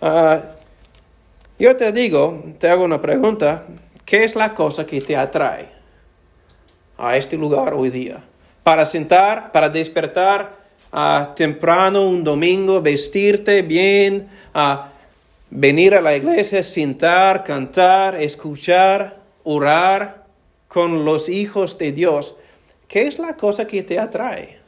Ah, 0.00 0.40
yo 1.58 1.76
te 1.76 1.90
digo, 1.90 2.44
te 2.58 2.68
hago 2.68 2.84
una 2.84 3.02
pregunta, 3.02 3.64
¿qué 4.04 4.22
es 4.22 4.36
la 4.36 4.54
cosa 4.54 4.86
que 4.86 5.00
te 5.00 5.16
atrae 5.16 5.71
a 7.02 7.16
este 7.16 7.36
lugar 7.36 7.74
hoy 7.74 7.90
día? 7.90 8.22
Para 8.62 8.86
sentar, 8.86 9.50
para 9.50 9.68
despertar 9.68 10.56
uh, 10.92 11.34
temprano 11.34 12.08
un 12.08 12.22
domingo, 12.22 12.80
vestirte 12.80 13.62
bien, 13.62 14.28
a 14.54 14.92
venir 15.50 15.94
a 15.96 16.00
la 16.00 16.14
iglesia, 16.14 16.62
sentar, 16.62 17.42
cantar, 17.42 18.22
escuchar, 18.22 19.18
orar 19.42 20.24
con 20.68 21.04
los 21.04 21.28
hijos 21.28 21.76
de 21.76 21.90
Dios. 21.90 22.36
¿Qué 22.86 23.08
es 23.08 23.18
la 23.18 23.36
cosa 23.36 23.66
que 23.66 23.82
te 23.82 23.98
atrae? 23.98 24.60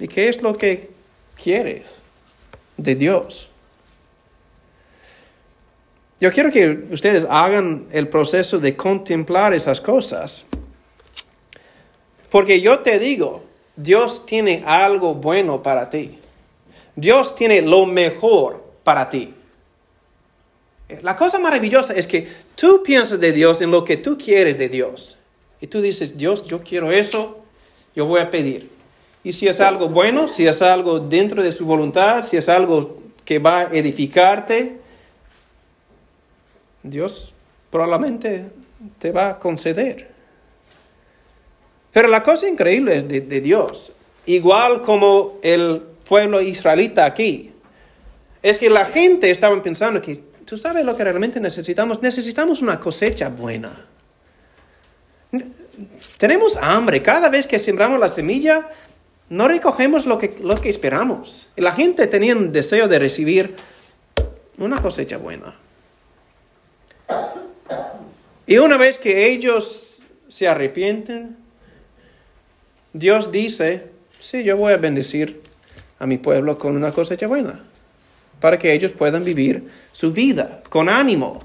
¿Y 0.00 0.08
qué 0.08 0.28
es 0.28 0.42
lo 0.42 0.52
que 0.54 0.90
quieres 1.36 2.00
de 2.76 2.96
Dios? 2.96 3.51
Yo 6.22 6.30
quiero 6.30 6.52
que 6.52 6.84
ustedes 6.92 7.26
hagan 7.28 7.88
el 7.90 8.06
proceso 8.06 8.60
de 8.60 8.76
contemplar 8.76 9.52
esas 9.54 9.80
cosas. 9.80 10.46
Porque 12.30 12.60
yo 12.60 12.78
te 12.78 13.00
digo, 13.00 13.42
Dios 13.74 14.24
tiene 14.24 14.62
algo 14.64 15.16
bueno 15.16 15.64
para 15.64 15.90
ti. 15.90 16.16
Dios 16.94 17.34
tiene 17.34 17.60
lo 17.60 17.86
mejor 17.86 18.62
para 18.84 19.10
ti. 19.10 19.34
La 21.02 21.16
cosa 21.16 21.40
maravillosa 21.40 21.92
es 21.92 22.06
que 22.06 22.28
tú 22.54 22.84
piensas 22.84 23.18
de 23.18 23.32
Dios 23.32 23.60
en 23.60 23.72
lo 23.72 23.84
que 23.84 23.96
tú 23.96 24.16
quieres 24.16 24.56
de 24.56 24.68
Dios. 24.68 25.18
Y 25.60 25.66
tú 25.66 25.80
dices, 25.80 26.16
Dios, 26.16 26.46
yo 26.46 26.60
quiero 26.60 26.92
eso, 26.92 27.40
yo 27.96 28.06
voy 28.06 28.20
a 28.20 28.30
pedir. 28.30 28.70
Y 29.24 29.32
si 29.32 29.48
es 29.48 29.58
algo 29.58 29.88
bueno, 29.88 30.28
si 30.28 30.46
es 30.46 30.62
algo 30.62 31.00
dentro 31.00 31.42
de 31.42 31.50
su 31.50 31.66
voluntad, 31.66 32.22
si 32.22 32.36
es 32.36 32.48
algo 32.48 33.02
que 33.24 33.40
va 33.40 33.62
a 33.62 33.64
edificarte, 33.72 34.81
Dios 36.82 37.32
probablemente 37.70 38.46
te 38.98 39.12
va 39.12 39.30
a 39.30 39.38
conceder. 39.38 40.10
Pero 41.92 42.08
la 42.08 42.22
cosa 42.22 42.48
increíble 42.48 43.02
de, 43.02 43.20
de 43.20 43.40
Dios, 43.40 43.92
igual 44.26 44.82
como 44.82 45.38
el 45.42 45.82
pueblo 46.08 46.40
israelita 46.40 47.04
aquí, 47.04 47.52
es 48.42 48.58
que 48.58 48.68
la 48.68 48.84
gente 48.86 49.30
estaba 49.30 49.62
pensando 49.62 50.02
que, 50.02 50.22
tú 50.44 50.58
sabes 50.58 50.84
lo 50.84 50.96
que 50.96 51.04
realmente 51.04 51.40
necesitamos, 51.40 52.02
necesitamos 52.02 52.60
una 52.60 52.80
cosecha 52.80 53.28
buena. 53.28 53.86
Tenemos 56.18 56.56
hambre, 56.56 57.02
cada 57.02 57.28
vez 57.28 57.46
que 57.46 57.58
sembramos 57.58 57.98
la 57.98 58.08
semilla, 58.08 58.70
no 59.28 59.48
recogemos 59.48 60.04
lo 60.04 60.18
que, 60.18 60.36
lo 60.42 60.60
que 60.60 60.68
esperamos. 60.68 61.48
La 61.56 61.72
gente 61.72 62.06
tenía 62.06 62.36
un 62.36 62.52
deseo 62.52 62.88
de 62.88 62.98
recibir 62.98 63.56
una 64.58 64.82
cosecha 64.82 65.16
buena. 65.16 65.54
Y 68.46 68.58
una 68.58 68.76
vez 68.76 68.98
que 68.98 69.28
ellos 69.28 70.02
se 70.28 70.48
arrepienten, 70.48 71.36
Dios 72.92 73.30
dice, 73.30 73.86
sí, 74.18 74.42
yo 74.42 74.56
voy 74.56 74.72
a 74.72 74.76
bendecir 74.76 75.40
a 75.98 76.06
mi 76.06 76.18
pueblo 76.18 76.58
con 76.58 76.76
una 76.76 76.92
cosecha 76.92 77.26
buena, 77.26 77.64
para 78.40 78.58
que 78.58 78.72
ellos 78.72 78.92
puedan 78.92 79.24
vivir 79.24 79.68
su 79.92 80.12
vida 80.12 80.62
con 80.68 80.88
ánimo. 80.88 81.40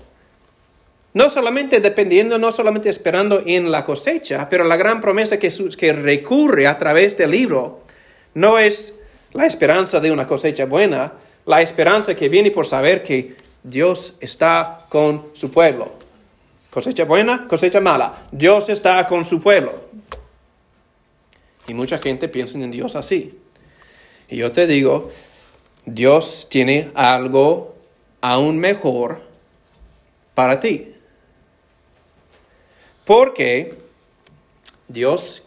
No 1.13 1.29
solamente 1.29 1.79
dependiendo, 1.79 2.37
no 2.37 2.51
solamente 2.51 2.89
esperando 2.89 3.43
en 3.45 3.71
la 3.71 3.85
cosecha, 3.85 4.49
pero 4.49 4.63
la 4.63 4.77
gran 4.77 4.99
promesa 4.99 5.37
que, 5.37 5.51
que 5.77 5.93
recurre 5.93 6.67
a 6.67 6.77
través 6.77 7.15
del 7.17 7.31
libro 7.31 7.81
no 8.33 8.59
es 8.59 8.95
la 9.33 9.45
esperanza 9.45 9.99
de 9.99 10.11
una 10.11 10.27
cosecha 10.27 10.65
buena, 10.65 11.13
la 11.45 11.61
esperanza 11.61 12.15
que 12.15 12.29
viene 12.29 12.51
por 12.51 12.65
saber 12.65 13.03
que 13.03 13.35
Dios 13.63 14.15
está 14.19 14.85
con 14.89 15.29
su 15.33 15.51
pueblo. 15.51 16.06
Cosecha 16.77 17.05
buena, 17.05 17.47
cosecha 17.47 17.81
mala. 17.81 18.27
Dios 18.31 18.69
está 18.69 19.07
con 19.07 19.25
su 19.25 19.41
pueblo. 19.41 19.73
Y 21.67 21.73
mucha 21.73 21.97
gente 21.97 22.27
piensa 22.27 22.55
en 22.59 22.69
Dios 22.69 22.95
así. 22.95 23.35
Y 24.29 24.37
yo 24.37 24.51
te 24.51 24.67
digo, 24.67 25.09
Dios 25.87 26.45
tiene 26.51 26.91
algo 26.93 27.73
aún 28.21 28.59
mejor 28.59 29.23
para 30.35 30.59
ti. 30.59 30.93
Porque 33.05 33.75
Dios 34.87 35.45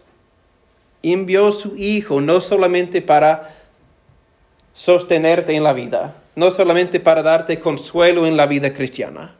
envió 1.05 1.53
su 1.53 1.77
Hijo 1.77 2.21
no 2.21 2.41
solamente 2.41 3.03
para 3.03 3.55
sostenerte 4.73 5.55
en 5.55 5.63
la 5.63 5.75
vida, 5.75 6.17
no 6.35 6.51
solamente 6.51 6.99
para 6.99 7.23
darte 7.23 7.61
consuelo 7.61 8.27
en 8.27 8.37
la 8.37 8.47
vida 8.47 8.75
cristiana. 8.75 9.37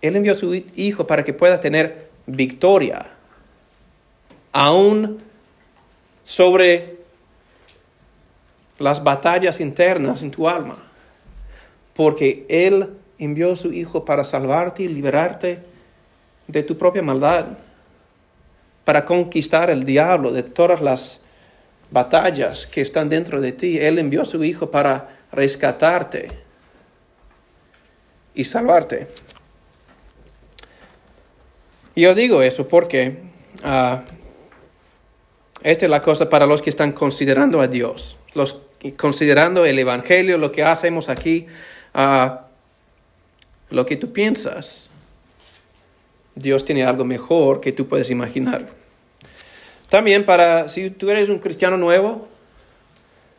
Él 0.00 0.16
envió 0.16 0.32
a 0.32 0.36
su 0.36 0.54
Hijo 0.54 1.06
para 1.06 1.24
que 1.24 1.34
puedas 1.34 1.60
tener 1.60 2.08
victoria, 2.26 3.06
aún 4.52 5.18
sobre 6.24 6.98
las 8.78 9.02
batallas 9.04 9.60
internas 9.60 10.22
en 10.22 10.30
tu 10.30 10.48
alma, 10.48 10.78
porque 11.94 12.46
Él 12.48 12.90
envió 13.18 13.52
a 13.52 13.56
su 13.56 13.72
Hijo 13.72 14.04
para 14.04 14.24
salvarte 14.24 14.82
y 14.84 14.88
liberarte 14.88 15.60
de 16.46 16.62
tu 16.62 16.78
propia 16.78 17.02
maldad, 17.02 17.46
para 18.84 19.04
conquistar 19.04 19.70
el 19.70 19.84
diablo 19.84 20.32
de 20.32 20.42
todas 20.42 20.80
las 20.80 21.20
batallas 21.90 22.66
que 22.66 22.80
están 22.80 23.08
dentro 23.08 23.40
de 23.40 23.52
ti. 23.52 23.78
Él 23.78 23.98
envió 23.98 24.22
a 24.22 24.24
su 24.24 24.42
Hijo 24.42 24.70
para 24.70 25.20
rescatarte 25.32 26.28
y 28.34 28.44
salvarte. 28.44 29.08
Yo 31.96 32.14
digo 32.14 32.42
eso 32.42 32.68
porque 32.68 33.16
uh, 33.64 33.98
esta 35.62 35.84
es 35.84 35.90
la 35.90 36.00
cosa 36.02 36.30
para 36.30 36.46
los 36.46 36.62
que 36.62 36.70
están 36.70 36.92
considerando 36.92 37.60
a 37.60 37.66
Dios, 37.66 38.16
los 38.34 38.56
considerando 38.96 39.66
el 39.66 39.78
Evangelio, 39.78 40.38
lo 40.38 40.52
que 40.52 40.62
hacemos 40.62 41.08
aquí, 41.08 41.46
a 41.92 42.46
lo 43.68 43.84
que 43.84 43.96
tú 43.96 44.12
piensas. 44.12 44.90
Dios 46.34 46.64
tiene 46.64 46.84
algo 46.84 47.04
mejor 47.04 47.60
que 47.60 47.72
tú 47.72 47.88
puedes 47.88 48.10
imaginar. 48.10 48.68
También 49.88 50.24
para, 50.24 50.68
si 50.68 50.90
tú 50.90 51.10
eres 51.10 51.28
un 51.28 51.40
cristiano 51.40 51.76
nuevo 51.76 52.28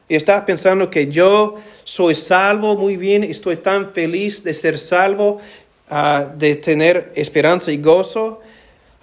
y 0.08 0.16
estás 0.16 0.44
pensando 0.44 0.90
que 0.90 1.08
yo 1.08 1.56
soy 1.86 2.14
salvo 2.14 2.76
muy 2.76 2.98
bien, 2.98 3.24
estoy 3.24 3.58
tan 3.58 3.94
feliz 3.94 4.44
de 4.44 4.54
ser 4.54 4.78
salvo, 4.78 5.40
de 5.92 6.56
tener 6.56 7.12
esperanza 7.16 7.72
y 7.72 7.78
gozo, 7.78 8.40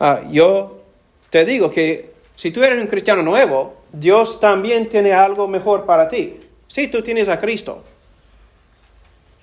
ah, 0.01 0.23
yo 0.31 0.81
te 1.29 1.45
digo 1.45 1.71
que 1.71 2.13
si 2.35 2.51
tú 2.51 2.65
eres 2.65 2.81
un 2.81 2.89
cristiano 2.89 3.23
nuevo, 3.23 3.77
Dios 3.93 4.41
también 4.41 4.89
tiene 4.89 5.13
algo 5.13 5.49
mejor 5.49 5.85
para 5.85 6.09
ti. 6.09 6.41
Sí, 6.67 6.89
tú 6.89 7.03
tienes 7.03 7.29
a 7.29 7.39
Cristo. 7.39 7.85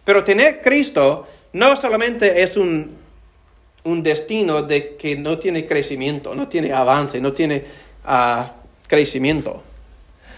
Pero 0.04 0.24
tener 0.24 0.62
Cristo 0.62 1.28
no 1.54 1.76
solamente 1.76 2.42
es 2.42 2.58
un, 2.58 2.96
un 3.84 4.02
destino 4.02 4.64
de 4.64 4.96
que 4.96 5.16
no 5.16 5.38
tiene 5.38 5.68
crecimiento, 5.68 6.34
no 6.34 6.48
tiene 6.48 6.74
avance, 6.74 7.22
no 7.22 7.32
tiene 7.32 7.64
ah, 8.06 8.54
crecimiento. 8.88 9.62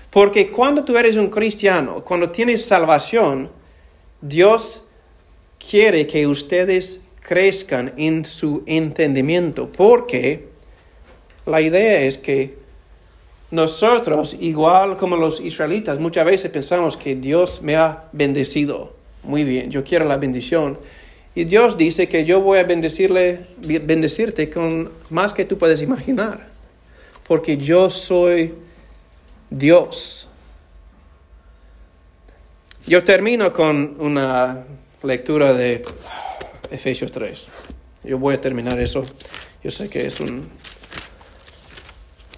Porque 0.10 0.52
cuando 0.52 0.84
tú 0.84 0.98
eres 0.98 1.16
un 1.16 1.30
cristiano, 1.30 2.04
cuando 2.04 2.32
tienes 2.32 2.66
salvación, 2.66 3.50
Dios 4.20 4.87
quiere 5.70 6.08
que 6.08 6.28
ustedes 6.28 7.02
crezcan 7.22 7.94
en 7.98 8.24
su 8.24 8.64
entendimiento, 8.66 9.70
porque 9.70 10.48
la 11.46 11.62
idea 11.62 12.02
es 12.02 12.18
que 12.18 12.58
nosotros, 13.52 14.36
igual 14.40 14.98
como 14.98 15.18
los 15.18 15.40
israelitas, 15.40 16.00
muchas 16.00 16.26
veces 16.26 16.52
pensamos 16.52 16.98
que 16.98 17.16
Dios 17.16 17.62
me 17.62 17.76
ha 17.76 18.06
bendecido. 18.12 18.96
Muy 19.24 19.44
bien, 19.44 19.72
yo 19.72 19.84
quiero 19.84 20.06
la 20.06 20.18
bendición. 20.18 20.78
Y 21.36 21.44
Dios 21.44 21.78
dice 21.78 22.08
que 22.10 22.26
yo 22.26 22.42
voy 22.42 22.60
a 22.60 22.64
bendecirle, 22.64 23.46
bendecirte 23.58 24.50
con 24.50 24.90
más 25.10 25.34
que 25.34 25.46
tú 25.46 25.58
puedes 25.58 25.82
imaginar. 25.82 26.48
Porque 27.28 27.58
yo 27.58 27.90
soy 27.90 28.54
Dios. 29.50 30.28
Yo 32.86 33.04
termino 33.04 33.54
con 33.54 33.96
una 34.00 34.66
lectura 35.04 35.54
de 35.54 35.84
Efesios 36.72 37.12
3. 37.12 37.48
Yo 38.04 38.18
voy 38.18 38.36
a 38.36 38.42
terminar 38.42 38.80
eso. 38.80 39.04
Yo 39.64 39.72
sé 39.72 39.90
que 39.90 40.06
es 40.06 40.20
un 40.20 40.50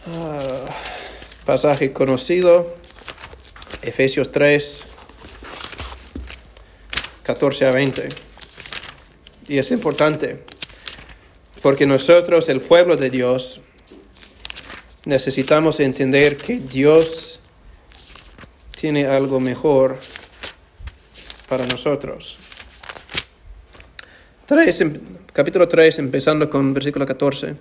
ah, 0.07 0.65
pasaje 1.45 1.91
conocido. 1.91 2.75
Efesios 3.81 4.31
3, 4.31 4.83
14 7.23 7.65
a 7.65 7.71
20. 7.71 8.09
Y 9.47 9.57
es 9.57 9.71
importante 9.71 10.43
porque 11.61 11.85
nosotros, 11.85 12.49
el 12.49 12.61
pueblo 12.61 12.95
de 12.95 13.09
Dios, 13.09 13.61
necesitamos 15.05 15.79
entender 15.79 16.37
que 16.37 16.59
Dios 16.59 17.39
tiene 18.79 19.07
algo 19.07 19.39
mejor 19.39 19.97
para 21.47 21.65
nosotros. 21.65 22.37
Capítulo 25.31 25.67
3, 25.67 25.99
empezando 25.99 26.49
con 26.49 26.73
versículo 26.73 27.05
14. 27.05 27.53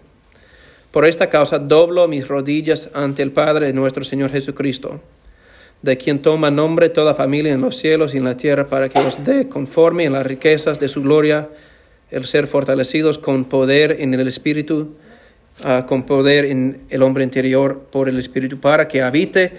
Por 0.91 1.07
esta 1.07 1.29
causa 1.29 1.59
doblo 1.59 2.09
mis 2.09 2.27
rodillas 2.27 2.89
ante 2.95 3.23
el 3.23 3.31
Padre 3.31 3.67
de 3.67 3.73
nuestro 3.75 4.05
Señor 4.05 4.31
Jesucristo, 4.31 5.03
de 5.83 5.99
quien 5.99 6.23
toma 6.23 6.51
nombre 6.51 6.89
toda 6.89 7.15
familia 7.15 7.53
en 7.53 7.61
los 7.61 7.77
cielos 7.77 8.15
y 8.15 8.17
en 8.17 8.25
la 8.25 8.39
tierra, 8.39 8.67
para 8.67 8.89
que 8.89 8.99
os 9.01 9.23
dé 9.23 9.51
conforme 9.51 10.05
en 10.05 10.15
las 10.15 10.27
riquezas 10.27 10.79
de 10.79 10.89
su 10.89 11.03
gloria 11.03 11.51
el 12.11 12.25
ser 12.25 12.47
fortalecidos 12.47 13.19
con 13.19 13.45
poder 13.45 13.97
en 14.01 14.15
el 14.15 14.27
Espíritu 14.27 14.97
con 15.87 16.05
poder 16.05 16.47
en 16.47 16.83
el 16.89 17.03
hombre 17.03 17.25
interior 17.25 17.81
por 17.91 18.09
el 18.09 18.19
Espíritu, 18.19 18.61
para 18.61 18.89
que 18.89 19.03
habite 19.03 19.53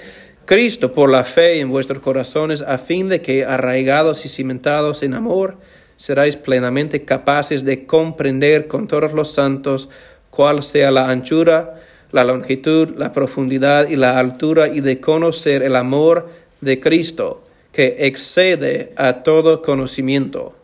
Cristo 0.46 0.94
por 0.94 1.12
la 1.12 1.24
fe 1.24 1.60
en 1.60 1.70
vuestros 1.70 2.02
corazones, 2.02 2.64
a 2.64 2.80
fin 2.80 3.08
de 3.08 3.22
que, 3.22 3.46
arraigados 3.46 4.26
y 4.26 4.30
cimentados 4.30 5.04
en 5.04 5.14
amor, 5.14 5.58
seráis 6.00 6.38
plenamente 6.38 7.04
capaces 7.04 7.66
de 7.66 7.86
comprender 7.86 8.68
con 8.68 8.88
todos 8.88 9.12
los 9.12 9.34
santos 9.34 9.89
cuál 10.30 10.64
sea 10.64 10.91
la 10.91 11.10
anchura, 11.10 11.82
la 12.14 12.24
longitud, 12.24 12.95
la 12.95 13.12
profundidad 13.12 13.89
y 13.89 13.97
la 13.97 14.18
altura, 14.18 14.70
y 14.70 14.80
de 14.80 15.02
conocer 15.02 15.62
el 15.62 15.76
amor 15.76 16.30
de 16.62 16.80
Cristo, 16.80 17.43
que 17.74 17.97
excede 18.00 18.93
a 18.95 19.24
todo 19.24 19.62
conocimiento, 19.62 20.56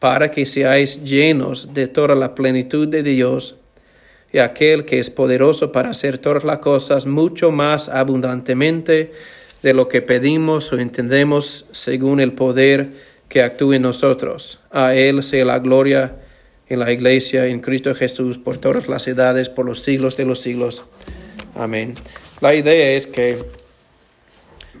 para 0.00 0.32
que 0.32 0.46
seáis 0.46 1.04
llenos 1.04 1.72
de 1.72 1.86
toda 1.86 2.16
la 2.16 2.34
plenitud 2.34 2.88
de 2.88 3.04
Dios 3.04 3.54
y 4.32 4.40
aquel 4.40 4.84
que 4.84 4.98
es 4.98 5.10
poderoso 5.10 5.70
para 5.70 5.90
hacer 5.90 6.18
todas 6.18 6.42
las 6.42 6.58
cosas 6.58 7.06
mucho 7.06 7.52
más 7.52 7.88
abundantemente 7.88 9.12
de 9.62 9.74
lo 9.74 9.88
que 9.88 10.02
pedimos 10.02 10.72
o 10.72 10.78
entendemos 10.78 11.66
según 11.70 12.18
el 12.18 12.32
poder 12.32 13.11
que 13.32 13.42
actúa 13.42 13.76
en 13.76 13.82
nosotros. 13.82 14.60
A 14.70 14.94
Él 14.94 15.22
sea 15.22 15.46
la 15.46 15.58
gloria 15.58 16.16
en 16.68 16.78
la 16.78 16.92
iglesia, 16.92 17.46
en 17.46 17.60
Cristo 17.60 17.94
Jesús, 17.94 18.36
por 18.36 18.58
todas 18.58 18.88
las 18.88 19.08
edades, 19.08 19.48
por 19.48 19.64
los 19.64 19.80
siglos 19.80 20.18
de 20.18 20.26
los 20.26 20.40
siglos. 20.40 20.84
Amén. 21.54 21.94
La 22.42 22.54
idea 22.54 22.90
es 22.90 23.06
que 23.06 23.38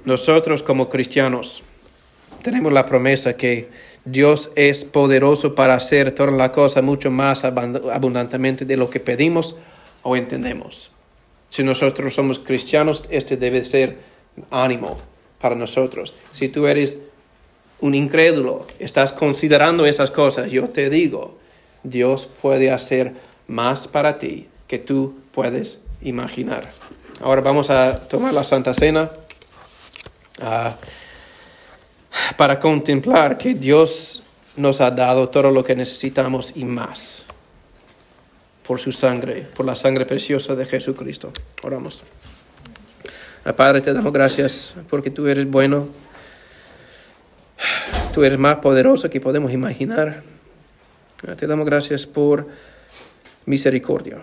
nosotros 0.04 0.62
como 0.62 0.90
cristianos 0.90 1.62
tenemos 2.42 2.74
la 2.74 2.84
promesa 2.84 3.38
que 3.38 3.70
Dios 4.04 4.52
es 4.54 4.84
poderoso 4.84 5.54
para 5.54 5.72
hacer 5.72 6.12
toda 6.12 6.32
la 6.32 6.52
cosa 6.52 6.82
mucho 6.82 7.10
más 7.10 7.46
abundantemente 7.46 8.66
de 8.66 8.76
lo 8.76 8.90
que 8.90 9.00
pedimos 9.00 9.56
o 10.02 10.14
entendemos. 10.14 10.90
Si 11.48 11.62
nosotros 11.62 12.12
somos 12.12 12.38
cristianos, 12.38 13.04
este 13.08 13.38
debe 13.38 13.64
ser 13.64 13.96
ánimo 14.50 14.98
para 15.40 15.54
nosotros. 15.54 16.12
Si 16.32 16.50
tú 16.50 16.66
eres 16.66 16.98
un 17.82 17.94
incrédulo, 17.96 18.64
estás 18.78 19.12
considerando 19.12 19.84
esas 19.86 20.10
cosas, 20.10 20.50
yo 20.50 20.68
te 20.68 20.88
digo, 20.88 21.36
Dios 21.82 22.28
puede 22.40 22.70
hacer 22.70 23.12
más 23.48 23.88
para 23.88 24.18
ti 24.18 24.48
que 24.68 24.78
tú 24.78 25.16
puedes 25.32 25.80
imaginar. 26.00 26.70
Ahora 27.20 27.40
vamos 27.40 27.70
a 27.70 28.08
tomar 28.08 28.32
la 28.32 28.44
Santa 28.44 28.72
Cena. 28.72 29.10
Ah, 30.40 30.76
para 32.36 32.60
contemplar 32.60 33.36
que 33.36 33.54
Dios 33.54 34.22
nos 34.56 34.80
ha 34.80 34.90
dado 34.90 35.28
todo 35.28 35.50
lo 35.50 35.64
que 35.64 35.74
necesitamos 35.74 36.52
y 36.54 36.64
más 36.64 37.24
por 38.66 38.78
su 38.78 38.92
sangre, 38.92 39.48
por 39.56 39.66
la 39.66 39.74
sangre 39.74 40.06
preciosa 40.06 40.54
de 40.54 40.66
Jesucristo. 40.66 41.32
Oramos. 41.62 42.04
Padre, 43.56 43.80
te 43.80 43.92
damos 43.92 44.12
gracias 44.12 44.74
porque 44.88 45.10
tú 45.10 45.26
eres 45.26 45.50
bueno. 45.50 45.88
Tú 48.12 48.24
eres 48.24 48.38
más 48.38 48.56
poderoso 48.56 49.08
que 49.10 49.20
podemos 49.20 49.52
imaginar. 49.52 50.22
Ah, 51.26 51.36
te 51.36 51.46
damos 51.46 51.66
gracias 51.66 52.06
por 52.06 52.48
misericordia 53.46 54.18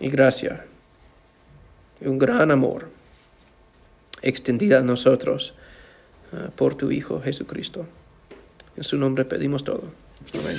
y 0.00 0.08
gracia 0.10 0.64
y 2.00 2.08
un 2.08 2.18
gran 2.18 2.50
amor 2.50 2.90
extendida 4.22 4.78
a 4.78 4.82
nosotros 4.82 5.54
por 6.56 6.74
tu 6.74 6.90
Hijo 6.90 7.20
Jesucristo. 7.20 7.86
En 8.76 8.84
su 8.84 8.98
nombre 8.98 9.24
pedimos 9.24 9.64
todo. 9.64 9.84
Amén. 10.34 10.58